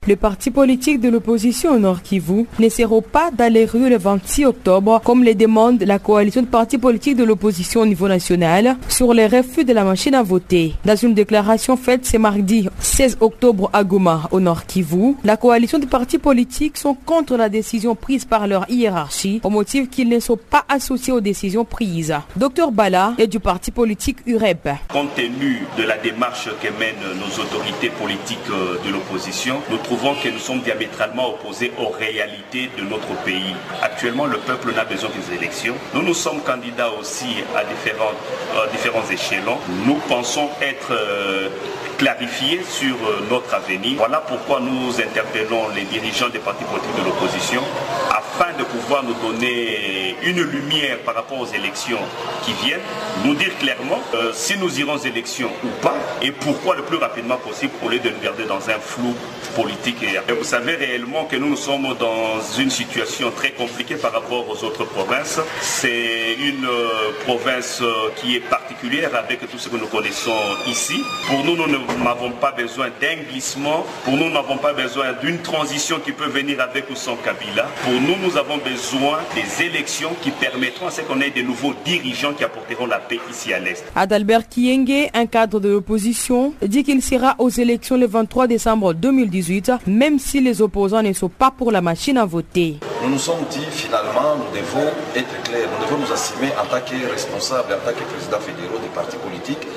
Les 0.08 0.16
partis 0.16 0.50
politiques 0.50 1.02
de 1.02 1.10
l'opposition 1.10 1.72
au 1.74 1.78
Nord 1.78 2.02
Kivu 2.02 2.45
ne 2.58 2.70
seront 2.70 3.02
pas 3.02 3.32
dans 3.32 3.52
les 3.52 3.66
rues 3.66 3.89
le 3.89 3.97
26 3.97 4.45
octobre, 4.45 5.02
comme 5.04 5.26
le 5.26 5.36
demande 5.36 5.84
la 5.84 6.00
coalition 6.00 6.41
de 6.41 6.47
partis 6.47 6.78
politiques 6.78 7.18
de 7.18 7.26
l'opposition 7.26 7.82
au 7.82 7.86
niveau 7.86 8.08
national, 8.08 8.78
sur 8.88 9.14
les 9.14 9.28
refus 9.28 9.66
de 9.66 9.74
la 9.74 9.84
machine 9.84 10.16
à 10.16 10.24
voter. 10.24 10.74
Dans 10.86 10.95
une 10.95 11.14
déclaration 11.14 11.76
faite 11.76 12.06
ce 12.06 12.16
mardi 12.16 12.70
16 12.80 13.18
octobre 13.20 13.70
à 13.74 13.84
Goma, 13.84 14.30
au 14.32 14.39
Nord 14.39 14.66
Kivu, 14.66 15.16
la 15.26 15.36
coalition 15.36 15.80
de 15.80 15.86
partis 15.86 16.18
politiques 16.18 16.78
sont 16.78 16.95
contre 16.95 17.36
la 17.36 17.50
décision 17.50 17.93
prise 17.93 18.24
par 18.24 18.47
leur 18.47 18.68
hiérarchie, 18.72 19.41
au 19.43 19.50
motif 19.50 19.89
qu'ils 19.89 20.10
ne 20.10 20.22
sont 20.22 20.38
pas 20.38 20.64
associés 20.70 21.12
aux 21.12 21.22
décisions 21.22 21.66
prises. 21.66 22.16
Docteur 22.38 22.72
Bala 22.72 23.16
est 23.18 23.28
du 23.28 23.41
parti 23.41 23.70
politique 23.70 24.20
UREP. 24.26 24.70
Compte 24.91 25.14
tenu 25.16 25.66
de 25.78 25.84
la 25.84 25.97
démarche 25.97 26.50
que 26.64 26.70
mènent 26.80 27.20
nos 27.20 27.43
autorités 27.43 27.89
politiques 27.89 28.39
de 28.47 28.91
l'opposition, 28.91 29.58
trouvons 29.90 30.14
que 30.14 30.30
nous 30.30 30.38
sommes 30.38 30.60
diamétralement 30.62 31.30
opposés 31.30 31.72
aux 31.80 31.90
réalités 31.90 32.70
de 32.78 32.84
notre 32.84 33.08
pays. 33.26 33.56
Actuellement, 33.82 34.28
le 34.28 34.38
peuple 34.38 34.72
n'a 34.76 34.86
besoin 34.86 35.10
des 35.10 35.36
élections. 35.36 35.74
Nous, 35.96 36.04
nous 36.04 36.14
sommes 36.14 36.42
candidats 36.42 36.92
aussi 36.92 37.44
à 37.58 37.64
différents, 37.64 38.14
euh, 38.56 38.68
différents 38.72 39.10
échelons. 39.10 39.58
Nous 39.88 39.96
pensons 40.08 40.48
être 40.62 40.92
euh, 40.92 41.50
clarifiés 41.98 42.62
sur 42.70 42.94
euh, 42.98 43.26
notre 43.32 43.52
avenir. 43.56 43.98
Voilà 43.98 44.20
pourquoi 44.28 44.60
nous 44.60 44.92
interpellons 45.02 45.70
les 45.76 45.86
dirigeants 45.86 46.30
des 46.30 46.38
partis 46.38 46.66
politiques 46.66 46.96
de 47.00 47.06
l'opposition 47.06 47.64
afin 48.12 48.56
de 48.60 48.64
pouvoir 48.66 49.04
nous 49.04 49.16
donner 49.16 50.16
une 50.22 50.44
lumière 50.44 51.00
par 51.00 51.16
rapport 51.16 51.40
aux 51.40 51.48
élections 51.48 52.00
qui 52.44 52.54
viennent, 52.64 52.80
nous 53.26 53.34
dire 53.34 53.58
clairement 53.58 54.00
si 54.34 54.58
nous 54.58 54.80
irons 54.80 54.94
aux 54.94 54.98
élections 54.98 55.50
ou 55.64 55.68
pas 55.82 55.96
et 56.22 56.32
pourquoi 56.32 56.76
le 56.76 56.84
plus 56.84 56.98
rapidement 56.98 57.38
possible 57.38 57.74
au 57.84 57.90
lieu 57.90 58.00
de 58.00 58.10
nous 58.10 58.20
garder 58.22 58.46
dans 58.46 58.70
un 58.70 58.80
flou 58.80 59.14
politique. 59.56 59.79
Et 59.86 60.34
vous 60.34 60.44
savez 60.44 60.76
réellement 60.76 61.26
que 61.26 61.36
nous, 61.38 61.50
nous 61.50 61.56
sommes 61.56 61.96
dans 62.00 62.42
une 62.60 62.70
situation 62.70 63.32
très 63.32 63.52
compliquée 63.52 63.96
par 63.96 64.12
rapport 64.12 64.46
aux 64.50 64.64
autres 64.64 64.84
provinces. 64.86 65.40
C'est 65.62 66.36
une 66.36 66.66
euh, 66.66 67.12
province 67.26 67.80
euh, 67.82 68.10
qui 68.18 68.36
est 68.36 68.42
particulière 68.42 69.16
avec 69.16 69.40
tout 69.50 69.58
ce 69.58 69.70
que 69.70 69.78
nous 69.78 69.88
connaissons 69.88 70.36
ici. 70.68 71.02
Pour 71.28 71.44
nous, 71.46 71.56
nous 71.56 71.68
n'avons 72.04 72.32
pas 72.32 72.52
besoin 72.52 72.88
d'un 73.02 73.24
glissement. 73.32 73.86
Pour 74.04 74.18
nous, 74.18 74.26
nous 74.26 74.34
n'avons 74.34 74.58
pas 74.58 74.74
besoin 74.74 75.14
d'une 75.22 75.40
transition 75.40 76.00
qui 76.00 76.12
peut 76.12 76.28
venir 76.30 76.60
avec 76.62 76.90
ou 76.90 76.96
sans 76.96 77.16
Kabila. 77.16 77.68
Pour 77.84 77.94
nous, 77.94 78.16
nous 78.22 78.38
avons 78.38 78.58
besoin 78.58 79.20
des 79.36 79.64
élections 79.66 80.12
qui 80.22 80.32
permettront 80.32 80.88
à 80.88 80.92
ce 80.92 81.02
qu'on 81.02 81.22
ait 81.22 81.32
de 81.32 81.42
nouveaux 81.42 81.74
dirigeants 81.86 82.34
qui 82.34 82.44
apporteront 82.44 82.86
la 82.86 83.00
paix 83.00 83.20
ici 83.32 83.54
à 83.54 83.60
l'Est. 83.60 83.84
Adalbert 83.96 84.48
Kienge, 84.50 85.10
un 85.14 85.26
cadre 85.26 85.60
de 85.60 85.70
l'opposition, 85.70 86.54
dit 86.62 86.84
qu'il 86.84 87.02
sera 87.02 87.36
aux 87.40 87.50
élections 87.50 87.98
le 87.98 88.08
23 88.08 88.48
décembre 88.48 88.94
2018, 88.94 89.69
même 89.86 90.20
si 90.20 90.42
les 90.42 90.62
opposants 90.62 91.04
ne 91.04 91.14
sont 91.14 91.30
pas 91.30 91.52
pour 91.52 91.72
la 91.72 91.82
machine 91.82 92.18
à 92.18 92.26
voter. 92.26 92.80
Nous 93.04 93.10
nous 93.10 93.20
sommes 93.20 93.46
dit 93.50 93.66
finalement, 93.72 94.36
nous 94.38 94.58
devons 94.58 94.88
être 95.16 95.44
clairs, 95.44 95.68
nous 95.80 95.86
devons 95.86 95.98
nous 96.06 96.12
assumer 96.14 96.50
en 96.62 96.66
tant 96.66 96.82
que 96.82 97.12
responsables, 97.12 97.74
en 97.74 97.86
tant 97.86 97.96
que 97.96 98.04
présidents 98.12 98.40
fédéraux 98.40 98.80
des 98.82 98.90
partis 98.90 99.18
politiques, 99.18 99.68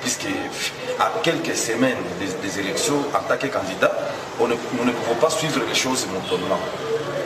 puisque 0.00 0.26
à 0.98 1.12
quelques 1.22 1.54
semaines 1.56 2.02
des, 2.20 2.60
élections, 2.60 2.98
en 3.14 3.28
tant 3.28 3.38
que 3.38 3.46
candidat, 3.46 3.92
on 4.40 4.48
ne, 4.48 4.54
nous 4.78 4.84
ne 4.84 4.92
pouvons 4.92 5.16
pas 5.20 5.30
suivre 5.30 5.60
les 5.68 5.74
choses 5.74 6.06
monotonement. 6.06 6.58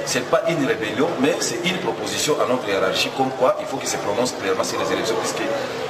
Ce 0.04 0.18
n'est 0.18 0.24
pas 0.26 0.42
une 0.48 0.64
rébellion, 0.64 1.08
mais 1.20 1.34
c'est 1.40 1.58
une 1.64 1.78
proposition 1.78 2.36
à 2.40 2.46
notre 2.48 2.68
hiérarchie, 2.68 3.10
comme 3.16 3.30
quoi 3.38 3.56
il 3.60 3.66
faut 3.66 3.76
qu'il 3.76 3.88
se 3.88 3.96
prononce 3.96 4.32
clairement 4.40 4.62
sur 4.62 4.78
les 4.78 4.92
élections, 4.92 5.16
puisque 5.20 5.42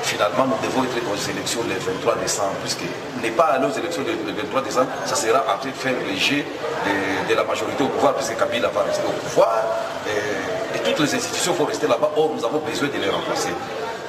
finalement 0.06 0.46
nous 0.46 0.58
devons 0.66 0.84
être 0.84 0.96
aux 1.10 1.30
élections 1.30 1.60
le 1.68 1.74
23 1.74 2.16
décembre, 2.16 2.54
puisque 2.62 2.86
ne 3.22 3.30
pas 3.30 3.58
aller 3.58 3.66
aux 3.66 3.78
élections 3.78 4.02
le 4.06 4.32
23 4.32 4.62
décembre, 4.62 4.86
ça 5.04 5.16
sera 5.16 5.42
de 5.62 5.70
faire 5.70 5.94
léger 6.08 6.46
de, 6.86 7.28
de, 7.28 7.34
la 7.34 7.44
majorité 7.44 7.82
au 7.82 7.88
pouvoir, 7.88 8.14
puisque 8.14 8.36
Kabila 8.38 8.68
va 8.68 8.82
rester 8.82 9.04
au 9.06 9.12
pouvoir, 9.26 9.62
et, 10.06 10.76
et 10.76 10.80
toutes 10.82 11.00
les 11.00 11.14
institutions 11.14 11.52
vont 11.54 11.64
rester 11.64 11.88
là-bas, 11.88 12.10
or 12.16 12.30
nous 12.36 12.44
avons 12.44 12.58
besoin 12.58 12.88
de 12.88 12.98
les 13.02 13.10
remplacer. 13.10 13.50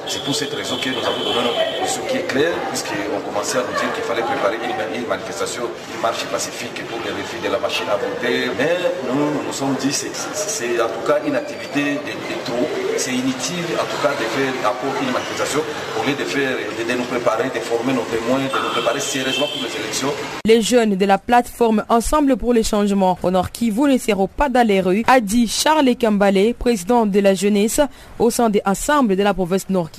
C'est 0.08 0.24
pour 0.24 0.34
cette 0.34 0.54
raison 0.54 0.76
que 0.78 0.88
nous 0.88 1.04
avons 1.04 1.20
donné 1.22 1.44
notre 1.44 1.60
proposition 1.68 2.02
qui 2.08 2.16
est 2.16 2.26
claire, 2.26 2.54
puisqu'on 2.70 3.20
commençait 3.28 3.58
à 3.58 3.60
nous 3.60 3.76
dire 3.78 3.92
qu'il 3.92 4.04
fallait 4.04 4.22
préparer 4.22 4.56
une, 4.56 5.06
manifestation, 5.06 5.64
une 5.94 6.00
marche 6.00 6.24
pacifique 6.32 6.80
pour 6.88 6.98
les 7.04 7.10
refus 7.10 7.36
de 7.44 7.52
la 7.52 7.58
machine 7.58 7.84
à 7.92 7.96
voter. 7.96 8.48
Mais 8.56 8.72
nous, 9.06 9.14
nous 9.14 9.42
nous 9.46 9.52
sommes 9.52 9.76
dit 9.78 9.88
que 9.88 10.08
c'est 10.32 10.80
en 10.80 10.88
tout 10.88 11.04
cas 11.06 11.18
une 11.26 11.36
activité 11.36 12.00
de, 12.00 12.12
de 12.16 12.36
trop. 12.46 12.66
C'est 12.96 13.12
inutile 13.12 13.68
en 13.76 13.84
tout 13.84 14.00
cas 14.02 14.10
de 14.16 14.24
faire 14.32 14.70
encore 14.70 14.96
une 15.00 15.12
manifestation 15.12 15.60
au 16.00 16.06
lieu 16.08 16.14
de, 16.14 16.24
faire, 16.24 16.56
de, 16.56 16.92
nous 16.94 17.04
préparer, 17.04 17.50
de 17.54 17.60
former 17.60 17.92
nos 17.92 18.02
témoins, 18.02 18.38
de 18.38 18.64
nous 18.64 18.72
préparer 18.72 19.00
sérieusement 19.00 19.46
pour 19.46 19.62
les 19.62 19.76
élections. 19.84 20.12
Les 20.46 20.62
jeunes 20.62 20.96
de 20.96 21.04
la 21.04 21.18
plateforme 21.18 21.84
Ensemble 21.90 22.36
pour 22.36 22.54
les 22.54 22.62
changements 22.62 23.18
au 23.22 23.30
Nord 23.30 23.52
Kivu 23.52 23.82
ne 23.82 23.98
seront 23.98 24.26
pas 24.26 24.48
dans 24.48 24.66
les 24.66 24.80
rues, 24.80 25.04
a 25.06 25.20
dit 25.20 25.46
Charles 25.46 25.94
Kambale, 26.00 26.54
président 26.58 27.04
de 27.06 27.20
la 27.20 27.34
jeunesse 27.34 27.80
au 28.18 28.30
sein 28.30 28.48
des 28.48 28.62
Assemblées 28.64 29.14
de 29.16 29.22
la 29.22 29.34
province 29.34 29.68
Nord 29.68 29.90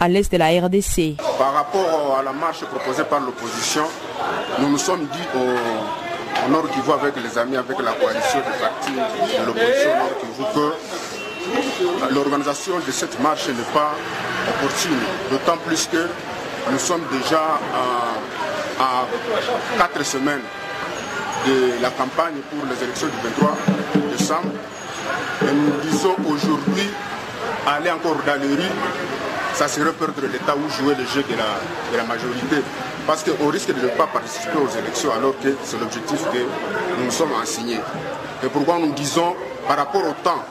à 0.00 0.08
l'est 0.08 0.30
de 0.30 0.36
la 0.36 0.48
RDC. 0.48 1.16
Par 1.38 1.52
rapport 1.54 2.16
à 2.18 2.22
la 2.22 2.32
marche 2.32 2.64
proposée 2.64 3.04
par 3.04 3.20
l'opposition, 3.20 3.84
nous 4.60 4.70
nous 4.70 4.78
sommes 4.78 5.06
dit 5.06 5.26
au, 5.34 6.46
au 6.46 6.50
Nord 6.50 6.68
Kivu 6.70 6.92
avec 6.92 7.14
les 7.16 7.38
amis, 7.38 7.56
avec 7.56 7.78
la 7.78 7.92
coalition 7.92 8.38
des 8.40 8.58
partis 8.60 8.92
de 8.92 9.46
l'opposition 9.46 9.90
Nord 9.98 10.18
Kivu 10.20 10.44
que 10.54 12.14
l'organisation 12.14 12.74
de 12.86 12.90
cette 12.92 13.18
marche 13.20 13.48
n'est 13.48 13.72
pas 13.72 13.94
opportune, 14.48 14.98
d'autant 15.30 15.58
plus 15.66 15.86
que 15.86 16.08
nous 16.70 16.78
sommes 16.78 17.02
déjà 17.12 17.58
à, 18.78 19.06
quatre 19.78 20.04
semaines 20.04 20.40
de 21.46 21.82
la 21.82 21.90
campagne 21.90 22.34
pour 22.50 22.66
les 22.68 22.82
élections 22.82 23.08
du 23.08 23.28
23 23.28 23.56
décembre. 24.16 24.52
Et 25.42 25.52
nous 25.52 25.90
disons 25.90 26.16
aujourd'hui, 26.26 26.88
aller 27.66 27.90
encore 27.90 28.16
dans 28.26 28.40
les 28.40 28.48
rues, 28.48 28.72
ça 29.54 29.68
serait 29.68 29.92
perdre 29.92 30.22
l'État 30.30 30.54
ou 30.56 30.68
jouer 30.68 30.94
le 30.96 31.04
jeu 31.06 31.22
de 31.22 31.96
la, 31.96 32.04
majorité. 32.04 32.56
Parce 33.06 33.22
qu'on 33.22 33.48
risque 33.48 33.68
de 33.68 33.80
ne 33.80 33.88
pas 33.88 34.06
participer 34.06 34.58
aux 34.58 34.78
élections 34.78 35.12
alors 35.12 35.34
que 35.40 35.48
c'est 35.62 35.78
l'objectif 35.78 36.20
que 36.32 36.38
nous 36.98 37.04
nous 37.04 37.10
sommes 37.10 37.32
assignés. 37.40 37.80
Et 38.44 38.48
pourquoi 38.48 38.78
nous 38.78 38.92
disons, 38.92 39.34
par 39.66 39.78
rapport 39.78 40.02
au 40.02 40.12
temps, 40.22 40.42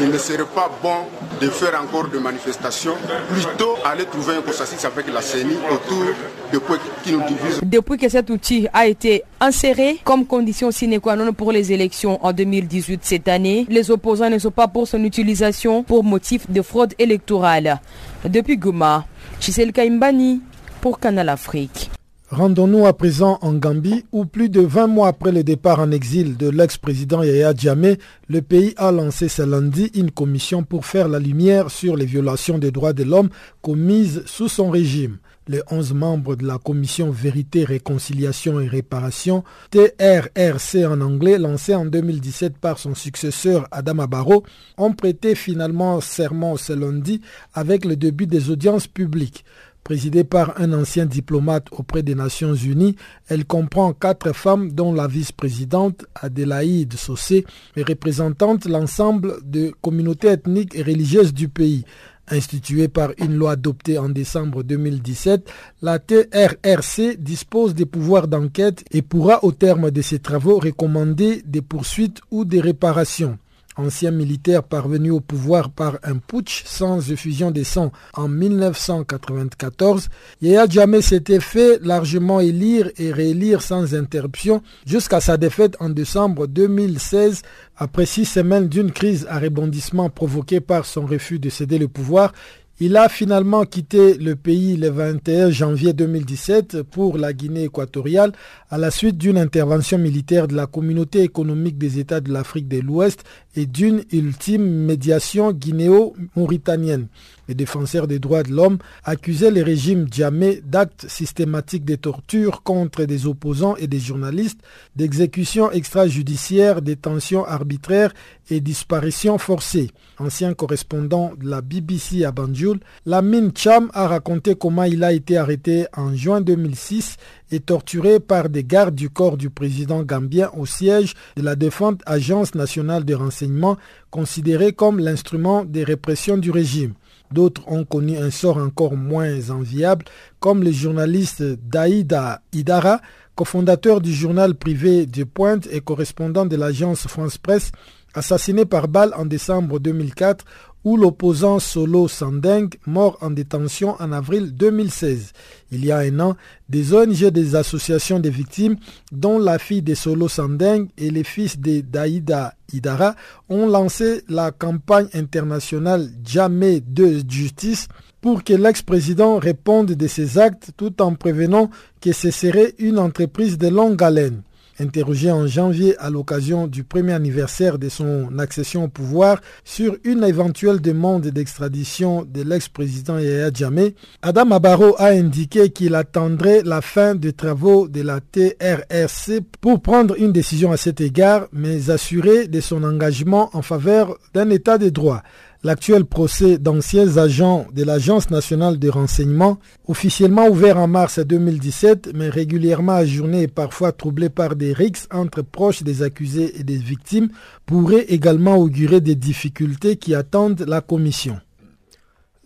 il 0.00 0.08
ne 0.08 0.16
serait 0.16 0.44
pas 0.54 0.70
bon 0.82 1.04
de 1.40 1.48
faire 1.48 1.78
encore 1.82 2.08
des 2.08 2.18
manifestations, 2.18 2.94
plutôt 3.30 3.76
aller 3.84 4.04
trouver 4.06 4.36
un 4.36 4.42
consensus 4.42 4.82
avec 4.84 5.12
la 5.12 5.20
CENI 5.20 5.56
autour 5.70 6.04
de 6.52 6.58
points 6.58 6.78
qui 7.04 7.12
nous 7.12 7.20
divisent. 7.26 7.60
Depuis 7.62 7.98
que 7.98 8.08
cet 8.08 8.30
outil 8.30 8.68
a 8.72 8.86
été 8.86 9.22
inséré 9.40 9.98
comme 10.04 10.24
condition 10.24 10.70
sine 10.70 10.98
qua 10.98 11.14
non 11.16 11.32
pour 11.34 11.52
les 11.52 11.72
élections 11.72 12.24
en 12.24 12.32
2018 12.32 13.00
cette 13.02 13.28
année, 13.28 13.66
les 13.68 13.90
opposants 13.90 14.30
ne 14.30 14.38
sont 14.38 14.50
pas 14.50 14.68
pour 14.68 14.88
son 14.88 15.02
utilisation 15.04 15.82
pour 15.82 16.04
motif 16.04 16.50
de 16.50 16.62
fraude 16.62 16.94
électorale. 16.98 17.80
Depuis 18.24 18.56
Goma, 18.56 19.04
Chisel 19.40 19.72
Kaimbani 19.72 20.40
pour 20.80 20.98
Canal 20.98 21.28
Afrique. 21.28 21.90
Rendons-nous 22.30 22.86
à 22.86 22.92
présent 22.92 23.38
en 23.40 23.54
Gambie 23.54 24.04
où 24.10 24.24
plus 24.24 24.48
de 24.48 24.60
20 24.60 24.88
mois 24.88 25.06
après 25.06 25.30
le 25.30 25.44
départ 25.44 25.78
en 25.78 25.92
exil 25.92 26.36
de 26.36 26.48
l'ex-président 26.48 27.22
Yahya 27.22 27.54
Jammeh, 27.56 27.98
le 28.28 28.42
pays 28.42 28.74
a 28.78 28.90
lancé 28.90 29.28
ce 29.28 29.42
lundi 29.42 29.92
une 29.94 30.10
commission 30.10 30.64
pour 30.64 30.86
faire 30.86 31.06
la 31.06 31.20
lumière 31.20 31.70
sur 31.70 31.96
les 31.96 32.04
violations 32.04 32.58
des 32.58 32.72
droits 32.72 32.92
de 32.92 33.04
l'homme 33.04 33.28
commises 33.62 34.24
sous 34.26 34.48
son 34.48 34.70
régime. 34.70 35.18
Les 35.48 35.60
11 35.70 35.94
membres 35.94 36.34
de 36.34 36.44
la 36.44 36.58
commission 36.58 37.12
Vérité, 37.12 37.62
Réconciliation 37.62 38.58
et 38.58 38.66
Réparation, 38.66 39.44
TRRC 39.70 40.84
en 40.84 41.00
anglais, 41.00 41.38
lancée 41.38 41.76
en 41.76 41.86
2017 41.86 42.58
par 42.58 42.80
son 42.80 42.96
successeur 42.96 43.68
Adam 43.70 44.08
Barrow, 44.08 44.42
ont 44.76 44.92
prêté 44.92 45.36
finalement 45.36 46.00
serment 46.00 46.56
ce 46.56 46.72
lundi 46.72 47.20
avec 47.54 47.84
le 47.84 47.94
début 47.94 48.26
des 48.26 48.50
audiences 48.50 48.88
publiques. 48.88 49.44
Présidée 49.86 50.24
par 50.24 50.60
un 50.60 50.72
ancien 50.72 51.06
diplomate 51.06 51.68
auprès 51.70 52.02
des 52.02 52.16
Nations 52.16 52.56
Unies, 52.56 52.96
elle 53.28 53.44
comprend 53.44 53.92
quatre 53.92 54.32
femmes 54.32 54.72
dont 54.72 54.92
la 54.92 55.06
vice-présidente 55.06 56.06
Adélaïde 56.16 56.94
Sossé 56.94 57.46
et 57.76 57.84
représentante 57.84 58.64
l'ensemble 58.64 59.36
des 59.44 59.72
communautés 59.82 60.26
ethniques 60.26 60.74
et 60.74 60.82
religieuses 60.82 61.32
du 61.32 61.48
pays. 61.48 61.84
Instituée 62.28 62.88
par 62.88 63.10
une 63.18 63.36
loi 63.36 63.52
adoptée 63.52 63.96
en 63.96 64.08
décembre 64.08 64.64
2017, 64.64 65.48
la 65.82 66.00
TRRC 66.00 67.16
dispose 67.20 67.76
des 67.76 67.86
pouvoirs 67.86 68.26
d'enquête 68.26 68.82
et 68.90 69.02
pourra 69.02 69.44
au 69.44 69.52
terme 69.52 69.92
de 69.92 70.02
ses 70.02 70.18
travaux 70.18 70.58
recommander 70.58 71.42
des 71.46 71.62
poursuites 71.62 72.22
ou 72.32 72.44
des 72.44 72.60
réparations 72.60 73.38
ancien 73.76 74.10
militaire 74.10 74.62
parvenu 74.62 75.10
au 75.10 75.20
pouvoir 75.20 75.70
par 75.70 75.98
un 76.02 76.16
putsch 76.16 76.64
sans 76.64 77.10
effusion 77.10 77.50
des 77.50 77.64
sangs 77.64 77.92
en 78.14 78.28
1994, 78.28 80.08
Yaya 80.42 80.66
Djamé 80.68 81.02
s'était 81.02 81.40
fait 81.40 81.78
largement 81.82 82.40
élire 82.40 82.90
et 82.96 83.12
réélire 83.12 83.62
sans 83.62 83.94
interruption 83.94 84.62
jusqu'à 84.86 85.20
sa 85.20 85.36
défaite 85.36 85.76
en 85.80 85.90
décembre 85.90 86.46
2016 86.46 87.42
après 87.76 88.06
six 88.06 88.24
semaines 88.24 88.68
d'une 88.68 88.92
crise 88.92 89.26
à 89.28 89.38
rebondissement 89.38 90.10
provoquée 90.10 90.60
par 90.60 90.86
son 90.86 91.06
refus 91.06 91.38
de 91.38 91.50
céder 91.50 91.78
le 91.78 91.88
pouvoir. 91.88 92.32
Il 92.78 92.94
a 92.98 93.08
finalement 93.08 93.64
quitté 93.64 94.18
le 94.18 94.36
pays 94.36 94.76
le 94.76 94.90
21 94.90 95.48
janvier 95.48 95.94
2017 95.94 96.82
pour 96.82 97.16
la 97.16 97.32
Guinée 97.32 97.64
équatoriale 97.64 98.32
à 98.68 98.76
la 98.76 98.90
suite 98.90 99.16
d'une 99.16 99.38
intervention 99.38 99.96
militaire 99.96 100.46
de 100.46 100.54
la 100.54 100.66
communauté 100.66 101.22
économique 101.22 101.78
des 101.78 101.98
États 101.98 102.20
de 102.20 102.30
l'Afrique 102.30 102.68
de 102.68 102.80
l'Ouest 102.80 103.24
et 103.56 103.66
d'une 103.66 104.04
ultime 104.12 104.62
médiation 104.62 105.52
guinéo-mauritanienne. 105.52 107.08
Les 107.48 107.54
défenseurs 107.54 108.06
des 108.06 108.18
droits 108.18 108.42
de 108.42 108.52
l'homme 108.52 108.78
accusaient 109.04 109.50
le 109.50 109.62
régime 109.62 110.06
Djamé 110.10 110.60
d'actes 110.64 111.06
systématiques 111.08 111.84
de 111.84 111.94
torture 111.94 112.62
contre 112.62 113.04
des 113.04 113.26
opposants 113.26 113.76
et 113.76 113.86
des 113.86 114.00
journalistes, 114.00 114.60
d'exécutions 114.96 115.70
extrajudiciaires, 115.70 116.82
détentions 116.82 117.44
arbitraires 117.44 118.12
et 118.50 118.60
disparitions 118.60 119.38
forcées. 119.38 119.90
Ancien 120.18 120.54
correspondant 120.54 121.32
de 121.38 121.48
la 121.48 121.60
BBC 121.60 122.24
à 122.24 122.32
Banjul, 122.32 122.80
Lamine 123.04 123.52
Cham 123.56 123.90
a 123.94 124.08
raconté 124.08 124.54
comment 124.54 124.84
il 124.84 125.04
a 125.04 125.12
été 125.12 125.36
arrêté 125.36 125.86
en 125.96 126.14
juin 126.14 126.40
2006 126.40 127.16
et 127.50 127.60
torturé 127.60 128.20
par 128.20 128.48
des 128.48 128.64
gardes 128.64 128.94
du 128.94 129.10
corps 129.10 129.36
du 129.36 129.50
président 129.50 130.02
gambien 130.02 130.50
au 130.56 130.66
siège 130.66 131.14
de 131.36 131.42
la 131.42 131.56
défunte 131.56 132.00
Agence 132.06 132.54
nationale 132.54 133.04
de 133.04 133.14
renseignement, 133.14 133.76
considérée 134.10 134.72
comme 134.72 134.98
l'instrument 134.98 135.64
de 135.64 135.82
répression 135.82 136.36
du 136.36 136.50
régime. 136.50 136.94
D'autres 137.32 137.62
ont 137.66 137.84
connu 137.84 138.16
un 138.16 138.30
sort 138.30 138.58
encore 138.58 138.96
moins 138.96 139.50
enviable, 139.50 140.04
comme 140.40 140.62
le 140.62 140.72
journaliste 140.72 141.42
Daïda 141.42 142.40
Idara, 142.52 143.00
cofondateur 143.34 144.00
du 144.00 144.12
journal 144.12 144.54
privé 144.54 145.06
de 145.06 145.24
Pointe 145.24 145.68
et 145.70 145.80
correspondant 145.80 146.46
de 146.46 146.56
l'agence 146.56 147.06
France 147.06 147.36
Presse, 147.36 147.72
assassiné 148.14 148.64
par 148.64 148.88
balle 148.88 149.12
en 149.16 149.26
décembre 149.26 149.78
2004 149.78 150.44
ou 150.86 150.96
l'opposant 150.96 151.58
Solo 151.58 152.06
Sandeng, 152.06 152.68
mort 152.86 153.18
en 153.20 153.30
détention 153.30 153.96
en 153.98 154.12
avril 154.12 154.54
2016. 154.54 155.32
Il 155.72 155.84
y 155.84 155.90
a 155.90 155.98
un 155.98 156.20
an, 156.20 156.36
des 156.68 156.94
ONG 156.94 157.24
des 157.30 157.56
associations 157.56 158.20
de 158.20 158.28
victimes, 158.28 158.76
dont 159.10 159.40
la 159.40 159.58
fille 159.58 159.82
de 159.82 159.94
Solo 159.94 160.28
Sandeng 160.28 160.86
et 160.96 161.10
les 161.10 161.24
fils 161.24 161.58
de 161.58 161.80
Daïda 161.80 162.54
Idara, 162.72 163.16
ont 163.48 163.66
lancé 163.66 164.22
la 164.28 164.52
campagne 164.52 165.08
internationale 165.12 166.08
Jamais 166.24 166.80
de 166.80 167.20
justice 167.28 167.88
pour 168.20 168.44
que 168.44 168.52
l'ex-président 168.52 169.38
réponde 169.38 169.90
de 169.90 170.06
ses 170.06 170.38
actes 170.38 170.70
tout 170.76 171.02
en 171.02 171.16
prévenant 171.16 171.68
que 172.00 172.12
ce 172.12 172.30
serait 172.30 172.74
une 172.78 173.00
entreprise 173.00 173.58
de 173.58 173.66
longue 173.66 174.00
haleine. 174.04 174.42
Interrogé 174.78 175.30
en 175.30 175.46
janvier 175.46 175.96
à 175.98 176.10
l'occasion 176.10 176.66
du 176.66 176.84
premier 176.84 177.12
anniversaire 177.12 177.78
de 177.78 177.88
son 177.88 178.38
accession 178.38 178.84
au 178.84 178.88
pouvoir 178.88 179.40
sur 179.64 179.96
une 180.04 180.22
éventuelle 180.22 180.80
demande 180.82 181.26
d'extradition 181.28 182.26
de 182.30 182.42
l'ex-président 182.42 183.18
Yahya 183.18 183.50
Jammeh, 183.54 183.94
Adam 184.20 184.50
Abaro 184.50 184.94
a 184.98 185.06
indiqué 185.08 185.70
qu'il 185.70 185.94
attendrait 185.94 186.62
la 186.62 186.82
fin 186.82 187.14
des 187.14 187.32
travaux 187.32 187.88
de 187.88 188.02
la 188.02 188.20
TRRC 188.20 189.40
pour 189.62 189.80
prendre 189.80 190.14
une 190.20 190.32
décision 190.32 190.72
à 190.72 190.76
cet 190.76 191.00
égard, 191.00 191.48
mais 191.52 191.88
assurer 191.88 192.46
de 192.46 192.60
son 192.60 192.84
engagement 192.84 193.48
en 193.54 193.62
faveur 193.62 194.18
d'un 194.34 194.50
état 194.50 194.76
de 194.76 194.90
droit. 194.90 195.22
L'actuel 195.64 196.04
procès 196.04 196.58
d'anciens 196.58 197.16
agents 197.16 197.66
de 197.72 197.82
l'Agence 197.82 198.30
nationale 198.30 198.78
de 198.78 198.88
renseignement, 198.88 199.58
officiellement 199.88 200.48
ouvert 200.48 200.76
en 200.76 200.86
mars 200.86 201.18
2017, 201.18 202.10
mais 202.14 202.28
régulièrement 202.28 202.92
ajourné 202.92 203.42
et 203.42 203.48
parfois 203.48 203.92
troublé 203.92 204.28
par 204.28 204.54
des 204.54 204.72
rixes 204.72 205.08
entre 205.12 205.42
proches 205.42 205.82
des 205.82 206.02
accusés 206.02 206.60
et 206.60 206.62
des 206.62 206.76
victimes, 206.76 207.30
pourrait 207.64 208.04
également 208.08 208.56
augurer 208.56 209.00
des 209.00 209.14
difficultés 209.14 209.96
qui 209.96 210.14
attendent 210.14 210.64
la 210.66 210.80
commission. 210.80 211.40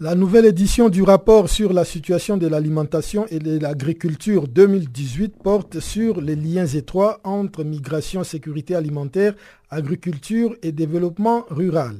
La 0.03 0.15
nouvelle 0.15 0.47
édition 0.47 0.89
du 0.89 1.03
rapport 1.03 1.51
sur 1.51 1.75
la 1.75 1.85
situation 1.85 2.39
de 2.39 2.47
l'alimentation 2.47 3.27
et 3.27 3.39
de 3.39 3.59
l'agriculture 3.59 4.49
2018 4.49 5.35
porte 5.43 5.79
sur 5.79 6.23
les 6.23 6.37
liens 6.37 6.65
étroits 6.65 7.21
entre 7.23 7.65
migration, 7.65 8.25
sécurité 8.25 8.75
alimentaire, 8.75 9.35
agriculture 9.69 10.57
et 10.63 10.73
développement 10.73 11.45
rural. 11.51 11.97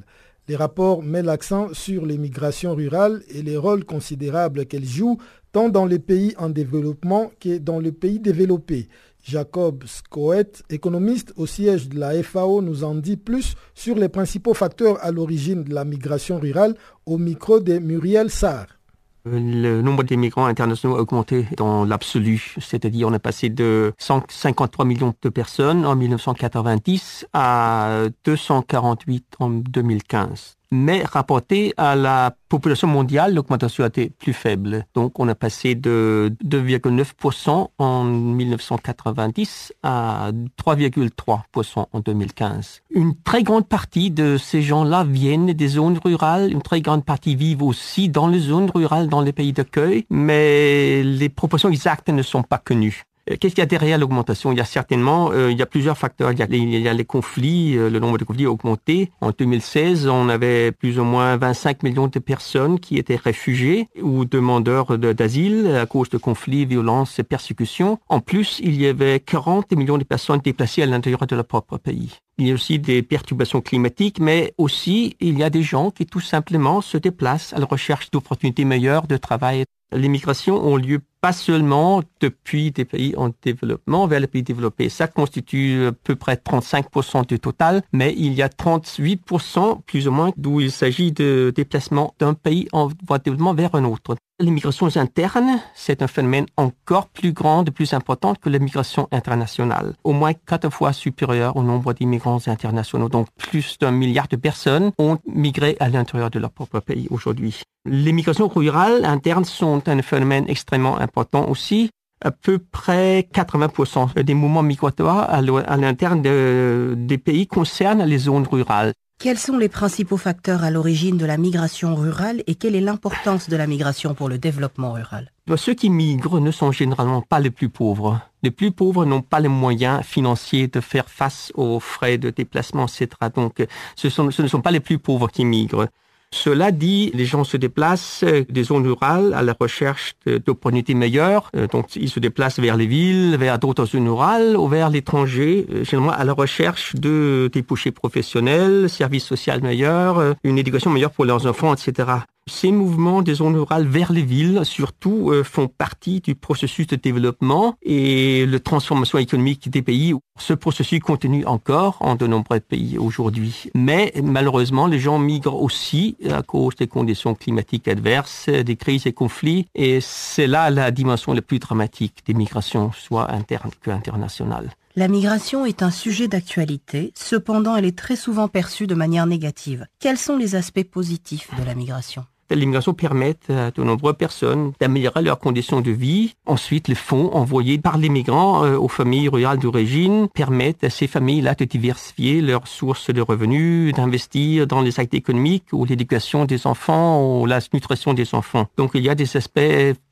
Les 0.51 0.57
rapports 0.57 1.05
mettent 1.05 1.27
l'accent 1.27 1.73
sur 1.75 2.05
les 2.05 2.19
migrations 2.19 2.75
rurales 2.75 3.23
et 3.29 3.41
les 3.41 3.57
rôles 3.57 3.85
considérables 3.85 4.67
qu'elles 4.67 4.85
jouent 4.85 5.19
tant 5.53 5.69
dans 5.69 5.87
les 5.87 6.01
pays 6.01 6.35
en 6.39 6.49
développement 6.49 7.31
que 7.39 7.59
dans 7.59 7.79
les 7.79 7.93
pays 7.93 8.19
développés. 8.19 8.89
Jacob 9.23 9.85
Scoet, 9.87 10.65
économiste 10.69 11.33
au 11.37 11.47
siège 11.47 11.89
de 11.89 12.01
la 12.01 12.21
FAO, 12.25 12.63
nous 12.63 12.83
en 12.83 12.97
dit 12.97 13.17
plus 13.17 13.55
sur 13.77 13.95
les 13.95 14.09
principaux 14.09 14.53
facteurs 14.53 14.99
à 15.05 15.13
l'origine 15.13 15.63
de 15.63 15.73
la 15.73 15.85
migration 15.85 16.41
rurale 16.41 16.75
au 17.07 17.17
micro 17.17 17.61
de 17.61 17.79
Muriel 17.79 18.29
Sarr. 18.29 18.80
Le 19.25 19.83
nombre 19.83 20.03
d'immigrants 20.03 20.47
internationaux 20.47 20.97
a 20.97 21.01
augmenté 21.01 21.47
dans 21.59 21.85
l'absolu, 21.85 22.55
c'est-à-dire 22.59 23.07
on 23.07 23.13
est 23.13 23.19
passé 23.19 23.51
de 23.51 23.93
153 23.99 24.87
millions 24.87 25.15
de 25.21 25.29
personnes 25.29 25.85
en 25.85 25.95
1990 25.95 27.27
à 27.35 28.05
248 28.25 29.37
en 29.39 29.51
2015. 29.51 30.60
Mais 30.71 31.03
rapporté 31.05 31.75
à 31.77 31.97
la 31.97 32.35
population 32.49 32.89
mondiale, 32.89 33.35
l'augmentation 33.35 33.85
a 33.85 33.89
été 33.89 34.11
plus 34.11 34.33
faible. 34.33 34.87
Donc, 34.95 35.19
on 35.19 35.29
a 35.29 35.35
passé 35.35 35.75
de 35.75 36.35
2,9% 36.45 37.69
en 37.79 38.05
1990 38.05 39.73
à 39.83 40.31
3,3% 40.63 41.87
en 41.93 42.01
2015. 42.01 42.83
Une 42.91 43.15
très 43.15 43.43
grande 43.43 43.67
partie 43.67 44.11
de 44.11 44.37
ces 44.37 44.63
gens-là 44.63 45.05
viennent 45.05 45.53
des 45.53 45.69
zones 45.69 45.99
rurales, 46.05 46.51
une 46.53 46.63
très 46.63 46.81
grande 46.81 47.05
partie 47.05 47.37
vivent 47.37 47.63
aussi 47.63 48.09
dans 48.09 48.27
les 48.27 48.41
zones 48.41 48.71
rurales, 48.71 49.09
dans 49.09 49.21
les 49.21 49.33
pays 49.33 49.53
d'accueil, 49.53 50.05
mais 50.11 51.03
les 51.03 51.29
proportions 51.29 51.69
exactes 51.69 52.09
ne 52.09 52.23
sont 52.23 52.43
pas 52.43 52.59
connues. 52.59 53.05
Euh, 53.31 53.37
qu'est-ce 53.39 53.55
qu'il 53.55 53.63
y 53.63 53.65
a 53.65 53.67
derrière 53.67 53.99
l'augmentation? 53.99 54.53
Il 54.53 54.59
y 54.59 54.61
a 54.61 54.65
certainement, 54.65 55.31
euh, 55.33 55.51
il 55.51 55.59
y 55.59 55.63
a 55.63 55.67
plusieurs 55.67 55.97
facteurs. 55.97 56.33
Il 56.33 56.39
y 56.39 56.43
a, 56.43 56.47
les, 56.47 56.59
il 56.59 56.81
y 56.81 56.89
a 56.89 56.95
les 56.95 57.05
conflits, 57.05 57.77
euh, 57.77 57.91
le 57.91 57.99
nombre 57.99 58.19
de 58.19 58.25
conflits 58.25 58.47
a 58.47 58.51
augmenté. 58.51 59.11
En 59.21 59.31
2016, 59.31 60.09
on 60.09 60.29
avait 60.29 60.73
plus 60.73 60.99
ou 60.99 61.05
moins 61.05 61.37
25 61.37 61.83
millions 61.83 62.09
de 62.09 62.19
personnes 62.19 62.81
qui 62.81 62.97
étaient 62.97 63.17
réfugiées 63.17 63.89
ou 64.03 64.25
demandeurs 64.25 64.99
d'asile 64.99 65.77
à 65.81 65.87
cause 65.87 66.09
de 66.11 66.19
conflits, 66.19 66.65
violences 66.65 67.19
et 67.19 67.23
persécutions. 67.23 67.99
En 68.09 68.21
plus, 68.21 68.61
il 68.63 68.81
y 68.81 68.87
avait 68.87 69.21
40 69.21 69.73
millions 69.73 69.99
de 69.99 70.05
personnes 70.05 70.41
déplacées 70.41 70.83
à 70.83 70.87
l'intérieur 70.87 71.27
de 71.27 71.37
leur 71.37 71.45
propre 71.45 71.79
pays. 71.79 72.19
Il 72.39 72.49
y 72.49 72.51
a 72.51 72.55
aussi 72.55 72.79
des 72.79 73.03
perturbations 73.03 73.61
climatiques, 73.61 74.19
mais 74.19 74.55
aussi 74.57 75.17
il 75.21 75.39
y 75.39 75.43
a 75.43 75.51
des 75.51 75.63
gens 75.63 75.91
qui 75.91 76.07
tout 76.07 76.21
simplement 76.21 76.81
se 76.81 76.97
déplacent 76.97 77.53
à 77.53 77.59
la 77.59 77.67
recherche 77.67 78.11
d'opportunités 78.11 78.65
meilleures 78.65 79.07
de 79.07 79.19
travail. 79.19 79.65
Les 79.93 80.09
migrations 80.09 80.65
ont 80.65 80.77
lieu 80.77 81.01
pas 81.21 81.33
seulement 81.33 82.03
depuis 82.21 82.71
des 82.71 82.85
pays 82.85 83.15
en 83.17 83.31
développement 83.43 84.07
vers 84.07 84.21
les 84.21 84.27
pays 84.27 84.43
développés. 84.43 84.89
Ça 84.89 85.07
constitue 85.07 85.87
à 85.87 85.93
peu 85.93 86.17
près 86.17 86.35
35% 86.35 87.27
du 87.27 87.39
total, 87.39 87.83
mais 87.93 88.15
il 88.17 88.33
y 88.33 88.43
a 88.43 88.49
38% 88.49 89.83
plus 89.83 90.09
ou 90.09 90.11
moins 90.11 90.33
d'où 90.37 90.61
il 90.61 90.73
s'agit 90.73 91.13
de 91.13 91.53
déplacement 91.55 92.15
d'un 92.19 92.35
pays 92.35 92.69
en 92.73 92.89
voie 93.07 93.19
de 93.19 93.25
développement 93.25 93.55
vers 93.55 93.75
un 93.75 93.85
autre. 93.85 94.17
Les 94.41 94.51
migrations 94.51 94.97
internes, 94.97 95.61
c'est 95.75 96.01
un 96.01 96.07
phénomène 96.07 96.47
encore 96.57 97.09
plus 97.09 97.35
grand 97.35 97.63
et 97.67 97.71
plus 97.71 97.93
important 97.93 98.35
que 98.35 98.49
les 98.49 98.59
migrations 98.59 99.07
internationales. 99.13 99.93
Au 100.03 100.15
moins 100.15 100.33
quatre 100.33 100.71
fois 100.71 100.95
supérieur 100.95 101.59
au 101.59 101.63
nombre 101.63 101.93
d'immigrants 101.93 102.41
internationaux. 102.47 103.11
Donc 103.11 103.27
plus 103.37 103.77
d'un 103.79 103.91
milliard 103.91 104.29
de 104.29 104.37
personnes 104.37 104.93
ont 104.99 105.19
migré 105.27 105.77
à 105.79 105.91
l'intérieur 105.91 106.31
de 106.31 106.39
leur 106.39 106.53
propre 106.53 106.81
pays 106.81 107.07
aujourd'hui. 107.11 107.61
Les 107.85 108.13
migrations 108.13 108.49
rurales 108.49 109.05
internes 109.05 109.45
sont 109.45 109.87
un 109.87 110.01
phénomène 110.01 110.47
extrêmement 110.49 110.99
important 110.99 111.47
aussi. 111.47 111.91
À 112.25 112.31
peu 112.31 112.59
près 112.59 113.29
80% 113.35 114.23
des 114.23 114.35
mouvements 114.35 114.63
migratoires 114.63 115.29
à 115.29 115.77
l'interne 115.77 116.23
des 116.23 117.19
pays 117.19 117.47
concernent 117.47 118.05
les 118.05 118.19
zones 118.19 118.47
rurales. 118.51 118.95
Quels 119.23 119.37
sont 119.37 119.59
les 119.59 119.69
principaux 119.69 120.17
facteurs 120.17 120.65
à 120.65 120.71
l'origine 120.71 121.19
de 121.19 121.27
la 121.27 121.37
migration 121.37 121.95
rurale 121.95 122.43
et 122.47 122.55
quelle 122.55 122.75
est 122.75 122.81
l'importance 122.81 123.51
de 123.51 123.57
la 123.57 123.67
migration 123.67 124.15
pour 124.15 124.31
le 124.31 124.39
développement 124.39 124.95
rural? 124.95 125.31
Ceux 125.57 125.75
qui 125.75 125.91
migrent 125.91 126.41
ne 126.41 126.51
sont 126.51 126.73
généralement 126.73 127.21
pas 127.21 127.39
les 127.39 127.51
plus 127.51 127.69
pauvres. 127.69 128.19
Les 128.43 128.51
plus 128.51 128.73
pauvres 128.73 129.05
n'ont 129.05 129.21
pas 129.21 129.41
les 129.41 129.49
moyens 129.49 130.03
financiers 130.07 130.69
de 130.69 130.81
faire 130.81 131.11
face 131.11 131.53
aux 131.55 131.81
frais 131.81 132.17
de 132.17 132.31
déplacement, 132.31 132.87
etc. 132.87 133.09
Donc 133.35 133.63
ce, 133.95 134.09
ce 134.09 134.23
ne 134.41 134.49
sont 134.49 134.63
pas 134.63 134.71
les 134.71 134.81
plus 134.81 134.99
pauvres 134.99 135.29
qui 135.29 135.45
migrent. 135.45 135.89
Cela 136.33 136.71
dit, 136.71 137.11
les 137.13 137.25
gens 137.25 137.43
se 137.43 137.57
déplacent 137.57 138.25
des 138.49 138.63
zones 138.63 138.87
rurales 138.87 139.35
à 139.35 139.43
la 139.43 139.55
recherche 139.59 140.15
d'opportunités 140.47 140.95
meilleures. 140.95 141.51
Euh, 141.57 141.67
donc, 141.67 141.97
ils 141.97 142.09
se 142.09 142.21
déplacent 142.21 142.61
vers 142.61 142.77
les 142.77 142.87
villes, 142.87 143.37
vers 143.37 143.59
d'autres 143.59 143.85
zones 143.85 144.09
rurales 144.09 144.57
ou 144.57 144.69
vers 144.69 144.91
l'étranger, 144.91 145.67
euh, 145.71 145.85
généralement 145.85 146.13
à 146.13 146.25
la 146.25 146.33
recherche 146.33 146.95
de 146.95 147.51
débouchés 147.53 147.91
professionnels, 147.91 148.89
services 148.89 149.25
sociaux 149.25 149.55
meilleurs, 149.61 150.19
euh, 150.19 150.35
une 150.45 150.59
éducation 150.59 150.91
meilleure 150.91 151.11
pour 151.11 151.25
leurs 151.25 151.47
enfants, 151.47 151.75
etc. 151.75 152.09
Ces 152.51 152.73
mouvements 152.73 153.23
des 153.23 153.35
zones 153.35 153.55
rurales 153.57 153.87
vers 153.87 154.13
les 154.13 154.23
villes, 154.23 154.63
surtout, 154.65 155.31
euh, 155.31 155.45
font 155.45 155.69
partie 155.69 156.21
du 156.21 156.35
processus 156.35 156.89
de 156.89 156.97
développement 156.97 157.77
et 157.81 158.45
de 158.45 158.59
transformation 158.59 159.19
économique 159.19 159.71
des 159.71 159.83
pays. 159.83 160.15
Ce 160.39 160.53
processus 160.53 160.99
continue 160.99 161.47
encore 161.47 161.99
en 162.01 162.17
de 162.17 162.27
nombreux 162.27 162.59
pays 162.59 162.99
aujourd'hui. 162.99 163.71
Mais 163.75 164.13
malheureusement, 164.23 164.89
les 164.89 164.99
gens 164.99 165.19
migrent 165.19 165.63
aussi 165.63 166.17
à 166.29 166.43
cause 166.43 166.75
des 166.75 166.89
conditions 166.89 167.35
climatiques 167.35 167.87
adverses, 167.87 168.49
des 168.49 168.77
crises 168.77 169.07
et 169.07 169.13
conflits. 169.13 169.67
Et 169.77 170.01
c'est 170.01 170.49
là 170.49 170.71
la 170.71 170.91
dimension 170.91 171.33
la 171.33 171.43
plus 171.43 171.61
dramatique 171.61 172.23
des 172.27 172.35
migrations, 172.35 172.91
soit 172.93 173.31
internes 173.31 173.71
qu'internationales. 173.81 174.71
La 174.97 175.07
migration 175.07 175.65
est 175.65 175.85
un 175.85 175.93
sujet 175.93 176.27
d'actualité, 176.27 177.13
cependant 177.15 177.77
elle 177.77 177.85
est 177.85 177.97
très 177.97 178.17
souvent 178.17 178.49
perçue 178.49 178.89
de 178.89 178.97
manière 178.97 179.27
négative. 179.27 179.87
Quels 180.01 180.19
sont 180.19 180.37
les 180.37 180.57
aspects 180.57 180.83
positifs 180.83 181.49
de 181.57 181.65
la 181.65 181.77
migration? 181.77 182.25
L'immigration 182.51 182.95
permet 182.95 183.37
à 183.49 183.71
de 183.71 183.83
nombreuses 183.83 184.17
personnes 184.17 184.73
d'améliorer 184.81 185.23
leurs 185.23 185.39
conditions 185.39 185.81
de 185.81 185.93
vie. 185.93 186.35
Ensuite, 186.47 186.89
les 186.89 186.95
fonds 186.95 187.31
envoyés 187.33 187.79
par 187.79 187.97
les 187.97 188.09
migrants 188.09 188.65
euh, 188.65 188.77
aux 188.77 188.89
familles 188.89 189.29
rurales 189.29 189.59
d'origine 189.59 190.29
permettent 190.29 190.83
à 190.83 190.91
ces 190.91 191.07
familles-là 191.07 191.55
de 191.55 191.65
diversifier 191.65 192.41
leurs 192.41 192.67
sources 192.67 193.11
de 193.11 193.21
revenus, 193.21 193.95
d'investir 193.95 194.67
dans 194.67 194.81
les 194.81 194.99
actes 194.99 195.15
économiques 195.15 195.73
ou 195.73 195.85
l'éducation 195.85 196.45
des 196.45 196.67
enfants 196.67 197.41
ou 197.41 197.47
la 197.47 197.61
nutrition 197.73 198.15
des 198.15 198.35
enfants. 198.35 198.67
Donc, 198.77 198.93
il 198.95 199.05
y 199.05 199.09
a 199.09 199.15
des 199.15 199.37
aspects 199.37 199.61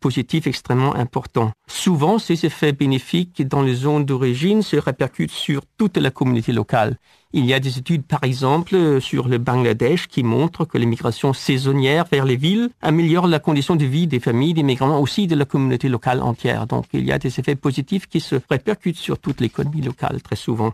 positifs 0.00 0.46
extrêmement 0.46 0.94
importants. 0.94 1.50
Souvent, 1.66 2.18
ces 2.18 2.46
effets 2.46 2.72
bénéfiques 2.72 3.46
dans 3.46 3.62
les 3.62 3.74
zones 3.74 4.04
d'origine 4.04 4.62
se 4.62 4.76
répercutent 4.76 5.32
sur 5.32 5.62
toute 5.76 5.96
la 5.96 6.10
communauté 6.10 6.52
locale. 6.52 6.96
Il 7.34 7.44
y 7.44 7.52
a 7.52 7.60
des 7.60 7.76
études, 7.76 8.04
par 8.04 8.24
exemple, 8.24 9.02
sur 9.02 9.28
le 9.28 9.36
Bangladesh 9.36 10.08
qui 10.08 10.22
montrent 10.22 10.64
que 10.64 10.78
l'immigration 10.78 11.34
saisonnière 11.34 12.06
vers 12.10 12.24
les 12.24 12.36
villes 12.36 12.70
améliore 12.80 13.26
la 13.26 13.38
condition 13.38 13.76
de 13.76 13.84
vie 13.84 14.06
des 14.06 14.18
familles, 14.18 14.54
des 14.54 14.62
migrants, 14.62 14.98
aussi 14.98 15.26
de 15.26 15.36
la 15.36 15.44
communauté 15.44 15.90
locale 15.90 16.22
entière. 16.22 16.66
Donc, 16.66 16.86
il 16.94 17.04
y 17.04 17.12
a 17.12 17.18
des 17.18 17.38
effets 17.38 17.54
positifs 17.54 18.06
qui 18.06 18.20
se 18.20 18.36
répercutent 18.48 18.96
sur 18.96 19.18
toute 19.18 19.42
l'économie 19.42 19.82
locale 19.82 20.22
très 20.22 20.36
souvent. 20.36 20.72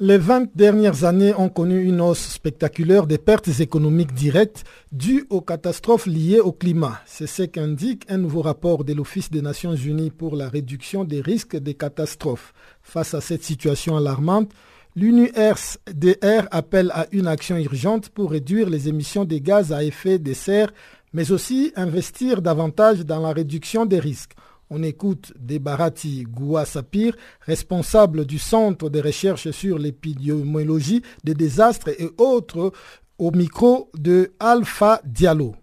Les 0.00 0.18
20 0.18 0.56
dernières 0.56 1.04
années 1.04 1.34
ont 1.34 1.48
connu 1.48 1.84
une 1.84 2.00
hausse 2.00 2.32
spectaculaire 2.32 3.06
des 3.06 3.18
pertes 3.18 3.60
économiques 3.60 4.14
directes 4.14 4.64
dues 4.90 5.24
aux 5.30 5.40
catastrophes 5.40 6.06
liées 6.06 6.40
au 6.40 6.50
climat. 6.50 7.00
C'est 7.06 7.26
ce 7.28 7.44
qu'indique 7.44 8.04
un 8.08 8.18
nouveau 8.18 8.42
rapport 8.42 8.82
de 8.82 8.92
l'Office 8.92 9.30
des 9.30 9.42
Nations 9.42 9.74
Unies 9.74 10.10
pour 10.10 10.34
la 10.34 10.48
réduction 10.48 11.04
des 11.04 11.20
risques 11.20 11.56
des 11.56 11.74
catastrophes. 11.74 12.52
Face 12.82 13.14
à 13.14 13.20
cette 13.20 13.44
situation 13.44 13.96
alarmante, 13.96 14.50
L'UNURDR 14.98 16.48
appelle 16.50 16.90
à 16.92 17.06
une 17.12 17.28
action 17.28 17.56
urgente 17.56 18.08
pour 18.08 18.32
réduire 18.32 18.68
les 18.68 18.88
émissions 18.88 19.24
de 19.24 19.38
gaz 19.38 19.72
à 19.72 19.84
effet 19.84 20.18
de 20.18 20.32
serre, 20.32 20.72
mais 21.12 21.30
aussi 21.30 21.72
investir 21.76 22.42
davantage 22.42 23.06
dans 23.06 23.20
la 23.20 23.32
réduction 23.32 23.86
des 23.86 24.00
risques. 24.00 24.32
On 24.70 24.82
écoute 24.82 25.32
Debarati 25.38 26.24
Goua 26.24 26.64
Sapir, 26.64 27.14
responsable 27.42 28.26
du 28.26 28.40
Centre 28.40 28.90
de 28.90 29.00
recherche 29.00 29.52
sur 29.52 29.78
l'épidémiologie 29.78 31.02
des 31.22 31.34
désastres 31.34 31.90
et 31.90 32.10
autres, 32.18 32.72
au 33.18 33.30
micro 33.30 33.92
de 33.96 34.32
Alpha 34.40 35.00
Diallo. 35.04 35.54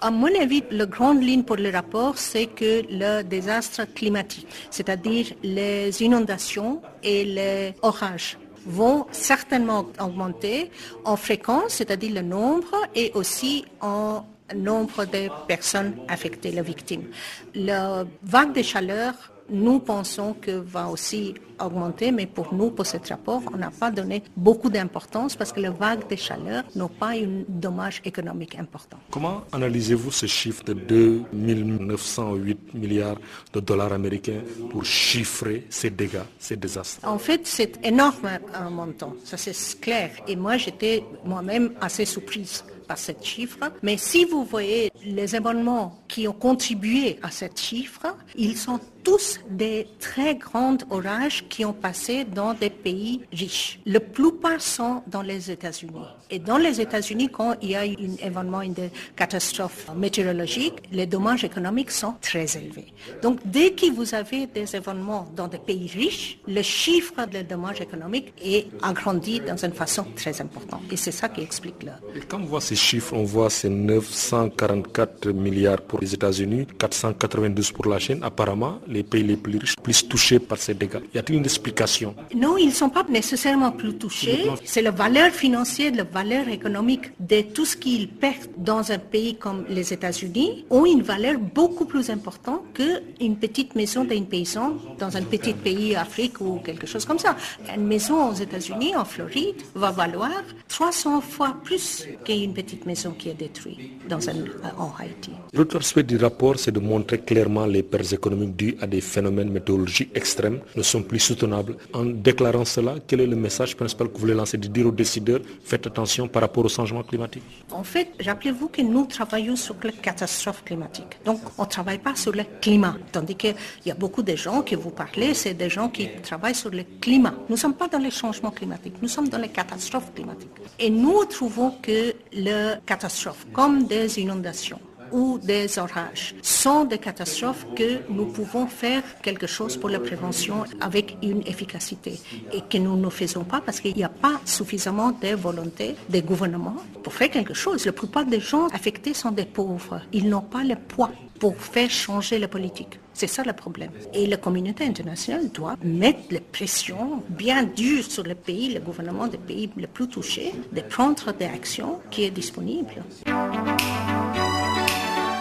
À 0.00 0.12
mon 0.12 0.28
avis, 0.40 0.62
la 0.70 0.86
grande 0.86 1.24
ligne 1.24 1.42
pour 1.42 1.56
le 1.56 1.70
rapport, 1.70 2.18
c'est 2.18 2.46
que 2.46 2.84
le 2.88 3.22
désastre 3.22 3.82
climatique, 3.92 4.46
c'est-à-dire 4.70 5.26
les 5.42 6.00
inondations 6.00 6.80
et 7.02 7.24
les 7.24 7.74
orages, 7.82 8.38
vont 8.64 9.06
certainement 9.10 9.86
augmenter 9.98 10.70
en 11.04 11.16
fréquence, 11.16 11.72
c'est-à-dire 11.72 12.14
le 12.14 12.22
nombre, 12.22 12.76
et 12.94 13.10
aussi 13.14 13.64
en 13.80 14.24
nombre 14.54 15.04
de 15.04 15.28
personnes 15.48 15.96
affectées, 16.06 16.52
les 16.52 16.62
victimes. 16.62 17.08
La 17.56 18.04
vague 18.22 18.54
de 18.54 18.62
chaleur 18.62 19.14
nous 19.50 19.78
pensons 19.80 20.34
que 20.34 20.50
va 20.50 20.88
aussi 20.88 21.34
augmenter, 21.60 22.12
mais 22.12 22.26
pour 22.26 22.54
nous, 22.54 22.70
pour 22.70 22.86
ce 22.86 22.96
rapport, 23.08 23.42
on 23.52 23.56
n'a 23.56 23.70
pas 23.70 23.90
donné 23.90 24.22
beaucoup 24.36 24.70
d'importance 24.70 25.36
parce 25.36 25.52
que 25.52 25.60
les 25.60 25.70
vagues 25.70 26.08
de 26.08 26.16
chaleur 26.16 26.64
n'ont 26.74 26.88
pas 26.88 27.10
un 27.10 27.42
dommage 27.48 28.00
économique 28.04 28.56
important. 28.56 28.98
Comment 29.10 29.42
analysez-vous 29.52 30.10
ce 30.10 30.26
chiffre 30.26 30.62
de 30.64 30.72
2 30.74 31.22
908 31.32 32.74
milliards 32.74 33.18
de 33.52 33.60
dollars 33.60 33.92
américains 33.92 34.42
pour 34.70 34.84
chiffrer 34.84 35.66
ces 35.70 35.90
dégâts, 35.90 36.26
ces 36.38 36.56
désastres? 36.56 37.06
En 37.06 37.18
fait, 37.18 37.46
c'est 37.46 37.84
énorme 37.84 38.28
un 38.54 38.70
montant, 38.70 39.14
ça 39.24 39.36
c'est 39.36 39.80
clair. 39.80 40.10
Et 40.26 40.36
moi, 40.36 40.56
j'étais 40.56 41.04
moi-même 41.24 41.72
assez 41.80 42.04
surprise 42.04 42.64
par 42.86 42.98
ce 42.98 43.12
chiffre, 43.22 43.58
mais 43.82 43.98
si 43.98 44.24
vous 44.24 44.44
voyez 44.44 44.90
les 45.04 45.36
événements 45.36 46.02
qui 46.08 46.26
ont 46.26 46.32
contribué 46.32 47.18
à 47.22 47.30
ce 47.30 47.44
chiffre, 47.54 48.16
ils 48.34 48.56
sont 48.56 48.80
tous 49.02 49.40
des 49.50 49.86
très 49.98 50.34
grands 50.34 50.76
orages 50.90 51.44
qui 51.48 51.64
ont 51.64 51.72
passé 51.72 52.24
dans 52.24 52.54
des 52.54 52.70
pays 52.70 53.22
riches. 53.32 53.80
La 53.86 54.00
plupart 54.00 54.60
sont 54.60 55.02
dans 55.06 55.22
les 55.22 55.50
États-Unis. 55.50 55.92
Et 56.30 56.38
dans 56.38 56.58
les 56.58 56.80
États-Unis, 56.80 57.30
quand 57.30 57.54
il 57.62 57.70
y 57.70 57.74
a 57.74 57.80
un 57.80 58.16
événement, 58.22 58.62
une 58.62 58.74
catastrophe 59.16 59.88
météorologique, 59.96 60.74
les 60.92 61.06
dommages 61.06 61.44
économiques 61.44 61.90
sont 61.90 62.14
très 62.20 62.56
élevés. 62.56 62.92
Donc, 63.22 63.40
dès 63.44 63.70
que 63.70 63.90
vous 63.90 64.14
avez 64.14 64.46
des 64.46 64.76
événements 64.76 65.26
dans 65.34 65.48
des 65.48 65.58
pays 65.58 65.88
riches, 65.88 66.38
le 66.46 66.62
chiffre 66.62 67.26
des 67.26 67.44
dommages 67.44 67.80
économiques 67.80 68.32
est 68.42 68.66
agrandi 68.82 69.40
dans 69.40 69.56
une 69.56 69.72
façon 69.72 70.04
très 70.14 70.40
importante. 70.40 70.82
Et 70.90 70.96
c'est 70.96 71.12
ça 71.12 71.28
qui 71.28 71.40
explique 71.40 71.82
là. 71.82 71.98
Et 72.14 72.20
quand 72.20 72.40
on 72.40 72.44
voit 72.44 72.60
ces 72.60 72.76
chiffres, 72.76 73.14
on 73.14 73.24
voit 73.24 73.50
ces 73.50 73.70
944 73.70 75.28
milliards 75.30 75.80
pour 75.80 76.00
les 76.00 76.12
États-Unis, 76.12 76.66
492 76.78 77.72
pour 77.72 77.86
la 77.86 77.98
Chine. 77.98 78.20
Apparemment, 78.22 78.80
les 78.88 79.02
pays 79.02 79.22
les 79.22 79.36
plus 79.36 79.58
riches, 79.58 79.76
plus 79.82 80.08
touchés 80.08 80.38
par 80.38 80.58
ces 80.58 80.74
dégâts. 80.74 81.00
Y 81.14 81.18
a-t-il 81.18 81.38
une 81.38 81.44
explication? 81.44 82.14
Non, 82.34 82.56
ils 82.56 82.68
ne 82.68 82.72
sont 82.72 82.88
pas 82.88 83.04
nécessairement 83.08 83.72
plus 83.72 83.94
touchés. 83.94 84.50
C'est 84.64 84.82
la 84.82 84.90
valeur 84.90 85.30
financière, 85.30 85.92
la 85.94 86.04
valeur 86.04 86.48
économique 86.48 87.12
de 87.20 87.42
tout 87.42 87.64
ce 87.64 87.76
qu'ils 87.76 88.08
perdent 88.08 88.50
dans 88.56 88.90
un 88.90 88.98
pays 88.98 89.36
comme 89.36 89.64
les 89.68 89.92
États-Unis 89.92 90.64
ont 90.70 90.86
une 90.86 91.02
valeur 91.02 91.38
beaucoup 91.38 91.84
plus 91.84 92.10
importante 92.10 92.62
qu'une 92.74 93.36
petite 93.36 93.74
maison 93.74 94.04
d'un 94.04 94.22
paysan 94.22 94.76
dans 94.98 95.16
un 95.16 95.22
petit 95.22 95.52
pays 95.52 95.94
Afrique 95.94 96.40
ou 96.40 96.58
quelque 96.64 96.86
chose 96.86 97.04
comme 97.04 97.18
ça. 97.18 97.36
Une 97.74 97.86
maison 97.86 98.30
aux 98.30 98.34
États-Unis, 98.34 98.96
en 98.96 99.04
Floride, 99.04 99.56
va 99.74 99.90
valoir 99.90 100.42
300 100.68 101.20
fois 101.20 101.56
plus 101.64 102.06
qu'une 102.24 102.54
petite 102.54 102.86
maison 102.86 103.12
qui 103.18 103.28
est 103.30 103.34
détruite 103.34 104.08
dans 104.08 104.28
un, 104.28 104.34
en 104.78 104.92
Haïti. 104.98 105.30
L'autre 105.52 105.76
aspect 105.78 106.02
du 106.02 106.16
rapport, 106.16 106.58
c'est 106.58 106.72
de 106.72 106.80
montrer 106.80 107.18
clairement 107.18 107.66
les 107.66 107.82
pertes 107.82 108.12
économiques 108.12 108.56
dues 108.56 108.76
à 108.80 108.86
des 108.86 109.00
phénomènes 109.00 109.50
météorologiques 109.50 110.10
extrêmes 110.14 110.60
ne 110.76 110.82
sont 110.82 111.02
plus 111.02 111.18
soutenables. 111.18 111.76
En 111.92 112.04
déclarant 112.04 112.64
cela, 112.64 112.94
quel 113.06 113.20
est 113.20 113.26
le 113.26 113.36
message 113.36 113.76
principal 113.76 114.08
que 114.08 114.14
vous 114.14 114.20
voulez 114.20 114.34
lancer 114.34 114.58
De 114.58 114.68
dire 114.68 114.86
aux 114.86 114.92
décideurs, 114.92 115.40
faites 115.64 115.86
attention 115.86 116.28
par 116.28 116.42
rapport 116.42 116.64
au 116.64 116.68
changement 116.68 117.02
climatique 117.02 117.42
En 117.70 117.84
fait, 117.84 118.08
rappelez-vous 118.24 118.68
que 118.68 118.82
nous 118.82 119.06
travaillons 119.06 119.56
sur 119.56 119.76
les 119.82 119.92
catastrophes 119.92 120.64
climatiques. 120.64 121.18
Donc, 121.24 121.40
on 121.58 121.62
ne 121.62 121.68
travaille 121.68 121.98
pas 121.98 122.14
sur 122.14 122.32
le 122.32 122.44
climat. 122.60 122.96
Tandis 123.12 123.36
qu'il 123.36 123.54
y 123.86 123.90
a 123.90 123.94
beaucoup 123.94 124.22
de 124.22 124.36
gens 124.36 124.62
qui 124.62 124.74
vous 124.74 124.90
parlez, 124.90 125.34
c'est 125.34 125.54
des 125.54 125.70
gens 125.70 125.88
qui 125.88 126.08
travaillent 126.22 126.54
sur 126.54 126.70
le 126.70 126.84
climat. 127.00 127.34
Nous 127.48 127.56
ne 127.56 127.60
sommes 127.60 127.74
pas 127.74 127.88
dans 127.88 127.98
les 127.98 128.10
changements 128.10 128.50
climatiques, 128.50 128.94
nous 129.00 129.08
sommes 129.08 129.28
dans 129.28 129.38
les 129.38 129.48
catastrophes 129.48 130.12
climatiques. 130.14 130.50
Et 130.78 130.90
nous 130.90 131.24
trouvons 131.24 131.72
que 131.82 132.14
les 132.32 132.74
catastrophes, 132.86 133.46
comme 133.52 133.84
des 133.86 134.20
inondations, 134.20 134.80
ou 135.12 135.38
des 135.38 135.78
orages 135.78 136.34
sont 136.42 136.84
des 136.84 136.98
catastrophes 136.98 137.66
que 137.74 138.00
nous 138.08 138.26
pouvons 138.26 138.66
faire 138.66 139.02
quelque 139.22 139.46
chose 139.46 139.76
pour 139.76 139.88
la 139.88 140.00
prévention 140.00 140.64
avec 140.80 141.16
une 141.22 141.42
efficacité 141.46 142.20
et 142.52 142.62
que 142.68 142.78
nous 142.78 142.96
ne 142.96 143.10
faisons 143.10 143.44
pas 143.44 143.60
parce 143.60 143.80
qu'il 143.80 143.94
n'y 143.96 144.04
a 144.04 144.08
pas 144.08 144.40
suffisamment 144.44 145.12
de 145.12 145.34
volonté 145.34 145.94
des 146.08 146.22
gouvernements 146.22 146.76
pour 147.02 147.12
faire 147.12 147.30
quelque 147.30 147.54
chose. 147.54 147.86
La 147.86 147.92
plupart 147.92 148.26
des 148.26 148.40
gens 148.40 148.66
affectés 148.68 149.14
sont 149.14 149.30
des 149.30 149.44
pauvres. 149.44 150.00
Ils 150.12 150.28
n'ont 150.28 150.42
pas 150.42 150.64
le 150.64 150.76
poids 150.76 151.10
pour 151.38 151.56
faire 151.56 151.90
changer 151.90 152.38
la 152.38 152.48
politique. 152.48 152.98
C'est 153.14 153.26
ça 153.26 153.42
le 153.42 153.52
problème. 153.52 153.90
Et 154.14 154.26
la 154.26 154.36
communauté 154.36 154.84
internationale 154.84 155.50
doit 155.50 155.76
mettre 155.82 156.20
les 156.30 156.40
pressions 156.40 157.22
bien 157.28 157.64
dures 157.64 158.04
sur 158.04 158.22
le 158.22 158.34
pays, 158.34 158.72
le 158.72 158.80
gouvernement 158.80 159.26
des 159.26 159.38
pays 159.38 159.70
les 159.76 159.86
plus 159.86 160.08
touchés, 160.08 160.52
de 160.72 160.80
prendre 160.82 161.32
des 161.32 161.46
actions 161.46 161.98
qui 162.10 162.24
est 162.24 162.30
disponibles. 162.30 163.02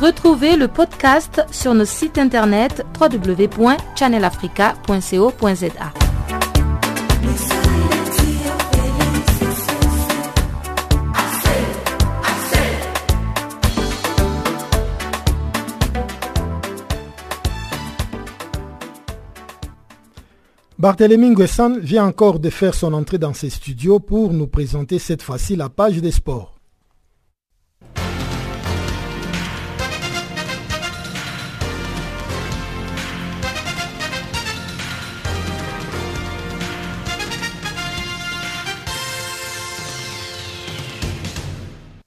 Retrouvez 0.00 0.56
le 0.56 0.66
podcast 0.66 1.44
sur 1.50 1.74
nos 1.74 1.84
sites 1.84 2.16
internet 2.16 2.86
www.channelafrica.co.za. 2.98 5.92
Barthélémy 20.78 21.28
Nguessan 21.28 21.78
vient 21.78 22.06
encore 22.06 22.38
de 22.38 22.48
faire 22.48 22.72
son 22.72 22.94
entrée 22.94 23.18
dans 23.18 23.34
ses 23.34 23.50
studios 23.50 24.00
pour 24.00 24.32
nous 24.32 24.46
présenter 24.46 24.98
cette 24.98 25.20
fois-ci 25.20 25.56
la 25.56 25.68
page 25.68 26.00
des 26.00 26.10
sports. 26.10 26.59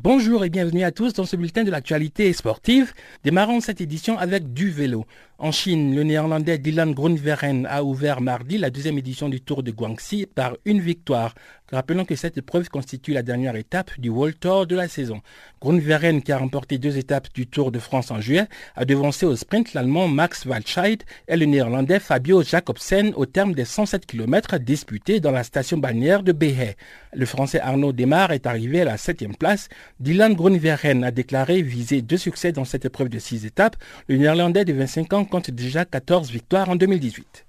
Bonjour 0.04 0.44
et 0.44 0.50
bienvenue 0.50 0.84
à 0.84 0.92
tous 0.92 1.14
dans 1.14 1.24
ce 1.24 1.38
bulletin 1.38 1.64
de 1.64 1.72
l'actualité 1.72 2.34
sportive. 2.34 2.92
Démarrons 3.24 3.62
cette 3.62 3.80
édition 3.80 4.18
avec 4.18 4.52
du 4.52 4.70
vélo. 4.70 5.06
En 5.38 5.54
Chine, 5.54 5.96
le 5.96 6.04
néerlandais 6.04 6.58
Dylan 6.58 6.92
Groenewegen 6.94 7.66
a 7.68 7.86
ouvert 7.86 8.20
mardi 8.20 8.58
la 8.58 8.70
deuxième 8.70 8.98
édition 8.98 9.30
du 9.30 9.40
Tour 9.40 9.64
de 9.64 9.72
Guangxi 9.72 10.26
par 10.26 10.58
une 10.66 10.82
victoire. 10.82 11.36
Rappelons 11.74 12.06
que 12.06 12.16
cette 12.16 12.38
épreuve 12.38 12.70
constitue 12.70 13.14
la 13.14 13.24
dernière 13.24 13.56
étape 13.56 14.00
du 14.00 14.10
World 14.10 14.40
Tour 14.40 14.68
de 14.68 14.76
la 14.76 14.88
saison. 14.88 15.22
Groenewegen, 15.60 16.22
qui 16.22 16.32
a 16.32 16.38
remporté 16.38 16.78
deux 16.78 17.00
étapes 17.00 17.30
du 17.34 17.48
Tour 17.48 17.72
de 17.72 17.80
France 17.80 18.12
en 18.12 18.22
juillet, 18.22 18.46
a 18.76 18.86
devancé 18.86 19.26
au 19.26 19.36
sprint 19.36 19.74
l'Allemand 19.74 20.08
Max 20.08 20.46
Waldscheid 20.46 21.02
et 21.28 21.36
le 21.36 21.48
Néerlandais 21.48 22.00
Fabio 22.00 22.44
Jacobsen 22.44 23.12
au 23.16 23.26
terme 23.26 23.56
des 23.56 23.66
107 23.66 24.06
km 24.06 24.60
disputés 24.60 25.20
dans 25.20 25.32
la 25.32 25.44
station 25.44 25.80
balnéaire 25.80 26.22
de 26.22 26.32
Behe. 26.32 26.76
Le 27.12 27.26
Français 27.26 27.60
Arnaud 27.60 27.92
Demar 27.92 28.32
est 28.34 28.46
arrivé 28.46 28.82
à 28.82 28.86
la 28.86 28.98
septième 28.98 29.36
place. 29.36 29.68
Dylan 30.00 30.36
Groenewegen 30.36 31.04
a 31.04 31.10
déclaré 31.10 31.64
viser 31.64 32.04
deux 32.04 32.18
succès 32.18 32.52
dans 32.52 32.66
cette 32.66 32.86
épreuve 32.86 33.10
de 33.10 33.18
six 33.18 33.48
étapes. 33.48 33.78
Le 34.08 34.18
Néerlandais 34.18 34.64
de 34.64 34.74
25 34.74 35.14
ans 35.14 35.26
compte 35.26 35.50
déjà 35.50 35.86
14 35.86 36.30
victoires 36.30 36.70
en 36.70 36.76
2018. 36.76 37.48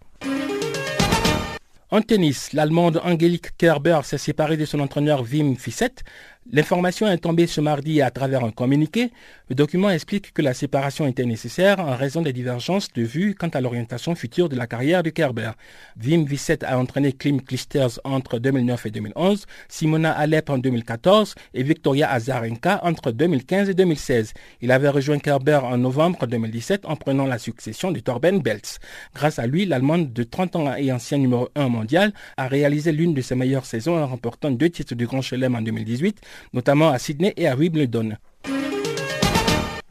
En 1.94 2.02
tennis, 2.02 2.52
l'Allemande 2.52 3.00
Angelique 3.04 3.56
Kerber 3.56 4.00
s'est 4.02 4.18
séparée 4.18 4.56
de 4.56 4.64
son 4.64 4.80
entraîneur 4.80 5.22
Wim 5.22 5.54
Fissette. 5.54 6.02
L'information 6.52 7.08
est 7.08 7.18
tombée 7.18 7.46
ce 7.46 7.62
mardi 7.62 8.02
à 8.02 8.10
travers 8.10 8.44
un 8.44 8.50
communiqué. 8.50 9.10
Le 9.48 9.54
document 9.54 9.88
explique 9.88 10.34
que 10.34 10.42
la 10.42 10.52
séparation 10.52 11.06
était 11.06 11.24
nécessaire 11.24 11.80
en 11.80 11.96
raison 11.96 12.20
des 12.20 12.34
divergences 12.34 12.92
de 12.92 13.02
vues 13.02 13.34
quant 13.34 13.48
à 13.48 13.62
l'orientation 13.62 14.14
future 14.14 14.50
de 14.50 14.56
la 14.56 14.66
carrière 14.66 15.02
de 15.02 15.08
Kerber. 15.08 15.52
Wim 16.04 16.28
Fissette 16.28 16.62
a 16.62 16.78
entraîné 16.78 17.14
Klim 17.14 17.40
Klisters 17.40 17.98
entre 18.04 18.38
2009 18.38 18.84
et 18.84 18.90
2011, 18.90 19.46
Simona 19.68 20.12
Alep 20.12 20.50
en 20.50 20.58
2014 20.58 21.34
et 21.54 21.62
Victoria 21.62 22.10
Azarenka 22.10 22.78
entre 22.82 23.10
2015 23.10 23.70
et 23.70 23.74
2016. 23.74 24.34
Il 24.60 24.70
avait 24.70 24.90
rejoint 24.90 25.18
Kerber 25.18 25.60
en 25.62 25.78
novembre 25.78 26.26
2017 26.26 26.84
en 26.84 26.96
prenant 26.96 27.24
la 27.24 27.38
succession 27.38 27.90
de 27.90 28.00
Torben 28.00 28.40
Beltz. 28.42 28.80
Grâce 29.14 29.38
à 29.38 29.46
lui, 29.46 29.64
l'Allemande 29.64 30.12
de 30.12 30.22
30 30.22 30.56
ans 30.56 30.74
et 30.76 30.92
ancien 30.92 31.16
numéro 31.16 31.48
1 31.54 31.70
mondial 31.70 32.12
a 32.36 32.48
réalisé 32.48 32.92
l'une 32.92 33.14
de 33.14 33.22
ses 33.22 33.34
meilleures 33.34 33.66
saisons 33.66 33.96
en 33.96 34.06
remportant 34.06 34.50
deux 34.50 34.68
titres 34.68 34.94
du 34.94 35.06
Grand 35.06 35.22
Chelem 35.22 35.54
en 35.54 35.62
2018 35.62 36.20
notamment 36.52 36.90
à 36.90 36.98
Sydney 36.98 37.34
et 37.36 37.48
à 37.48 37.56
Wimbledon. 37.56 38.16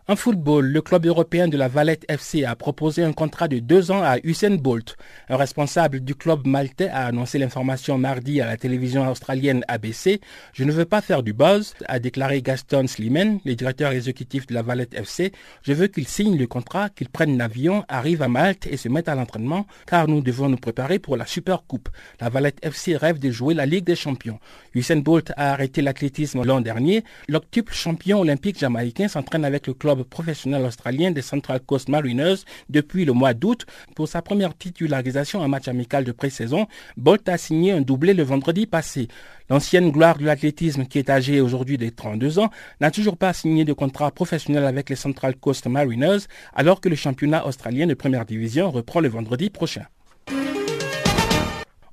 En 0.10 0.18
football, 0.18 0.66
le 0.66 0.82
club 0.82 1.06
européen 1.06 1.48
de 1.48 1.56
la 1.56 1.70
Valette 1.70 2.04
FC 2.10 2.44
a 2.44 2.58
proposé 2.58 3.04
un 3.04 3.14
contrat 3.14 3.48
de 3.48 3.60
deux 3.60 3.90
ans 3.90 4.04
à 4.04 4.18
Usain 4.26 4.56
Bolt. 4.56 4.98
Un 5.30 5.38
responsable 5.38 6.02
du 6.02 6.14
club 6.14 6.46
maltais 6.46 6.90
a 6.90 7.06
annoncé 7.06 7.40
l'information 7.40 7.98
mardi 7.98 8.42
à 8.42 8.46
la 8.46 8.58
télévision 8.58 9.10
australienne 9.10 9.64
ABC. 9.70 10.20
Je 10.52 10.66
ne 10.66 10.74
veux 10.74 10.84
pas 10.84 11.00
faire 11.00 11.24
du 11.24 11.32
buzz, 11.32 11.74
a 11.88 12.00
déclaré 12.00 12.42
Gaston 12.42 12.86
Slimen, 12.86 13.40
le 13.46 13.56
directeur 13.56 13.94
exécutif 13.94 14.46
de 14.46 14.54
la 14.54 14.62
Valette 14.62 14.94
FC. 14.94 15.32
Je 15.62 15.72
veux 15.72 15.88
qu'il 15.88 16.06
signe 16.06 16.38
le 16.38 16.48
contrat, 16.48 16.90
qu'il 16.90 17.08
prenne 17.08 17.38
l'avion, 17.38 17.86
arrive 17.88 18.24
à 18.24 18.28
Malte 18.28 18.68
et 18.68 18.76
se 18.76 18.90
mette 18.90 19.08
à 19.08 19.16
l'entraînement, 19.16 19.68
car 19.88 20.10
nous 20.10 20.20
devons 20.20 20.50
nous 20.50 20.58
préparer 20.58 21.00
pour 21.00 21.16
la 21.16 21.26
Super 21.26 21.64
Coupe. 21.66 21.88
La 22.20 22.28
Valette 22.28 22.60
FC 22.62 22.98
rêve 22.98 23.20
de 23.20 23.32
jouer 23.32 23.54
la 23.54 23.66
Ligue 23.66 23.86
des 23.86 23.96
Champions. 23.96 24.42
Usain 24.76 24.98
Bolt 24.98 25.32
a 25.38 25.54
arrêté 25.54 25.82
l'athlétisme 25.82 26.44
l'an 26.44 26.60
dernier. 26.60 27.06
L'octuple 27.30 27.74
champion 27.74 28.20
olympique 28.20 28.60
jamaïcain 28.60 29.08
s'entraîne 29.08 29.46
avec 29.46 29.66
le 29.66 29.74
club 29.74 29.93
professionnel 30.02 30.66
australien 30.66 31.12
des 31.12 31.22
Central 31.22 31.60
Coast 31.60 31.90
Mariners 31.90 32.38
depuis 32.70 33.06
le 33.06 33.14
mois 33.14 33.34
d'août. 33.36 33.66
Pour 33.96 34.08
sa 34.08 34.24
première 34.24 34.58
titularisation 34.58 35.42
en 35.42 35.48
match 35.48 35.68
amical 35.68 36.04
de 36.04 36.12
pré-saison, 36.12 36.66
Bolt 36.98 37.30
a 37.30 37.38
signé 37.38 37.72
un 37.72 37.82
doublé 37.82 38.16
le 38.16 38.24
vendredi 38.24 38.66
passé. 38.66 39.08
L'ancienne 39.50 39.92
gloire 39.92 40.18
de 40.18 40.26
l'athlétisme, 40.26 40.86
qui 40.86 41.00
est 41.00 41.10
âgée 41.10 41.42
aujourd'hui 41.42 41.78
de 41.78 41.90
32 41.90 42.40
ans, 42.40 42.50
n'a 42.82 42.90
toujours 42.90 43.18
pas 43.18 43.34
signé 43.34 43.66
de 43.66 43.74
contrat 43.74 44.10
professionnel 44.10 44.66
avec 44.66 44.90
les 44.90 44.96
Central 44.96 45.36
Coast 45.36 45.68
Mariners, 45.68 46.26
alors 46.56 46.82
que 46.82 46.90
le 46.90 46.96
championnat 46.96 47.46
australien 47.46 47.86
de 47.86 47.94
première 47.94 48.26
division 48.26 48.72
reprend 48.72 49.02
le 49.02 49.10
vendredi 49.10 49.50
prochain. 49.50 49.86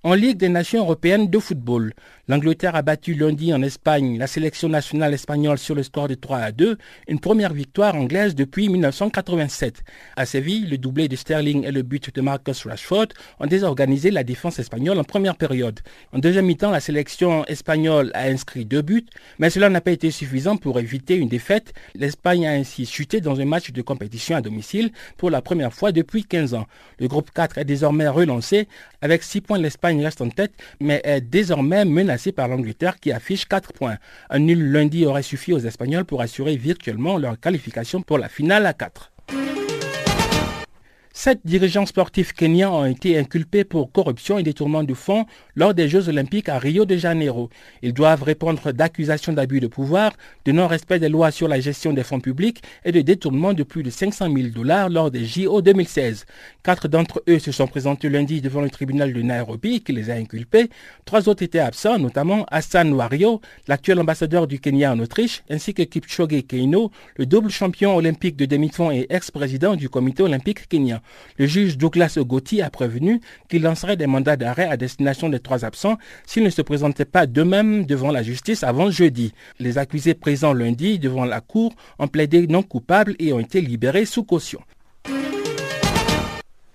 En 0.03 0.15
Ligue 0.15 0.39
des 0.39 0.49
Nations 0.49 0.81
européennes 0.81 1.29
de 1.29 1.39
football, 1.39 1.93
l'Angleterre 2.31 2.77
a 2.77 2.83
battu 2.83 3.15
lundi 3.15 3.53
en 3.53 3.61
Espagne 3.61 4.17
la 4.17 4.29
sélection 4.29 4.69
nationale 4.69 5.13
espagnole 5.13 5.59
sur 5.59 5.75
le 5.75 5.83
score 5.83 6.07
de 6.07 6.15
3 6.15 6.39
à 6.39 6.53
2, 6.53 6.79
une 7.09 7.19
première 7.19 7.53
victoire 7.53 7.97
anglaise 7.97 8.37
depuis 8.37 8.69
1987. 8.69 9.83
À 10.15 10.27
Séville, 10.27 10.69
le 10.69 10.79
doublé 10.79 11.09
de 11.09 11.17
Sterling 11.17 11.65
et 11.65 11.73
le 11.73 11.83
but 11.83 12.15
de 12.15 12.21
Marcus 12.21 12.65
Rashford 12.69 13.09
ont 13.41 13.47
désorganisé 13.47 14.13
la 14.13 14.23
défense 14.23 14.61
espagnole 14.61 15.01
en 15.01 15.03
première 15.03 15.35
période. 15.35 15.81
En 16.13 16.21
deuxième 16.21 16.47
mi-temps, 16.47 16.71
la 16.71 16.79
sélection 16.79 17.45
espagnole 17.47 18.13
a 18.15 18.27
inscrit 18.27 18.65
deux 18.65 18.83
buts, 18.83 19.07
mais 19.41 19.51
cela 19.51 19.69
n'a 19.69 19.81
pas 19.81 19.91
été 19.91 20.13
suffisant 20.13 20.57
pour 20.57 20.79
éviter 20.79 21.17
une 21.17 21.29
défaite. 21.29 21.75
L'Espagne 21.97 22.47
a 22.47 22.53
ainsi 22.53 22.87
chuté 22.87 23.21
dans 23.21 23.41
un 23.41 23.45
match 23.45 23.73
de 23.73 23.83
compétition 23.83 24.37
à 24.37 24.41
domicile 24.41 24.93
pour 25.17 25.31
la 25.31 25.43
première 25.43 25.75
fois 25.75 25.91
depuis 25.91 26.23
15 26.23 26.55
ans. 26.55 26.69
Le 27.01 27.09
groupe 27.09 27.33
4 27.33 27.59
est 27.59 27.65
désormais 27.65 28.07
relancé 28.07 28.69
avec 29.03 29.25
6 29.25 29.41
points 29.41 29.59
l'Espagne 29.59 30.05
reste 30.05 30.21
en 30.21 30.29
tête, 30.29 30.53
mais 30.79 31.01
est 31.03 31.23
désormais 31.23 31.85
menacée 31.85 32.20
par 32.29 32.47
l'Angleterre 32.49 33.01
qui 33.01 33.11
affiche 33.11 33.47
4 33.47 33.73
points. 33.73 33.97
Un 34.29 34.41
nul 34.41 34.71
lundi 34.71 35.07
aurait 35.07 35.23
suffi 35.23 35.53
aux 35.53 35.59
Espagnols 35.59 36.05
pour 36.05 36.21
assurer 36.21 36.57
virtuellement 36.57 37.19
leur 37.19 37.41
qualification 37.41 38.03
pour 38.03 38.19
la 38.19 38.29
finale 38.29 38.67
à 38.67 38.75
4. 38.75 39.11
Sept 41.23 41.41
dirigeants 41.45 41.85
sportifs 41.85 42.33
kenyans 42.33 42.75
ont 42.75 42.87
été 42.87 43.19
inculpés 43.19 43.65
pour 43.65 43.93
corruption 43.93 44.39
et 44.39 44.43
détournement 44.43 44.85
de 44.85 44.95
fonds 44.95 45.27
lors 45.55 45.75
des 45.75 45.87
Jeux 45.87 46.09
olympiques 46.09 46.49
à 46.49 46.59
Rio 46.59 46.87
de 46.87 46.97
Janeiro. 46.97 47.51
Ils 47.83 47.93
doivent 47.93 48.23
répondre 48.23 48.73
d'accusations 48.73 49.35
d'abus 49.35 49.61
de 49.61 49.67
pouvoir, 49.67 50.13
de 50.47 50.53
non-respect 50.53 50.99
des 50.99 51.11
lois 51.11 51.31
sur 51.31 51.47
la 51.47 51.61
gestion 51.61 51.93
des 51.93 52.05
fonds 52.05 52.21
publics 52.21 52.63
et 52.87 52.91
de 52.91 53.03
détournement 53.03 53.53
de 53.53 53.65
plus 53.65 53.83
de 53.83 53.91
500 53.91 54.35
000 54.35 54.49
dollars 54.49 54.89
lors 54.89 55.11
des 55.11 55.27
JO 55.27 55.61
2016. 55.61 56.25
Quatre 56.63 56.89
d'entre 56.89 57.23
eux 57.29 57.39
se 57.39 57.53
sont 57.53 57.67
présentés 57.67 58.09
lundi 58.09 58.41
devant 58.41 58.63
le 58.63 58.71
tribunal 58.71 59.13
de 59.13 59.21
Nairobi 59.21 59.83
qui 59.83 59.93
les 59.93 60.09
a 60.09 60.15
inculpés. 60.15 60.71
Trois 61.05 61.29
autres 61.29 61.43
étaient 61.43 61.59
absents, 61.59 61.99
notamment 61.99 62.47
Hassan 62.51 62.95
Wario, 62.95 63.43
l'actuel 63.69 64.01
ambassadeur 64.01 64.47
du 64.47 64.59
Kenya 64.59 64.95
en 64.95 64.99
Autriche, 65.01 65.43
ainsi 65.51 65.75
que 65.75 65.83
Kipchoge 65.83 66.47
Keino, 66.49 66.91
le 67.17 67.27
double 67.27 67.51
champion 67.51 67.95
olympique 67.95 68.39
de 68.39 68.47
demi-fond 68.47 68.91
et 68.91 69.05
ex-président 69.11 69.77
du 69.77 69.91
comité 69.91 70.23
olympique 70.23 70.67
kenyan. 70.67 71.03
Le 71.39 71.47
juge 71.47 71.79
Douglas 71.79 72.15
Ogoti 72.17 72.63
a 72.63 72.71
prévenu 72.71 73.21
qu'il 73.49 73.63
lancerait 73.63 73.97
des 73.97 74.07
mandats 74.07 74.37
d'arrêt 74.37 74.69
à 74.69 74.77
destination 74.77 75.29
des 75.29 75.41
trois 75.41 75.65
absents 75.65 75.99
s'ils 76.27 76.45
ne 76.45 76.51
se 76.51 76.63
présentaient 76.63 77.05
pas 77.05 77.27
d'eux-mêmes 77.27 77.87
devant 77.87 78.11
la 78.11 78.23
justice 78.23 78.63
avant 78.63 78.91
jeudi. 78.91 79.33
Les 79.59 79.79
accusés 79.79 80.15
présents 80.15 80.53
lundi 80.53 80.99
devant 80.99 81.25
la 81.25 81.41
cour 81.41 81.75
ont 81.99 82.09
plaidé 82.09 82.47
non 82.47 82.63
coupables 82.63 83.17
et 83.19 83.33
ont 83.33 83.41
été 83.41 83.61
libérés 83.61 84.05
sous 84.05 84.25
caution. 84.25 84.61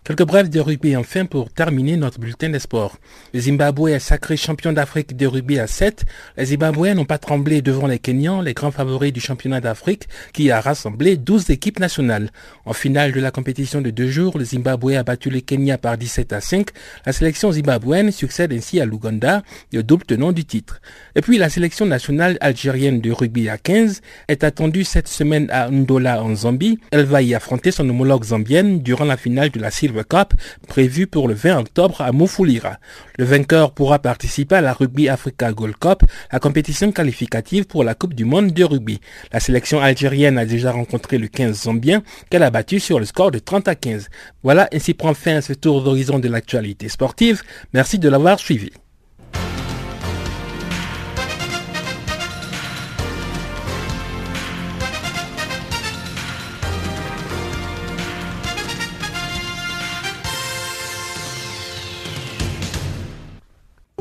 Quelques 0.06 0.24
brèves 0.24 0.49
de 0.49 0.60
rugby 0.60 0.95
enfin 0.95 1.26
pour 1.26 1.49
terminer 1.49 1.97
notre 1.97 2.20
bulletin 2.20 2.49
des 2.49 2.60
sports. 2.60 2.99
Le 3.34 3.39
Zimbabwe 3.39 3.88
est 3.88 3.97
sacré 3.97 4.38
champion 4.38 4.72
d'Afrique 4.72 5.18
de 5.18 5.26
rugby 5.26 5.58
à 5.58 5.66
7. 5.66 6.06
Les 6.38 6.45
Zimbabwéens 6.45 6.93
n'ont 6.93 7.06
pas 7.06 7.18
tremblé 7.18 7.64
devant 7.64 7.88
les 7.88 7.97
Kenyans, 7.97 8.41
les 8.41 8.53
grands 8.53 8.70
favoris 8.70 9.12
du 9.12 9.20
championnat 9.20 9.62
d'Afrique, 9.62 10.08
qui 10.32 10.51
a 10.51 10.62
rassemblé 10.62 11.18
12 11.18 11.49
équipes 11.49 11.80
nationales. 11.80 12.30
En 12.66 12.74
finale 12.74 13.14
de 13.14 13.20
la 13.20 13.32
compétition 13.32 13.82
de 13.82 13.89
deux 13.89 14.08
jours, 14.08 14.38
le 14.38 14.45
Zimbabwe 14.45 14.91
a 14.91 15.01
battu 15.01 15.32
le 15.32 15.39
Kenya 15.39 15.80
par 15.80 15.97
17 15.97 16.34
à 16.34 16.39
5. 16.39 16.68
La 17.08 17.12
sélection 17.12 17.51
zimbabwéenne 17.51 18.12
succède 18.12 18.53
ainsi 18.53 18.80
à 18.80 18.86
l'Ouganda, 18.86 19.41
le 19.74 19.82
double 19.82 20.06
tenant 20.06 20.34
du 20.34 20.45
titre. 20.45 20.82
Et 21.16 21.22
puis 21.22 21.39
la 21.39 21.49
sélection 21.49 21.88
nationale 21.88 22.38
algérienne 22.41 23.01
de 23.01 23.12
rugby 23.12 23.49
à 23.49 23.58
15 23.58 24.01
est 24.28 24.43
attendue 24.43 24.84
cette 24.84 25.08
semaine 25.08 25.49
à 25.49 25.72
Ndola 25.72 26.24
en 26.24 26.36
Zambie. 26.36 26.78
Elle 26.91 27.06
va 27.06 27.24
y 27.24 27.34
affronter 27.34 27.72
son 27.72 27.89
homologue 27.89 28.26
zambienne 28.26 28.84
durant 28.84 29.06
la 29.06 29.18
finale 29.18 29.49
de 29.49 29.60
la 29.60 29.72
Silver 29.72 29.94
Cup 30.03 30.33
prévu 30.67 31.07
pour 31.07 31.27
le 31.27 31.33
20 31.33 31.59
octobre 31.59 32.01
à 32.01 32.11
Mufulira. 32.11 32.77
Le 33.17 33.25
vainqueur 33.25 33.71
pourra 33.71 33.99
participer 33.99 34.55
à 34.55 34.61
la 34.61 34.73
Rugby 34.73 35.09
Africa 35.09 35.51
Gold 35.51 35.77
Cup, 35.77 36.03
la 36.31 36.39
compétition 36.39 36.91
qualificative 36.91 37.65
pour 37.65 37.83
la 37.83 37.95
Coupe 37.95 38.13
du 38.13 38.25
monde 38.25 38.51
de 38.51 38.63
rugby. 38.63 38.99
La 39.31 39.39
sélection 39.39 39.79
algérienne 39.79 40.37
a 40.37 40.45
déjà 40.45 40.71
rencontré 40.71 41.17
le 41.17 41.27
15 41.27 41.63
Zambien 41.63 42.03
qu'elle 42.29 42.43
a 42.43 42.51
battu 42.51 42.79
sur 42.79 42.99
le 42.99 43.05
score 43.05 43.31
de 43.31 43.39
30 43.39 43.67
à 43.67 43.75
15. 43.75 44.09
Voilà, 44.43 44.67
ainsi 44.73 44.93
prend 44.93 45.13
fin 45.13 45.41
ce 45.41 45.53
tour 45.53 45.83
d'horizon 45.83 46.19
de 46.19 46.27
l'actualité 46.27 46.89
sportive. 46.89 47.41
Merci 47.73 47.99
de 47.99 48.09
l'avoir 48.09 48.39
suivi. 48.39 48.71